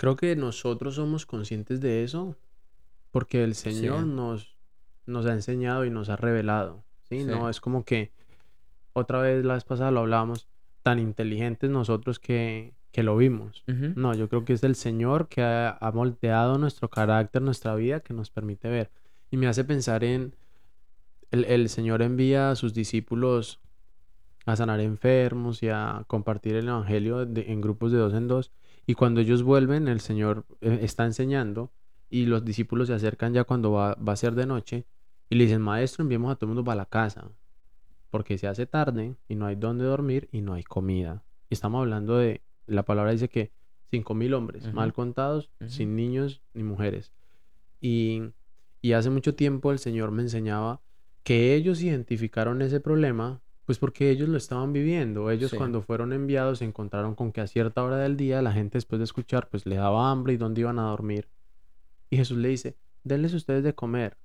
creo 0.00 0.16
que 0.16 0.34
nosotros 0.34 0.94
somos 0.94 1.26
conscientes 1.26 1.78
de 1.82 2.04
eso 2.04 2.34
porque 3.10 3.44
el 3.44 3.54
Señor 3.54 4.00
Sí. 4.04 4.06
nos, 4.08 4.56
nos 5.04 5.26
ha 5.26 5.32
enseñado 5.34 5.84
y 5.84 5.90
nos 5.90 6.08
ha 6.08 6.16
revelado. 6.16 6.82
¿sí? 7.08 7.18
Sí. 7.20 7.24
No 7.26 7.50
es 7.50 7.60
como 7.60 7.84
que 7.84 8.10
otra 8.94 9.20
vez 9.20 9.44
la 9.44 9.54
vez 9.54 9.64
pasada 9.64 9.90
lo 9.90 10.00
hablábamos, 10.00 10.48
tan 10.82 10.98
inteligentes 10.98 11.68
nosotros 11.68 12.18
que, 12.18 12.72
que 12.92 13.02
lo 13.02 13.14
vimos. 13.18 13.62
No, 13.66 14.14
yo 14.14 14.28
creo 14.30 14.46
que 14.46 14.54
es 14.54 14.64
el 14.64 14.74
Señor 14.74 15.28
que 15.28 15.42
ha, 15.42 15.70
ha 15.78 15.92
moldeado 15.92 16.56
nuestro 16.56 16.88
carácter, 16.88 17.42
nuestra 17.42 17.74
vida, 17.74 18.00
que 18.00 18.14
nos 18.14 18.30
permite 18.30 18.68
ver. 18.70 18.90
Y 19.30 19.36
me 19.36 19.48
hace 19.48 19.64
pensar 19.64 20.02
en, 20.02 20.34
el, 21.30 21.44
el 21.44 21.68
Señor 21.68 22.00
envía 22.00 22.50
a 22.50 22.56
sus 22.56 22.72
discípulos 22.72 23.60
a 24.46 24.56
sanar 24.56 24.80
enfermos 24.80 25.62
y 25.62 25.68
a 25.68 26.04
compartir 26.06 26.56
el 26.56 26.68
Evangelio 26.68 27.26
de- 27.26 27.52
en 27.52 27.60
grupos 27.60 27.92
de 27.92 27.98
dos 27.98 28.14
en 28.14 28.26
dos. 28.28 28.50
Y 28.90 28.94
cuando 28.94 29.20
ellos 29.20 29.44
vuelven, 29.44 29.86
el 29.86 30.00
Señor 30.00 30.46
eh, 30.60 30.80
está 30.82 31.04
enseñando 31.04 31.70
y 32.08 32.26
los 32.26 32.44
discípulos 32.44 32.88
se 32.88 32.94
acercan 32.94 33.32
ya 33.32 33.44
cuando 33.44 33.70
va, 33.70 33.94
va 33.94 34.14
a 34.14 34.16
ser 34.16 34.34
de 34.34 34.46
noche 34.46 34.84
y 35.28 35.36
le 35.36 35.44
dicen, 35.44 35.62
maestro, 35.62 36.02
enviemos 36.02 36.32
a 36.32 36.34
todo 36.34 36.46
el 36.46 36.56
mundo 36.56 36.64
para 36.64 36.74
la 36.74 36.86
casa, 36.86 37.30
porque 38.10 38.36
se 38.36 38.48
hace 38.48 38.66
tarde 38.66 39.14
y 39.28 39.36
no 39.36 39.46
hay 39.46 39.54
dónde 39.54 39.84
dormir 39.84 40.28
y 40.32 40.40
no 40.40 40.54
hay 40.54 40.64
comida. 40.64 41.22
Y 41.48 41.54
estamos 41.54 41.82
hablando 41.82 42.16
de, 42.16 42.42
la 42.66 42.84
palabra 42.84 43.12
dice 43.12 43.28
que 43.28 43.52
cinco 43.92 44.14
mil 44.14 44.34
hombres, 44.34 44.74
mal 44.74 44.92
contados, 44.92 45.50
sin 45.68 45.94
niños 45.94 46.42
ni 46.52 46.64
mujeres. 46.64 47.12
Y, 47.80 48.22
y 48.82 48.94
hace 48.94 49.08
mucho 49.08 49.36
tiempo 49.36 49.70
el 49.70 49.78
Señor 49.78 50.10
me 50.10 50.22
enseñaba 50.22 50.80
que 51.22 51.54
ellos 51.54 51.80
identificaron 51.80 52.60
ese 52.60 52.80
problema, 52.80 53.40
pues 53.70 53.78
porque 53.78 54.10
ellos 54.10 54.28
lo 54.28 54.36
estaban 54.36 54.72
viviendo. 54.72 55.30
Ellos 55.30 55.52
Sí. 55.52 55.56
cuando 55.56 55.80
fueron 55.80 56.12
enviados 56.12 56.58
se 56.58 56.64
encontraron 56.64 57.14
con 57.14 57.30
que 57.30 57.40
a 57.40 57.46
cierta 57.46 57.84
hora 57.84 57.98
del 57.98 58.16
día 58.16 58.42
la 58.42 58.50
gente 58.50 58.78
después 58.78 58.98
de 58.98 59.04
escuchar 59.04 59.48
pues 59.48 59.64
le 59.64 59.76
daba 59.76 60.10
hambre 60.10 60.32
y 60.32 60.36
dónde 60.38 60.62
iban 60.62 60.80
a 60.80 60.88
dormir. 60.88 61.28
Y 62.10 62.16
Jesús 62.16 62.36
le 62.38 62.48
dice, 62.48 62.76
denles 63.04 63.32
ustedes 63.32 63.62
de 63.62 63.72
comer. 63.72 64.16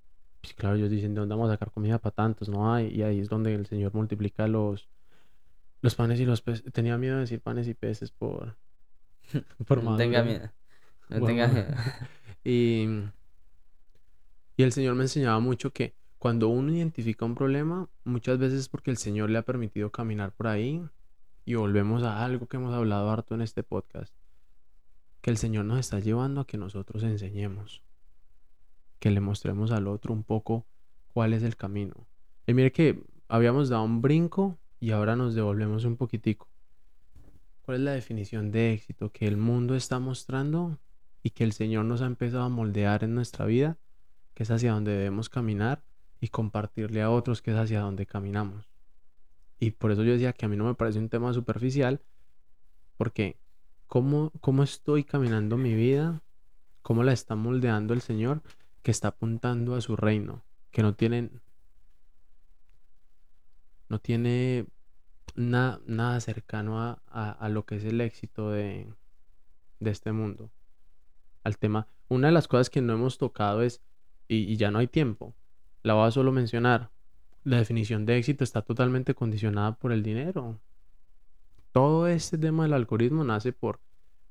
Pues 0.42 0.56
claro, 0.56 0.78
ellos 0.78 0.90
dicen, 0.90 1.14
¿de 1.14 1.20
dónde 1.20 1.36
vamos 1.36 1.52
a 1.52 1.54
sacar 1.54 1.70
comida 1.70 2.00
para 2.00 2.16
tantos? 2.16 2.50
No 2.50 2.74
hay. 2.74 2.88
Y 2.88 3.04
ahí 3.04 3.20
es 3.20 3.30
donde 3.30 3.54
el 3.54 3.68
Señor 3.68 3.94
multiplica 3.94 4.48
los, 4.48 4.90
los 5.82 5.94
panes 5.94 6.20
y 6.20 6.26
los 6.26 6.42
peces. 6.42 6.64
Tenía 6.74 6.98
miedo 6.98 7.14
de 7.14 7.22
decir 7.22 7.40
panes 7.40 7.68
y 7.68 7.76
peces 7.76 8.10
por... 8.10 8.58
por 9.68 9.84
No 9.84 9.96
tenga 9.96 10.24
miedo. 10.24 10.50
No 11.10 11.24
tenga 11.24 11.48
miedo. 11.48 11.68
Y, 12.44 12.88
y 14.58 14.64
el 14.64 14.72
Señor 14.72 14.96
me 14.96 15.04
enseñaba 15.04 15.40
mucho 15.40 15.72
que 15.72 15.94
cuando 16.18 16.50
uno 16.50 16.74
identifica 16.74 17.26
un 17.26 17.36
problema, 17.36 17.90
muchas 18.04 18.38
veces 18.40 18.62
es 18.62 18.70
porque 18.70 18.92
el 18.92 18.98
Señor 18.98 19.30
le 19.30 19.38
ha 19.38 19.44
permitido 19.44 19.92
caminar 19.92 20.32
por 20.32 20.48
ahí. 20.48 20.84
Y 21.48 21.54
volvemos 21.54 22.02
a 22.02 22.26
algo 22.26 22.48
que 22.48 22.58
hemos 22.58 22.74
hablado 22.74 23.12
harto 23.12 23.36
en 23.36 23.42
este 23.42 23.62
podcast. 23.62 24.14
Que 25.22 25.30
el 25.30 25.38
Señor 25.38 25.66
nos 25.66 25.80
está 25.80 26.00
llevando 26.00 26.42
a 26.42 26.48
que 26.48 26.58
nosotros 26.58 27.04
enseñemos. 27.04 27.84
Que 29.00 29.12
le 29.12 29.22
mostremos 29.22 29.72
al 29.72 29.88
otro 29.88 30.14
un 30.14 30.24
poco 30.24 30.66
cuál 31.14 31.34
es 31.34 31.44
el 31.44 31.56
camino. 31.56 32.08
Y 32.48 32.54
mire 32.54 32.72
que 32.72 33.04
habíamos 33.28 33.70
dado 33.70 33.84
un 33.84 34.02
brinco 34.02 34.58
y 34.80 34.92
ahora 34.92 35.16
nos 35.16 35.36
devolvemos 35.36 35.86
un 35.86 35.98
poquitico. 35.98 36.48
¿Cuál 37.62 37.78
es 37.78 37.84
la 37.84 37.92
definición 37.92 38.52
de 38.52 38.74
éxito 38.74 39.12
que 39.12 39.28
el 39.28 39.38
mundo 39.38 39.76
está 39.76 40.00
mostrando 40.00 40.80
y 41.22 41.32
que 41.32 41.44
el 41.44 41.54
Señor 41.54 41.86
nos 41.86 42.02
ha 42.02 42.06
empezado 42.08 42.44
a 42.44 42.50
moldear 42.50 43.04
en 43.04 43.14
nuestra 43.14 43.46
vida? 43.46 43.78
Que 44.34 44.44
es 44.44 44.52
hacia 44.52 44.74
donde 44.74 44.92
debemos 44.92 45.30
caminar 45.30 45.84
y 46.26 46.30
compartirle 46.30 47.04
a 47.04 47.12
otros 47.12 47.44
que 47.44 47.52
es 47.52 47.58
hacia 47.58 47.82
donde 47.82 48.08
caminamos. 48.08 48.68
Y 49.60 49.72
por 49.72 49.92
eso 49.92 50.04
yo 50.04 50.14
decía 50.14 50.34
que 50.34 50.46
a 50.46 50.50
mí 50.50 50.58
no 50.58 50.66
me 50.66 50.74
parece 50.74 50.98
un 50.98 51.08
tema 51.08 51.32
superficial, 51.34 52.02
porque 52.98 53.38
¿cómo, 53.86 54.32
cómo 54.42 54.64
estoy 54.64 55.04
caminando 55.04 55.56
mi 55.56 55.76
vida? 55.76 56.24
¿Cómo 56.82 57.04
la 57.04 57.14
está 57.14 57.36
moldeando 57.36 57.94
el 57.94 58.02
Señor 58.02 58.42
que 58.82 58.90
está 58.90 59.10
apuntando 59.10 59.76
a 59.76 59.82
su 59.82 59.96
reino? 59.96 60.44
Que 60.72 60.82
no 60.82 60.96
tiene, 60.96 61.30
no 63.88 64.00
tiene 64.00 64.66
na- 65.36 65.80
nada 65.86 66.20
cercano 66.22 66.82
a, 66.82 67.00
a- 67.06 67.50
lo 67.50 67.68
que 67.68 67.76
es 67.76 67.86
el 67.86 68.02
éxito 68.02 68.50
de, 68.50 68.92
de 69.80 69.92
este 69.92 70.12
mundo. 70.12 70.50
Al 71.44 71.60
tema, 71.60 71.88
una 72.08 72.30
de 72.30 72.34
las 72.34 72.48
cosas 72.48 72.72
que 72.72 72.82
no 72.82 72.94
hemos 72.94 73.20
tocado 73.20 73.62
es, 73.62 73.84
y 74.28 74.58
ya 74.58 74.72
no 74.72 74.80
hay 74.80 74.88
tiempo, 74.88 75.36
la 75.86 75.94
voy 75.94 76.08
a 76.08 76.12
solo 76.12 76.32
mencionar, 76.32 76.90
la 77.44 77.58
definición 77.58 78.08
de 78.08 78.18
éxito 78.18 78.44
está 78.44 78.64
totalmente 78.64 79.14
condicionada 79.14 79.76
por 79.76 79.92
el 79.92 80.02
dinero. 80.02 80.60
Todo 81.72 82.08
este 82.08 82.38
tema 82.40 82.64
del 82.64 82.74
algoritmo 82.74 83.24
nace 83.24 83.54
por 83.54 83.80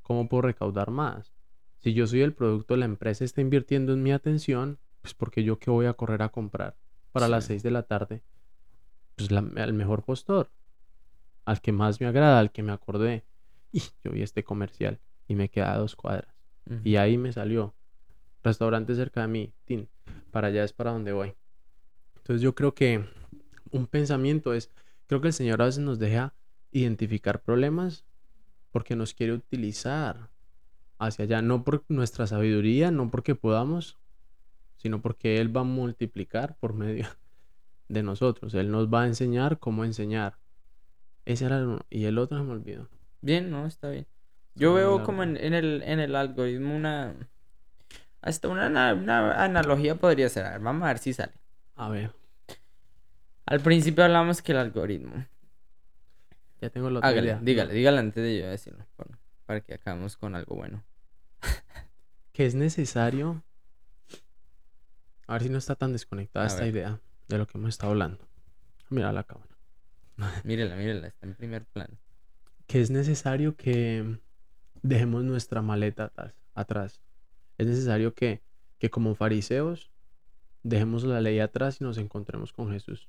cómo 0.03 0.29
puedo 0.29 0.43
recaudar 0.43 0.91
más. 0.91 1.33
Si 1.79 1.95
yo 1.95 2.07
soy 2.09 2.23
el 2.23 2.33
producto, 2.33 2.77
la 2.77 2.87
empresa 2.87 3.25
está 3.25 3.41
invirtiendo 3.41 3.93
en 3.93 4.03
mi 4.03 4.11
atención, 4.11 4.79
pues 5.01 5.15
porque 5.15 5.45
yo 5.45 5.59
qué 5.61 5.71
voy 5.71 5.87
a 5.87 5.93
correr 5.95 6.23
a 6.23 6.31
comprar 6.31 6.77
para 7.13 7.29
las 7.29 7.45
Sí. 7.45 7.49
6 7.49 7.63
de 7.63 7.71
la 7.71 7.85
tarde, 7.85 8.23
pues 9.15 9.31
la- 9.31 9.45
al 9.63 9.75
mejor 9.75 10.03
postor, 10.03 10.51
al 11.45 11.61
que 11.61 11.71
más 11.71 12.01
me 12.01 12.07
agrada, 12.09 12.41
al 12.41 12.51
que 12.51 12.63
me 12.65 12.73
acordé. 12.73 13.25
Y 13.71 13.81
yo 14.03 14.11
vi 14.11 14.23
este 14.23 14.43
comercial 14.43 14.99
y 15.29 15.35
me 15.37 15.51
queda 15.51 15.73
a 15.73 15.79
dos 15.79 15.95
cuadras. 15.95 16.35
Y 16.83 16.97
ahí 16.97 17.17
me 17.19 17.33
salió. 17.33 17.75
Restaurante 18.43 18.95
cerca 18.95 19.21
de 19.23 19.29
mí. 19.29 19.53
Tin. 19.67 19.89
Para 20.31 20.49
allá 20.49 20.65
es 20.65 20.73
para 20.73 20.91
donde 20.93 21.13
voy. 21.13 21.35
Entonces 22.25 22.41
yo 22.41 22.55
creo 22.55 22.75
que 22.75 23.05
un 23.71 23.87
pensamiento 23.87 24.55
es, 24.55 24.71
creo 25.07 25.21
que 25.21 25.27
el 25.27 25.35
Señor 25.35 25.61
a 25.61 25.67
veces 25.67 25.85
nos 25.85 25.99
deja 25.99 26.33
identificar 26.71 27.43
problemas 27.43 28.07
porque 28.71 28.97
nos 28.97 29.13
quiere 29.13 29.35
utilizar 29.35 30.31
hacia 30.99 31.27
allá, 31.27 31.43
no 31.43 31.65
por 31.65 31.85
nuestra 31.89 32.27
sabiduría, 32.27 32.91
no 32.91 33.11
porque 33.11 33.35
podamos, 33.35 33.99
sino 34.79 35.03
porque 35.03 35.39
Él 35.39 35.55
va 35.55 35.61
a 35.61 35.65
multiplicar 35.65 36.57
por 36.57 36.73
medio 36.73 37.07
de 37.91 38.03
nosotros. 38.03 38.55
Él 38.55 38.71
nos 38.71 38.89
va 38.89 39.03
a 39.03 39.07
enseñar 39.07 39.59
cómo 39.59 39.85
enseñar. 39.85 40.39
Ese 41.27 41.45
era 41.45 41.59
el 41.59 41.79
Y 41.91 42.07
el 42.07 42.17
otro 42.17 42.39
se 42.39 42.45
me 42.45 42.53
olvidó. 42.53 42.89
Bien, 43.21 43.51
no, 43.51 43.67
está 43.67 43.91
bien. 43.91 44.07
Yo 44.55 44.73
veo 44.73 45.03
como 45.03 45.25
en, 45.25 45.37
el, 45.37 45.83
en 45.83 46.01
el 46.01 46.17
algoritmo 46.17 46.75
una... 46.75 47.15
Hasta 48.23 48.49
una, 48.49 48.95
una, 48.95 49.45
analogía 49.45 49.97
podría 49.97 50.31
ser. 50.31 50.47
A 50.47 50.53
ver, 50.53 50.61
vamos 50.61 50.85
a 50.85 50.87
ver 50.87 50.99
si 50.99 51.13
sale. 51.13 51.44
A 51.77 51.89
ver. 51.89 52.13
Al 53.47 53.61
principio 53.61 54.05
hablamos 54.05 54.43
que 54.43 54.53
el 54.53 54.59
algoritmo. 54.59 55.27
Ya 56.61 56.71
tengo 56.71 56.89
lo 56.89 57.05
Hágale, 57.05 57.39
dígale, 57.43 57.75
dígale 57.75 57.99
antes 57.99 58.23
de 58.23 58.39
yo 58.39 58.47
decirlo. 58.47 58.87
para 59.45 59.61
que 59.61 59.75
acabemos 59.75 60.17
con 60.17 60.35
algo 60.35 60.57
bueno. 60.57 60.85
que 62.33 62.47
es 62.47 62.55
necesario. 62.55 63.43
A 65.27 65.35
ver 65.35 65.43
si 65.43 65.49
no 65.49 65.59
está 65.59 65.75
tan 65.75 65.93
desconectada 65.93 66.47
esta 66.47 66.67
idea 66.67 67.01
de 67.29 67.39
lo 67.39 67.47
que 67.47 67.59
hemos 67.59 67.71
estado 67.71 67.93
hablando. 67.93 68.27
Mira 68.91 69.13
la 69.13 69.25
cámara. 69.25 69.57
mírela, 70.45 70.77
mírela, 70.77 71.09
está 71.09 71.27
en 71.27 71.35
primer 71.35 71.65
plano. 71.65 71.99
Que 72.67 72.81
es 72.81 72.91
necesario 72.91 73.57
que 73.57 74.19
dejemos 74.83 75.25
nuestra 75.25 75.61
maleta 75.61 76.13
atrás. 76.55 77.03
Es 77.59 77.67
necesario 77.67 78.15
que, 78.15 78.43
que 78.79 78.91
como 78.91 79.15
fariseos 79.15 79.91
dejemos 80.65 81.05
la 81.05 81.21
ley 81.21 81.39
atrás 81.39 81.81
y 81.81 81.85
nos 81.85 81.99
encontremos 81.99 82.53
con 82.53 82.73
Jesús. 82.73 83.09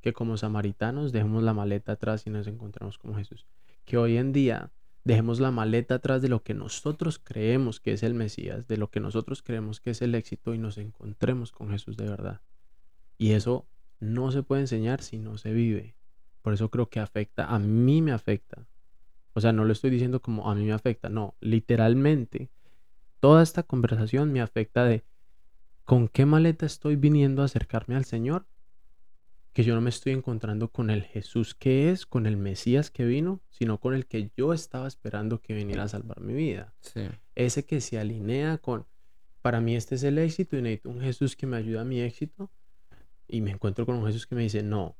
Que 0.00 0.12
como 0.12 0.36
samaritanos 0.36 1.10
dejemos 1.10 1.42
la 1.42 1.54
maleta 1.54 1.92
atrás 1.92 2.26
y 2.26 2.30
nos 2.30 2.46
encontremos 2.46 2.98
con 2.98 3.16
Jesús. 3.16 3.46
Que 3.84 3.96
hoy 3.96 4.16
en 4.16 4.32
día 4.32 4.70
dejemos 5.04 5.40
la 5.40 5.50
maleta 5.50 5.96
atrás 5.96 6.22
de 6.22 6.28
lo 6.28 6.42
que 6.42 6.54
nosotros 6.54 7.18
creemos 7.18 7.80
que 7.80 7.92
es 7.92 8.02
el 8.04 8.14
Mesías, 8.14 8.68
de 8.68 8.76
lo 8.76 8.90
que 8.90 9.00
nosotros 9.00 9.42
creemos 9.42 9.80
que 9.80 9.90
es 9.90 10.02
el 10.02 10.14
éxito 10.14 10.54
y 10.54 10.58
nos 10.58 10.78
encontremos 10.78 11.50
con 11.50 11.70
Jesús 11.70 11.96
de 11.96 12.08
verdad. 12.08 12.40
Y 13.18 13.32
eso 13.32 13.66
no 13.98 14.30
se 14.30 14.42
puede 14.42 14.62
enseñar 14.62 15.02
si 15.02 15.18
no 15.18 15.38
se 15.38 15.52
vive. 15.52 15.96
Por 16.42 16.52
eso 16.52 16.70
creo 16.70 16.88
que 16.88 17.00
afecta, 17.00 17.46
a 17.46 17.58
mí 17.58 18.02
me 18.02 18.12
afecta. 18.12 18.66
O 19.32 19.40
sea, 19.40 19.52
no 19.52 19.64
lo 19.64 19.72
estoy 19.72 19.90
diciendo 19.90 20.20
como 20.20 20.50
a 20.50 20.54
mí 20.54 20.64
me 20.64 20.72
afecta, 20.72 21.08
no, 21.08 21.34
literalmente. 21.40 22.50
Toda 23.20 23.42
esta 23.42 23.62
conversación 23.62 24.32
me 24.32 24.40
afecta 24.40 24.84
de 24.84 25.04
con 25.84 26.08
qué 26.08 26.26
maleta 26.26 26.66
estoy 26.66 26.96
viniendo 26.96 27.42
a 27.42 27.46
acercarme 27.46 27.96
al 27.96 28.04
Señor 28.04 28.46
que 29.52 29.64
yo 29.64 29.74
no 29.74 29.80
me 29.82 29.90
estoy 29.90 30.12
encontrando 30.12 30.68
con 30.68 30.88
el 30.88 31.02
Jesús 31.02 31.54
que 31.54 31.90
es, 31.90 32.06
con 32.06 32.26
el 32.26 32.36
Mesías 32.36 32.90
que 32.90 33.04
vino, 33.04 33.42
sino 33.50 33.78
con 33.78 33.94
el 33.94 34.06
que 34.06 34.30
yo 34.34 34.54
estaba 34.54 34.88
esperando 34.88 35.42
que 35.42 35.52
viniera 35.52 35.84
a 35.84 35.88
salvar 35.88 36.20
mi 36.20 36.32
vida. 36.32 36.74
Ese 37.34 37.66
que 37.66 37.82
se 37.82 37.98
alinea 37.98 38.58
con, 38.58 38.86
para 39.42 39.60
mí 39.60 39.76
este 39.76 39.96
es 39.96 40.04
el 40.04 40.18
éxito 40.18 40.56
y 40.56 40.62
necesito 40.62 40.88
un 40.88 41.02
Jesús 41.02 41.36
que 41.36 41.46
me 41.46 41.58
ayude 41.58 41.78
a 41.78 41.84
mi 41.84 42.00
éxito. 42.00 42.50
Y 43.28 43.42
me 43.42 43.50
encuentro 43.50 43.84
con 43.84 43.96
un 43.96 44.06
Jesús 44.06 44.26
que 44.26 44.34
me 44.34 44.42
dice, 44.42 44.62
no, 44.62 44.96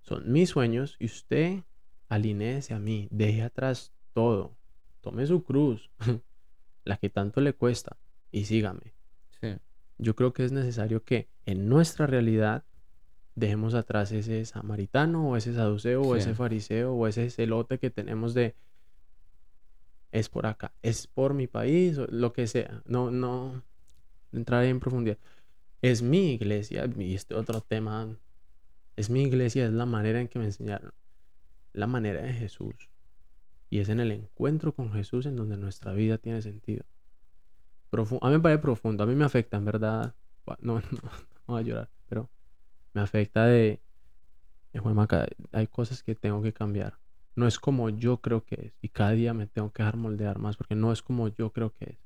son 0.00 0.30
mis 0.30 0.50
sueños 0.50 0.96
y 0.98 1.06
usted 1.06 1.60
alinéese 2.08 2.74
a 2.74 2.78
mí, 2.78 3.08
deje 3.10 3.42
atrás 3.42 3.92
todo, 4.12 4.56
tome 5.00 5.26
su 5.26 5.42
cruz, 5.44 5.90
la 6.84 6.96
que 6.96 7.08
tanto 7.08 7.40
le 7.40 7.54
cuesta, 7.54 7.96
y 8.30 8.44
sígame. 8.44 8.94
Yo 10.02 10.16
creo 10.16 10.32
que 10.32 10.44
es 10.44 10.50
necesario 10.50 11.04
que 11.04 11.28
en 11.46 11.68
nuestra 11.68 12.06
realidad 12.06 12.64
dejemos 13.36 13.74
atrás 13.74 14.10
ese 14.10 14.44
samaritano 14.44 15.30
o 15.30 15.36
ese 15.36 15.54
saduceo 15.54 16.02
o 16.02 16.16
ese 16.16 16.34
fariseo 16.34 16.92
o 16.92 17.06
ese 17.06 17.30
celote 17.30 17.78
que 17.78 17.90
tenemos 17.90 18.34
de 18.34 18.56
es 20.10 20.28
por 20.28 20.44
acá, 20.46 20.74
es 20.82 21.06
por 21.06 21.34
mi 21.34 21.46
país 21.46 21.96
o 21.98 22.06
lo 22.08 22.32
que 22.32 22.46
sea. 22.46 22.82
No, 22.84 23.10
no 23.10 23.62
entraré 24.32 24.68
en 24.68 24.80
profundidad. 24.80 25.18
Es 25.80 26.02
mi 26.02 26.32
iglesia 26.34 26.90
y 26.98 27.14
este 27.14 27.34
otro 27.34 27.60
tema 27.60 28.18
es 28.96 29.08
mi 29.08 29.22
iglesia, 29.22 29.66
es 29.66 29.72
la 29.72 29.86
manera 29.86 30.20
en 30.20 30.28
que 30.28 30.38
me 30.38 30.46
enseñaron, 30.46 30.92
la 31.72 31.86
manera 31.86 32.22
de 32.22 32.32
Jesús. 32.32 32.74
Y 33.70 33.78
es 33.78 33.88
en 33.88 34.00
el 34.00 34.10
encuentro 34.10 34.74
con 34.74 34.92
Jesús 34.92 35.26
en 35.26 35.36
donde 35.36 35.56
nuestra 35.56 35.92
vida 35.92 36.18
tiene 36.18 36.42
sentido. 36.42 36.84
A 37.92 38.28
mí 38.28 38.32
me 38.32 38.40
parece 38.40 38.62
profundo, 38.62 39.04
a 39.04 39.06
mí 39.06 39.14
me 39.14 39.24
afecta, 39.24 39.56
en 39.56 39.64
verdad. 39.64 40.14
No, 40.60 40.80
no, 40.80 40.80
no 40.80 41.10
voy 41.46 41.60
a 41.60 41.64
llorar, 41.64 41.90
pero 42.08 42.30
me 42.94 43.00
afecta 43.00 43.46
de, 43.46 43.82
hay 45.52 45.66
cosas 45.66 46.02
que 46.02 46.14
tengo 46.14 46.42
que 46.42 46.52
cambiar. 46.52 46.98
No 47.34 47.46
es 47.46 47.58
como 47.58 47.88
yo 47.90 48.20
creo 48.20 48.44
que 48.44 48.66
es. 48.66 48.78
Y 48.80 48.88
cada 48.88 49.12
día 49.12 49.34
me 49.34 49.46
tengo 49.46 49.72
que 49.72 49.82
dejar 49.82 49.96
moldear 49.96 50.38
más 50.38 50.56
porque 50.56 50.74
no 50.74 50.92
es 50.92 51.02
como 51.02 51.28
yo 51.28 51.52
creo 51.52 51.72
que 51.72 51.84
es. 51.92 51.98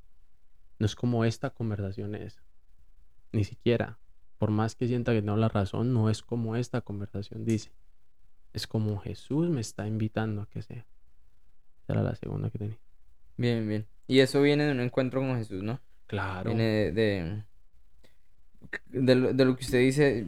No 0.79 0.87
es 0.87 0.95
como 0.95 1.25
esta 1.25 1.51
conversación 1.51 2.15
es. 2.15 2.41
Ni 3.33 3.45
siquiera. 3.45 3.99
Por 4.39 4.51
más 4.51 4.75
que 4.75 4.87
sienta 4.87 5.13
que 5.13 5.23
tengo 5.23 5.37
la 5.37 5.49
razón, 5.49 5.95
no 5.95 6.11
es 6.11 6.23
como 6.23 6.57
esta 6.57 6.81
conversación 6.81 7.45
dice. 7.45 7.73
Es 8.53 8.67
como 8.67 8.99
Jesús 8.99 9.49
me 9.49 9.61
está 9.61 9.87
invitando 9.87 10.43
a 10.43 10.47
que 10.47 10.63
sea. 10.63 10.87
Esa 11.83 11.93
era 11.93 12.03
la 12.03 12.15
segunda 12.15 12.51
que 12.51 12.59
tenía. 12.59 12.79
Bien, 13.37 13.67
bien. 13.67 13.96
Y 14.07 14.21
eso 14.21 14.43
viene 14.43 14.65
de 14.65 14.73
un 14.73 14.81
encuentro 14.81 15.21
con 15.21 15.37
Jesús, 15.37 15.63
¿no? 15.63 15.81
Claro. 16.07 16.51
Viene 16.51 16.93
de 16.93 17.43
de 18.89 19.15
lo, 19.15 19.33
de 19.33 19.45
lo 19.45 19.57
que 19.57 19.65
usted 19.65 19.81
dice, 19.81 20.27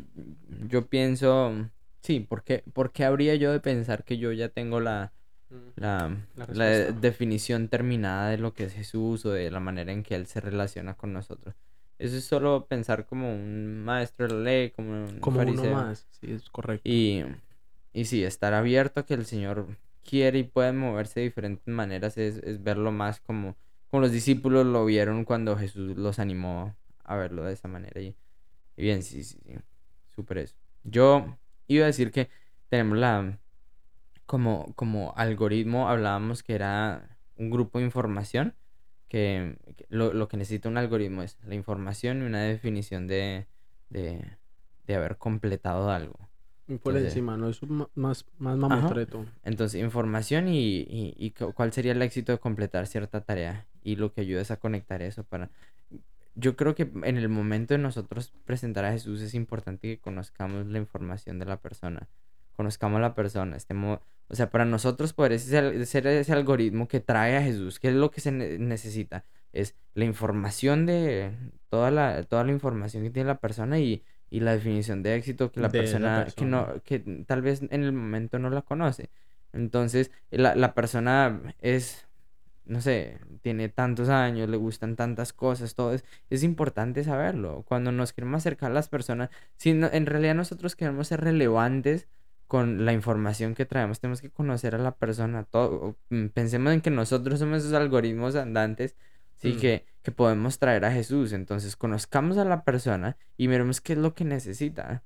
yo 0.69 0.87
pienso, 0.87 1.71
sí, 2.03 2.21
¿por 2.21 2.43
qué, 2.43 3.05
habría 3.05 3.35
yo 3.35 3.53
de 3.53 3.61
pensar 3.61 4.05
que 4.05 4.19
yo 4.19 4.33
ya 4.33 4.49
tengo 4.49 4.81
la, 4.81 5.13
mm, 5.51 5.57
la, 5.77 6.17
la, 6.53 6.67
definición 6.93 7.69
terminada 7.69 8.31
de 8.31 8.39
lo 8.39 8.55
que 8.55 8.65
es 8.65 8.75
Jesús 8.75 9.25
o 9.27 9.31
de 9.31 9.51
la 9.51 9.61
manera 9.61 9.93
en 9.93 10.03
que 10.03 10.15
Él 10.15 10.27
se 10.27 10.41
relaciona 10.41 10.95
con 10.95 11.13
nosotros? 11.13 11.55
Eso 11.99 12.17
es 12.17 12.25
solo 12.25 12.67
pensar 12.67 13.07
como 13.07 13.35
un 13.35 13.83
maestro 13.85 14.29
de 14.29 14.35
la 14.35 14.41
ley, 14.41 14.71
como 14.71 15.05
un 15.05 15.19
como 15.19 15.41
uno 15.41 15.65
más, 15.65 16.07
sí, 16.11 16.33
es 16.33 16.49
correcto. 16.49 16.89
Y, 16.89 17.25
y 17.93 18.05
sí, 18.05 18.23
estar 18.23 18.55
abierto 18.55 19.01
a 19.01 19.07
que 19.07 19.15
el 19.15 19.27
Señor 19.27 19.67
quiere 20.05 20.39
y 20.39 20.45
puede 20.45 20.73
moverse 20.73 21.21
de 21.21 21.27
diferentes 21.27 21.67
maneras 21.67 22.17
es, 22.17 22.37
es 22.37 22.63
verlo 22.63 22.93
más 22.93 23.21
como, 23.21 23.57
como 23.91 24.03
los 24.03 24.13
discípulos 24.13 24.67
lo 24.67 24.85
vieron 24.85 25.25
cuando 25.25 25.57
Jesús 25.57 25.97
los 25.97 26.19
animó 26.19 26.77
a 27.05 27.17
verlo 27.17 27.45
de 27.45 27.55
esa 27.55 27.69
manera. 27.69 28.01
Y, 28.01 28.15
bien, 28.77 29.03
sí, 29.03 29.25
sí, 29.25 29.39
sí. 29.45 29.55
Súper 30.15 30.39
eso. 30.39 30.57
Yo 30.85 31.39
iba 31.67 31.85
a 31.85 31.87
decir 31.87 32.11
que 32.11 32.29
tenemos 32.69 32.99
la. 32.99 33.39
Como, 34.27 34.75
como 34.75 35.15
algoritmo, 35.17 35.89
hablábamos 35.89 36.43
que 36.43 36.55
era 36.55 37.17
un 37.37 37.51
grupo 37.51 37.79
de 37.79 37.87
información. 37.87 38.55
Que, 39.09 39.57
lo, 39.89 40.29
que 40.29 40.37
necesita 40.37 40.69
un 40.69 40.77
algoritmo 40.77 41.23
es 41.23 41.39
la 41.47 41.55
información 41.55 42.21
y 42.21 42.27
una 42.27 42.43
definición 42.43 43.07
de, 43.07 43.47
de, 43.89 44.23
de 44.87 44.95
haber 44.95 45.17
completado 45.17 45.91
algo. 45.91 46.29
Y 46.67 46.77
por 46.77 46.95
encima, 46.95 47.39
¿no? 47.39 47.49
Es 47.49 47.63
más, 47.95 48.27
más 48.37 48.59
mamotreto. 48.59 49.25
Entonces, 49.45 49.81
información 49.81 50.49
y, 50.49 50.81
y, 50.81 51.15
y, 51.17 51.31
cuál 51.31 51.73
sería 51.73 51.93
el 51.93 52.03
éxito 52.03 52.33
de 52.33 52.39
completar 52.39 52.87
cierta 52.87 53.23
tarea 53.23 53.67
y 53.83 53.97
lo 53.97 54.13
que 54.13 54.23
ayuda 54.23 54.41
es 54.41 54.51
a 54.51 54.59
conectar 54.59 55.03
eso 55.03 55.25
para 55.25 55.51
yo 56.39 56.57
creo 56.57 56.75
que 56.75 56.89
en 57.03 57.17
el 57.17 57.29
momento 57.29 57.75
de 57.75 57.79
nosotros 57.79 58.33
presentar 58.45 58.85
a 58.85 58.93
Jesús 58.93 59.21
es 59.21 59.35
importante 59.35 59.89
que 59.89 59.99
conozcamos 59.99 60.67
la 60.67 60.79
información 60.79 61.39
de 61.41 61.47
la 61.47 61.57
persona, 61.57 62.09
conozcamos 62.57 62.99
a 62.99 63.01
la 63.01 63.15
persona, 63.15 63.57
estemos, 63.57 63.99
o 64.29 64.37
sea, 64.37 64.49
para 64.51 64.65
nosotros 64.65 65.13
poder 65.13 65.39
ser, 65.41 65.85
ser 65.85 66.07
ese 66.07 66.33
algoritmo 66.33 66.87
que 66.87 67.01
trae 67.01 67.37
a 67.37 67.43
Jesús, 67.43 67.81
¿qué 67.81 67.89
es 67.89 67.95
lo 67.95 68.13
que 68.13 68.21
se 68.21 68.31
necesita? 68.31 69.25
Es 69.53 69.75
la 69.95 70.05
información 70.05 70.87
de 70.87 71.33
toda 71.69 71.91
la, 71.91 72.23
toda 72.23 72.45
la 72.45 72.53
información 72.53 73.03
que 73.03 73.11
tiene 73.11 73.27
la 73.27 73.41
persona 73.41 73.81
y, 73.81 74.05
y 74.31 74.41
la 74.41 74.53
definición 74.53 75.03
de 75.03 75.17
éxito 75.17 75.51
que 75.51 75.61
la, 75.61 75.71
persona, 75.71 76.29
que 76.37 76.45
no 76.45 76.83
que 76.85 77.01
tal 77.27 77.43
vez 77.43 77.63
en 77.63 77.83
el 77.83 77.93
momento 77.93 78.39
no 78.39 78.51
la 78.51 78.63
conoce. 78.63 79.11
Entonces, 79.53 80.13
la, 80.31 80.55
la 80.55 80.75
persona 80.75 81.55
es 81.61 82.08
no 82.69 82.81
sé, 82.81 83.19
tiene 83.43 83.69
tantos 83.69 84.09
años, 84.09 84.49
le 84.49 84.57
gustan 84.57 84.95
tantas 84.95 85.33
cosas, 85.33 85.75
todo 85.75 85.95
es, 85.95 86.05
es 86.31 86.43
importante 86.43 87.03
saberlo. 87.03 87.65
Cuando 87.67 87.93
nos 87.93 88.13
queremos 88.13 88.39
acercar 88.39 88.71
a 88.71 88.75
las 88.75 88.89
personas, 88.89 89.31
si 89.57 89.71
en 89.71 90.07
realidad 90.07 90.35
nosotros 90.35 90.77
queremos 90.77 91.09
ser 91.09 91.23
relevantes 91.23 92.09
con 92.47 92.85
la 92.85 92.93
información 92.93 93.55
que 93.55 93.67
traemos, 93.67 94.01
tenemos 94.01 94.21
que 94.21 94.31
conocer 94.31 94.75
a 94.75 94.79
la 94.79 94.93
persona. 94.97 95.45
Todo, 95.45 95.97
mm, 96.11 96.29
pensemos 96.29 96.73
en 96.73 96.81
que 96.81 96.91
nosotros 96.91 97.39
somos 97.39 97.59
esos 97.59 97.75
algoritmos 97.75 98.37
andantes, 98.37 98.97
sí, 99.37 99.55
mm. 99.55 99.61
que, 99.61 99.87
que 100.03 100.13
podemos 100.13 100.59
traer 100.59 100.85
a 100.85 100.93
Jesús. 100.93 101.33
Entonces, 101.33 101.77
conozcamos 101.77 102.39
a 102.39 102.45
la 102.45 102.65
persona 102.65 103.17
y 103.37 103.49
miremos 103.49 103.81
qué 103.81 103.95
es 103.95 103.99
lo 103.99 104.15
que 104.15 104.25
necesita. 104.25 105.03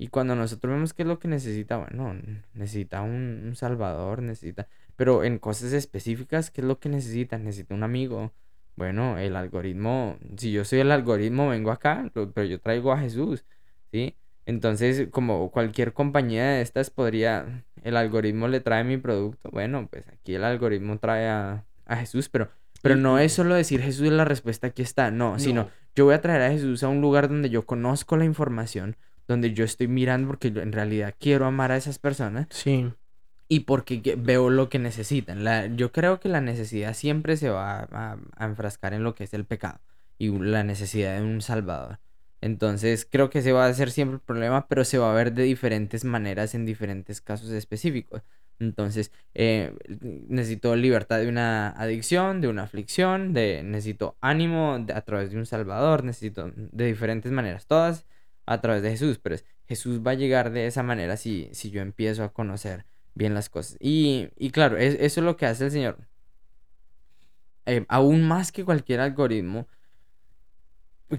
Y 0.00 0.08
cuando 0.08 0.34
nosotros 0.34 0.72
vemos 0.72 0.94
qué 0.94 1.02
es 1.02 1.08
lo 1.08 1.18
que 1.18 1.28
necesita, 1.28 1.76
bueno, 1.76 2.20
necesita 2.54 3.02
un, 3.02 3.42
un 3.46 3.54
salvador, 3.54 4.22
necesita 4.22 4.66
pero 5.00 5.24
en 5.24 5.38
cosas 5.38 5.72
específicas, 5.72 6.50
¿qué 6.50 6.60
es 6.60 6.66
lo 6.66 6.78
que 6.78 6.90
necesita? 6.90 7.38
Necesita 7.38 7.74
un 7.74 7.84
amigo. 7.84 8.32
Bueno, 8.76 9.16
el 9.16 9.34
algoritmo, 9.34 10.18
si 10.36 10.52
yo 10.52 10.62
soy 10.66 10.80
el 10.80 10.92
algoritmo, 10.92 11.48
vengo 11.48 11.70
acá, 11.70 12.10
pero 12.12 12.44
yo 12.44 12.60
traigo 12.60 12.92
a 12.92 12.98
Jesús, 12.98 13.46
¿sí? 13.90 14.14
Entonces, 14.44 15.08
como 15.10 15.50
cualquier 15.50 15.94
compañía 15.94 16.44
de 16.50 16.60
estas 16.60 16.90
podría, 16.90 17.64
el 17.82 17.96
algoritmo 17.96 18.46
le 18.46 18.60
trae 18.60 18.84
mi 18.84 18.98
producto. 18.98 19.48
Bueno, 19.50 19.88
pues 19.90 20.06
aquí 20.08 20.34
el 20.34 20.44
algoritmo 20.44 20.98
trae 20.98 21.28
a, 21.28 21.64
a 21.86 21.96
Jesús, 21.96 22.28
pero, 22.28 22.50
pero 22.82 22.96
no 22.96 23.18
es 23.18 23.32
solo 23.32 23.54
decir 23.54 23.80
Jesús 23.80 24.08
es 24.08 24.12
la 24.12 24.26
respuesta, 24.26 24.66
aquí 24.66 24.82
está, 24.82 25.10
no, 25.10 25.38
sino 25.38 25.70
yo 25.96 26.04
voy 26.04 26.12
a 26.12 26.20
traer 26.20 26.42
a 26.42 26.50
Jesús 26.50 26.82
a 26.82 26.88
un 26.88 27.00
lugar 27.00 27.30
donde 27.30 27.48
yo 27.48 27.64
conozco 27.64 28.18
la 28.18 28.26
información, 28.26 28.96
donde 29.30 29.52
yo 29.52 29.64
estoy 29.64 29.86
mirando 29.86 30.26
porque 30.26 30.50
yo 30.50 30.60
en 30.60 30.72
realidad 30.72 31.14
quiero 31.18 31.46
amar 31.46 31.70
a 31.70 31.76
esas 31.76 31.98
personas. 31.98 32.48
Sí. 32.50 32.92
Y 33.48 33.60
porque 33.60 34.16
veo 34.18 34.50
lo 34.50 34.68
que 34.68 34.78
necesitan. 34.78 35.44
La, 35.44 35.66
yo 35.66 35.92
creo 35.92 36.18
que 36.18 36.28
la 36.28 36.40
necesidad 36.40 36.94
siempre 36.94 37.36
se 37.36 37.48
va 37.48 37.80
a, 37.80 38.18
a 38.36 38.44
enfrascar 38.44 38.92
en 38.92 39.04
lo 39.04 39.14
que 39.14 39.24
es 39.24 39.34
el 39.34 39.44
pecado 39.44 39.80
y 40.18 40.30
la 40.36 40.64
necesidad 40.64 41.16
de 41.16 41.22
un 41.22 41.40
salvador. 41.40 42.00
Entonces 42.40 43.06
creo 43.08 43.30
que 43.30 43.40
ese 43.40 43.52
va 43.52 43.66
a 43.66 43.74
ser 43.74 43.90
siempre 43.92 44.16
el 44.16 44.20
problema, 44.20 44.66
pero 44.66 44.84
se 44.84 44.98
va 44.98 45.10
a 45.10 45.14
ver 45.14 45.32
de 45.32 45.44
diferentes 45.44 46.04
maneras 46.04 46.54
en 46.54 46.66
diferentes 46.66 47.20
casos 47.20 47.50
específicos. 47.50 48.22
Entonces, 48.58 49.10
eh, 49.32 49.74
necesito 50.28 50.76
libertad 50.76 51.18
de 51.20 51.28
una 51.28 51.70
adicción, 51.70 52.40
de 52.40 52.48
una 52.48 52.64
aflicción, 52.64 53.32
de 53.32 53.62
necesito 53.62 54.16
ánimo 54.20 54.84
a 54.94 55.00
través 55.02 55.30
de 55.30 55.38
un 55.38 55.46
salvador, 55.46 56.04
necesito 56.04 56.52
de 56.54 56.86
diferentes 56.86 57.32
maneras, 57.32 57.66
todas 57.66 58.06
a 58.50 58.60
través 58.60 58.82
de 58.82 58.90
Jesús, 58.90 59.20
pero 59.22 59.36
Jesús 59.66 60.00
va 60.04 60.10
a 60.10 60.14
llegar 60.14 60.50
de 60.50 60.66
esa 60.66 60.82
manera 60.82 61.16
si, 61.16 61.48
si 61.52 61.70
yo 61.70 61.82
empiezo 61.82 62.24
a 62.24 62.32
conocer 62.32 62.84
bien 63.14 63.32
las 63.32 63.48
cosas. 63.48 63.76
Y, 63.78 64.28
y 64.36 64.50
claro, 64.50 64.76
eso 64.76 64.98
es 64.98 65.16
lo 65.24 65.36
que 65.36 65.46
hace 65.46 65.66
el 65.66 65.70
Señor. 65.70 65.98
Eh, 67.66 67.86
aún 67.88 68.26
más 68.26 68.50
que 68.50 68.64
cualquier 68.64 68.98
algoritmo, 68.98 69.68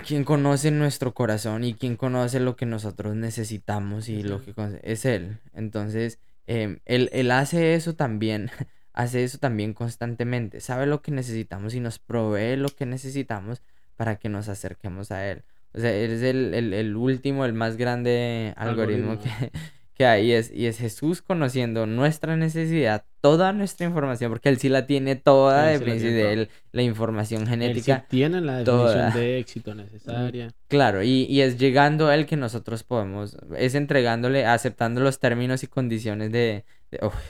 quien 0.05 0.25
conoce 0.25 0.71
nuestro 0.71 1.13
corazón 1.13 1.63
y 1.63 1.73
quien 1.73 1.95
conoce 1.95 2.41
lo 2.41 2.57
que 2.57 2.65
nosotros 2.65 3.15
necesitamos 3.15 4.09
y 4.09 4.23
lo 4.23 4.43
que 4.43 4.53
es 4.83 5.05
Él. 5.05 5.39
Entonces, 5.53 6.19
em, 6.47 6.79
él, 6.83 7.09
él 7.13 7.31
hace 7.31 7.75
eso 7.75 7.95
también, 7.95 8.51
hace 8.93 9.23
eso 9.23 9.37
también 9.37 9.73
constantemente, 9.73 10.59
sabe 10.59 10.85
lo 10.85 11.01
que 11.01 11.11
necesitamos 11.11 11.75
y 11.75 11.79
nos 11.79 11.97
provee 11.97 12.57
lo 12.57 12.67
que 12.67 12.85
necesitamos 12.85 13.61
para 13.95 14.17
que 14.17 14.27
nos 14.27 14.49
acerquemos 14.49 15.11
a 15.11 15.29
Él. 15.29 15.45
O 15.73 15.79
sea, 15.79 15.93
es 15.93 16.21
el, 16.21 16.53
el, 16.53 16.73
el 16.73 16.95
último, 16.95 17.45
el 17.45 17.53
más 17.53 17.77
grande 17.77 18.53
algoritmo, 18.57 19.11
algoritmo. 19.11 19.37
que, 19.49 19.51
que 20.01 20.05
hay 20.05 20.31
es, 20.31 20.51
y 20.51 20.65
es 20.65 20.79
Jesús 20.79 21.21
conociendo 21.21 21.85
nuestra 21.85 22.35
necesidad, 22.35 23.05
toda 23.21 23.53
nuestra 23.53 23.85
información, 23.85 24.31
porque 24.31 24.49
Él 24.49 24.57
sí 24.57 24.67
la 24.67 24.87
tiene 24.87 25.15
toda 25.15 25.67
de, 25.67 25.79
de 25.79 26.33
él, 26.33 26.49
la 26.71 26.81
información 26.81 27.45
genética. 27.45 27.95
Él 27.97 28.03
tiene 28.09 28.41
la 28.41 28.63
definición 28.63 29.13
de 29.13 29.37
éxito 29.39 29.75
necesaria. 29.75 30.49
Claro, 30.67 31.03
y, 31.03 31.25
y, 31.29 31.41
es 31.41 31.57
llegando 31.57 32.07
a 32.07 32.15
Él 32.15 32.25
que 32.25 32.35
nosotros 32.35 32.83
podemos, 32.83 33.37
es 33.55 33.75
entregándole, 33.75 34.45
aceptando 34.45 35.01
los 35.01 35.19
términos 35.19 35.63
y 35.63 35.67
condiciones 35.67 36.31
de... 36.31 36.65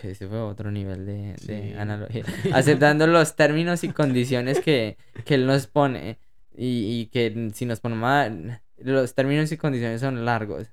ese 0.03 0.27
fue 0.27 0.39
otro 0.39 0.71
nivel 0.71 1.05
de, 1.05 1.35
de 1.43 1.75
analogía. 1.77 2.23
aceptando 2.53 3.05
los 3.05 3.35
términos 3.35 3.83
y 3.83 3.89
condiciones 3.89 4.61
que, 4.61 4.97
que 5.25 5.35
Él 5.35 5.45
nos 5.45 5.67
pone 5.67 6.17
y, 6.55 7.01
y 7.01 7.05
que 7.07 7.51
si 7.53 7.65
nos 7.65 7.79
ponemos... 7.79 8.57
Los 8.77 9.13
términos 9.13 9.51
y 9.51 9.57
condiciones 9.57 10.01
son 10.01 10.25
largos 10.25 10.67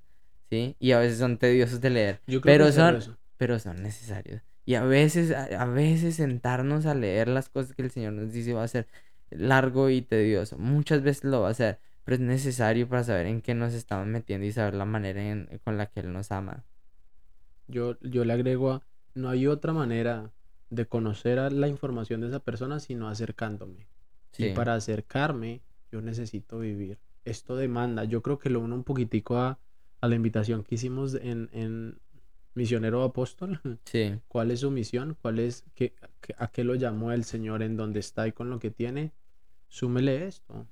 ¿sí? 0.51 0.77
Y 0.79 0.93
a 0.93 0.99
veces 0.99 1.19
son 1.19 1.39
tediosos 1.39 1.81
de 1.81 1.91
leer. 1.91 2.21
pero 2.43 2.73
son, 2.73 3.17
pero 3.37 3.59
son 3.59 3.83
necesarios. 3.83 4.43
Y 4.65 4.75
a 4.75 4.85
veces, 4.85 5.33
a, 5.33 5.65
veces 5.65 6.17
sentarnos 6.17 6.85
a 6.87 6.95
leer 6.95 7.29
las 7.29 7.49
cosas 7.49 7.75
que 7.75 7.83
el 7.83 7.91
Señor 7.91 8.13
nos 8.13 8.33
dice 8.33 8.53
va 8.53 8.65
a 8.65 8.69
ser 8.69 8.87
largo 9.31 9.89
y 9.89 10.03
tedioso. 10.03 10.59
Muchas 10.59 11.03
veces 11.03 11.25
lo 11.25 11.41
va 11.41 11.51
a 11.51 11.55
ser, 11.55 11.81
pero 12.05 12.17
es 12.17 12.21
necesario 12.21 12.87
para 12.89 13.03
saber 13.03 13.27
en 13.27 13.41
qué 13.41 13.55
nos 13.55 13.73
estamos 13.73 14.07
metiendo 14.07 14.47
y 14.47 14.53
saber 14.53 14.75
la 14.75 14.85
manera 14.85 15.47
con 15.65 15.79
la 15.79 15.87
que 15.87 16.01
Él 16.01 16.13
nos 16.13 16.33
ama. 16.33 16.65
Yo, 17.67 17.99
yo 18.01 18.25
le 18.25 18.33
agrego 18.33 18.73
a, 18.73 18.83
no 19.15 19.31
hay 19.31 19.47
otra 19.47 19.73
manera 19.73 20.33
de 20.71 20.87
conocer 20.87 21.39
a 21.39 21.49
la 21.49 21.69
información 21.69 22.21
de 22.21 22.29
esa 22.29 22.41
persona 22.41 22.79
sino 22.79 23.09
acercándome. 23.09 23.89
Y 24.37 24.51
para 24.51 24.75
acercarme, 24.75 25.63
yo 25.91 26.01
necesito 26.01 26.59
vivir. 26.59 26.99
Esto 27.25 27.57
demanda, 27.57 28.05
yo 28.05 28.23
creo 28.23 28.39
que 28.39 28.51
lo 28.51 28.61
uno 28.61 28.75
un 28.75 28.85
poquitico 28.85 29.37
a, 29.37 29.59
a 30.01 30.09
la 30.09 30.15
invitación 30.15 30.65
que 30.65 30.77
hicimos 30.77 31.15
en, 31.15 31.51
en 31.53 31.99
Misionero 32.55 33.03
Apóstol. 33.03 33.61
Sí. 33.85 34.21
¿Cuál 34.29 34.51
es 34.51 34.61
su 34.61 34.71
misión? 34.71 35.17
¿Cuál 35.21 35.39
es 35.39 35.65
qué, 35.75 35.95
a 36.37 36.49
qué 36.49 36.65
lo 36.65 36.75
llamó 36.75 37.13
el 37.13 37.25
Señor 37.25 37.63
en 37.63 37.77
donde 37.77 38.01
está 38.01 38.27
y 38.27 38.33
con 38.33 38.51
lo 38.51 38.59
que 38.59 38.71
tiene? 38.71 39.13
Súmele 39.69 40.27
esto. 40.27 40.67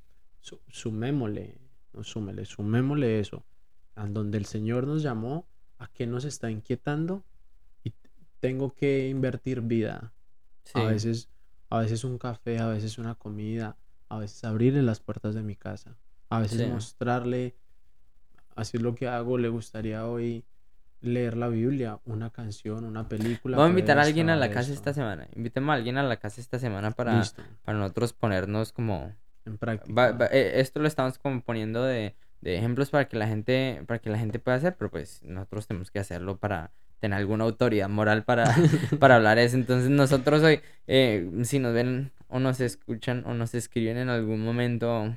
sumémosle, 0.69 1.59
no 1.93 2.03
súmele, 2.03 2.45
sumémosle 2.45 3.21
eso. 3.21 3.45
A 3.95 4.07
donde 4.07 4.39
el 4.39 4.47
Señor 4.47 4.87
nos 4.87 5.03
llamó, 5.03 5.47
a 5.79 5.89
qué 5.89 6.07
nos 6.07 6.25
está 6.25 6.51
inquietando 6.51 7.25
y 7.85 7.93
tengo 8.41 8.75
que 8.75 9.09
invertir 9.09 9.61
vida. 9.63 10.13
A 10.75 10.85
veces 10.85 11.31
a 11.71 11.81
veces 11.81 12.05
un 12.05 12.19
café, 12.19 12.59
a 12.59 12.69
veces 12.69 12.99
una 12.99 13.15
comida, 13.15 13.77
a 14.09 14.19
veces 14.19 14.45
abrirle 14.45 14.83
las 14.83 15.01
puertas 15.01 15.35
de 15.35 15.43
mi 15.43 15.57
casa, 15.57 15.97
a 16.29 16.41
veces 16.41 16.69
mostrarle 16.69 17.55
así 18.57 18.79
es 18.79 18.83
lo 18.83 18.95
que 18.95 19.07
hago, 19.07 19.39
le 19.39 19.49
gustaría 19.49 20.07
hoy 20.07 20.45
leer 21.01 21.37
la 21.37 21.49
Biblia, 21.49 22.01
una 22.05 22.31
canción, 22.31 22.85
una 22.85 23.09
película. 23.09 23.57
Vamos 23.57 23.69
a 23.69 23.71
invitar 23.71 23.99
a 23.99 24.03
alguien 24.03 24.31
a 24.31 24.37
la 24.37 24.51
casa 24.51 24.73
esta 24.73 24.93
semana. 24.93 25.29
Invitemos 25.37 25.71
a 25.71 25.75
alguien 25.75 25.99
a 25.99 26.03
la 26.03 26.17
casa 26.17 26.41
esta 26.41 26.59
semana 26.59 26.91
para, 26.91 27.23
para 27.63 27.79
nosotros 27.79 28.13
ponernos 28.13 28.73
como... 28.73 29.15
En 29.45 29.59
práctica. 29.59 30.13
Eh, 30.33 30.55
esto 30.57 30.81
lo 30.81 30.89
estamos 30.89 31.19
como 31.19 31.41
poniendo 31.41 31.85
de, 31.85 32.17
de, 32.41 32.57
ejemplos 32.57 32.91
para 32.91 33.07
que 33.07 33.17
la 33.17 33.29
gente 33.29 33.85
para 33.87 34.01
que 34.01 34.11
la 34.11 34.19
gente 34.19 34.41
pueda 34.41 34.57
hacer, 34.57 34.75
pero 34.77 34.91
pues 34.91 35.23
nosotros 35.23 35.69
tenemos 35.69 35.93
que 35.93 36.01
hacerlo 36.01 36.37
para 36.37 36.73
tener 37.01 37.19
alguna 37.19 37.45
autoridad 37.45 37.89
moral 37.89 38.25
para, 38.25 38.55
para 38.99 39.17
hablar 39.17 39.39
eso. 39.39 39.57
Entonces 39.57 39.91
nosotros 39.91 40.43
hoy, 40.43 40.61
eh, 40.87 41.31
si 41.45 41.59
nos 41.59 41.75
ven 41.75 42.13
o 42.29 42.39
nos 42.39 42.61
escuchan 42.61 43.25
o 43.27 43.35
nos 43.35 43.55
escriben 43.55 43.97
en 43.97 44.09
algún 44.09 44.45
momento, 44.45 45.17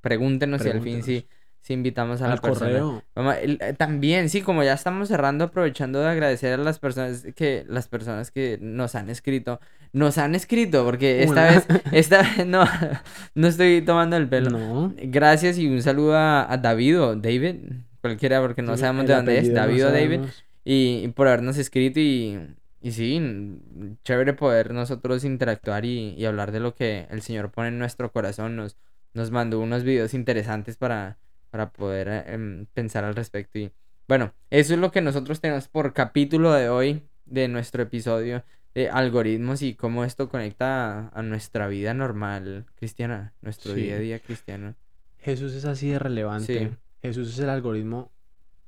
pregúntenos, 0.00 0.62
si 0.62 0.70
al 0.70 0.82
fin 0.82 1.02
sí 1.02 1.26
si 1.66 1.72
invitamos 1.72 2.22
a 2.22 2.28
la 2.28 2.36
persona. 2.36 3.02
Eh, 3.40 3.74
también, 3.76 4.28
sí, 4.30 4.40
como 4.40 4.62
ya 4.62 4.74
estamos 4.74 5.08
cerrando, 5.08 5.46
aprovechando 5.46 5.98
de 5.98 6.06
agradecer 6.06 6.60
a 6.60 6.62
las 6.62 6.78
personas 6.78 7.26
que, 7.34 7.64
las 7.68 7.88
personas 7.88 8.30
que 8.30 8.56
nos 8.60 8.94
han 8.94 9.10
escrito, 9.10 9.58
nos 9.92 10.16
han 10.16 10.36
escrito, 10.36 10.84
porque 10.84 11.24
esta 11.24 11.50
vez, 11.50 11.66
esta 11.92 12.22
vez 12.22 12.46
no, 12.46 12.64
no 13.34 13.48
estoy 13.48 13.82
tomando 13.82 14.16
el 14.16 14.28
pelo. 14.28 14.94
Gracias 14.96 15.58
y 15.58 15.66
un 15.66 15.82
saludo 15.82 16.16
a, 16.16 16.56
David 16.56 17.00
o 17.00 17.16
David, 17.16 17.56
cualquiera, 18.00 18.40
porque 18.40 18.62
no 18.62 18.76
sabemos 18.76 19.08
de 19.08 19.14
dónde 19.14 19.36
es, 19.36 19.52
David 19.52 19.86
o 19.86 19.90
David, 19.90 20.20
y, 20.66 21.08
por 21.08 21.28
habernos 21.28 21.56
escrito 21.56 22.00
y, 22.00 22.38
y 22.82 22.92
sí, 22.92 23.20
chévere 24.04 24.34
poder 24.34 24.74
nosotros 24.74 25.24
interactuar 25.24 25.84
y, 25.84 26.10
y 26.10 26.24
hablar 26.26 26.52
de 26.52 26.60
lo 26.60 26.74
que 26.74 27.06
el 27.10 27.22
Señor 27.22 27.50
pone 27.50 27.68
en 27.68 27.78
nuestro 27.78 28.12
corazón, 28.12 28.56
nos, 28.56 28.76
nos 29.14 29.30
mandó 29.30 29.60
unos 29.60 29.84
videos 29.84 30.12
interesantes 30.12 30.76
para 30.76 31.18
para 31.56 31.70
poder 31.70 32.08
eh, 32.08 32.34
em, 32.34 32.66
pensar 32.74 33.04
al 33.04 33.14
respecto. 33.14 33.58
Y 33.58 33.72
bueno, 34.08 34.34
eso 34.50 34.74
es 34.74 34.80
lo 34.80 34.90
que 34.90 35.00
nosotros 35.00 35.40
tenemos 35.40 35.68
por 35.68 35.92
capítulo 35.92 36.52
de 36.52 36.68
hoy 36.68 37.02
de 37.24 37.48
nuestro 37.48 37.82
episodio 37.82 38.44
de 38.74 38.90
algoritmos 38.90 39.62
y 39.62 39.74
cómo 39.74 40.04
esto 40.04 40.28
conecta 40.28 41.08
a, 41.08 41.22
nuestra 41.22 41.66
vida 41.66 41.94
normal 41.94 42.66
cristiana, 42.74 43.32
nuestro 43.40 43.72
día 43.72 43.96
a 43.96 43.98
día 43.98 44.18
cristiano. 44.20 44.74
Jesús 45.18 45.54
es 45.54 45.64
así 45.64 45.88
de 45.88 45.98
relevante. 45.98 46.76
Jesús 47.00 47.30
es 47.30 47.38
el 47.38 47.48
algoritmo 47.48 48.12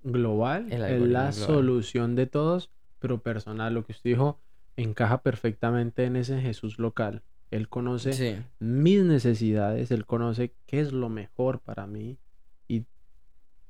global, 0.02 0.72
es 0.72 1.00
la 1.00 1.32
solución 1.32 2.14
de 2.14 2.26
todos, 2.26 2.70
pero 2.98 3.22
personal. 3.22 3.74
Lo 3.74 3.84
que 3.84 3.92
usted 3.92 4.10
dijo 4.10 4.40
encaja 4.76 5.22
perfectamente 5.22 6.04
en 6.04 6.16
ese 6.16 6.40
Jesús 6.40 6.78
local. 6.78 7.22
Él 7.50 7.68
conoce 7.68 8.44
mis 8.58 9.02
necesidades, 9.02 9.90
él 9.90 10.04
conoce 10.04 10.54
qué 10.66 10.80
es 10.80 10.92
lo 10.92 11.08
mejor 11.08 11.60
para 11.60 11.86
mí, 11.86 12.18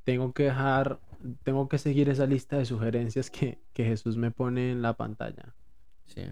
tengo 0.09 0.33
que 0.33 0.45
dejar, 0.45 1.01
tengo 1.43 1.68
que 1.68 1.76
seguir 1.76 2.09
esa 2.09 2.24
lista 2.24 2.57
de 2.57 2.64
sugerencias 2.64 3.31
que, 3.31 3.59
Jesús 3.74 4.16
me 4.16 4.31
pone 4.31 4.72
en 4.72 4.81
la 4.81 4.95
pantalla. 4.95 5.55
Sí. 6.07 6.22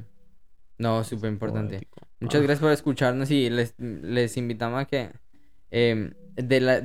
No, 0.79 1.05
súper 1.05 1.31
importante. 1.31 1.87
Muchas 2.19 2.41
ah. 2.41 2.45
gracias 2.45 2.61
por 2.61 2.73
escucharnos 2.73 3.31
y 3.31 3.51
les, 3.51 3.75
les 3.79 4.39
invitamos 4.39 4.81
a 4.81 4.87
que 4.87 5.13
em, 5.71 6.13
de 6.37 6.61
la, 6.61 6.83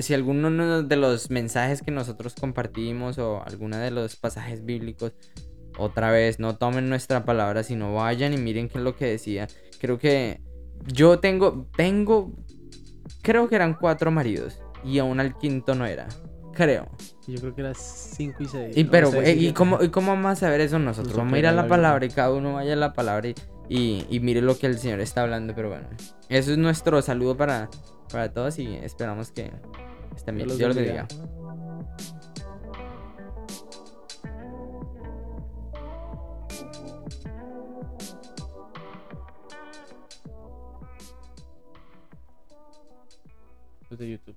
si 0.00 0.14
alguno 0.14 0.82
de 0.82 0.96
los 0.96 1.30
mensajes 1.30 1.82
que 1.82 1.90
nosotros 1.90 2.34
compartimos 2.34 3.18
o 3.18 3.42
alguno 3.44 3.76
de 3.76 3.90
los 3.90 4.16
pasajes 4.16 4.64
bíblicos, 4.64 5.12
otra 5.78 6.10
vez, 6.10 6.40
no 6.40 6.56
tomen 6.56 6.88
nuestra 6.88 7.24
palabra, 7.24 7.62
sino 7.62 7.94
vayan 7.94 8.32
y 8.32 8.36
miren 8.36 8.68
qué 8.68 8.78
es 8.78 8.84
lo 8.84 8.96
que 8.96 9.06
decía. 9.06 9.46
Creo 9.80 9.98
que 9.98 10.40
yo 10.86 11.20
tengo, 11.20 11.68
tengo, 11.76 12.32
creo 13.22 13.48
que 13.48 13.56
eran 13.56 13.74
cuatro 13.74 14.10
maridos 14.10 14.60
y 14.84 14.98
aún 14.98 15.20
al 15.20 15.36
quinto 15.38 15.74
no 15.74 15.86
era. 15.86 16.08
Creo. 16.52 16.88
Yo 17.28 17.38
creo 17.40 17.54
que 17.54 17.60
era 17.60 17.74
5 17.74 18.42
y 18.42 18.46
6. 18.46 18.76
Y, 18.76 18.84
pero, 18.84 19.12
eh, 19.14 19.34
¿y, 19.34 19.52
cómo, 19.52 19.80
¿y 19.82 19.90
cómo 19.90 20.12
vamos 20.12 20.32
a 20.32 20.36
saber 20.36 20.60
eso 20.60 20.78
nosotros? 20.78 21.14
Vamos 21.14 21.34
a 21.34 21.38
ir 21.38 21.46
a 21.46 21.52
la 21.52 21.68
palabra 21.68 22.04
y 22.04 22.08
cada 22.08 22.32
uno 22.32 22.54
vaya 22.54 22.72
a 22.72 22.76
la 22.76 22.94
palabra 22.94 23.28
y, 23.68 24.06
y, 24.08 24.20
mire 24.20 24.40
lo 24.40 24.58
que 24.58 24.66
el 24.66 24.78
Señor 24.78 25.00
está 25.00 25.22
hablando. 25.22 25.54
Pero 25.54 25.68
bueno, 25.68 25.88
eso 26.28 26.50
es 26.50 26.58
nuestro 26.58 27.00
saludo 27.02 27.36
para, 27.36 27.68
para 28.10 28.32
todos 28.32 28.58
y 28.58 28.74
esperamos 28.76 29.30
que 29.30 29.52
estén 30.16 30.36
bien. 30.36 30.48
Dios 30.48 30.74
los 43.90 43.98
de 43.98 44.10
YouTube. 44.10 44.36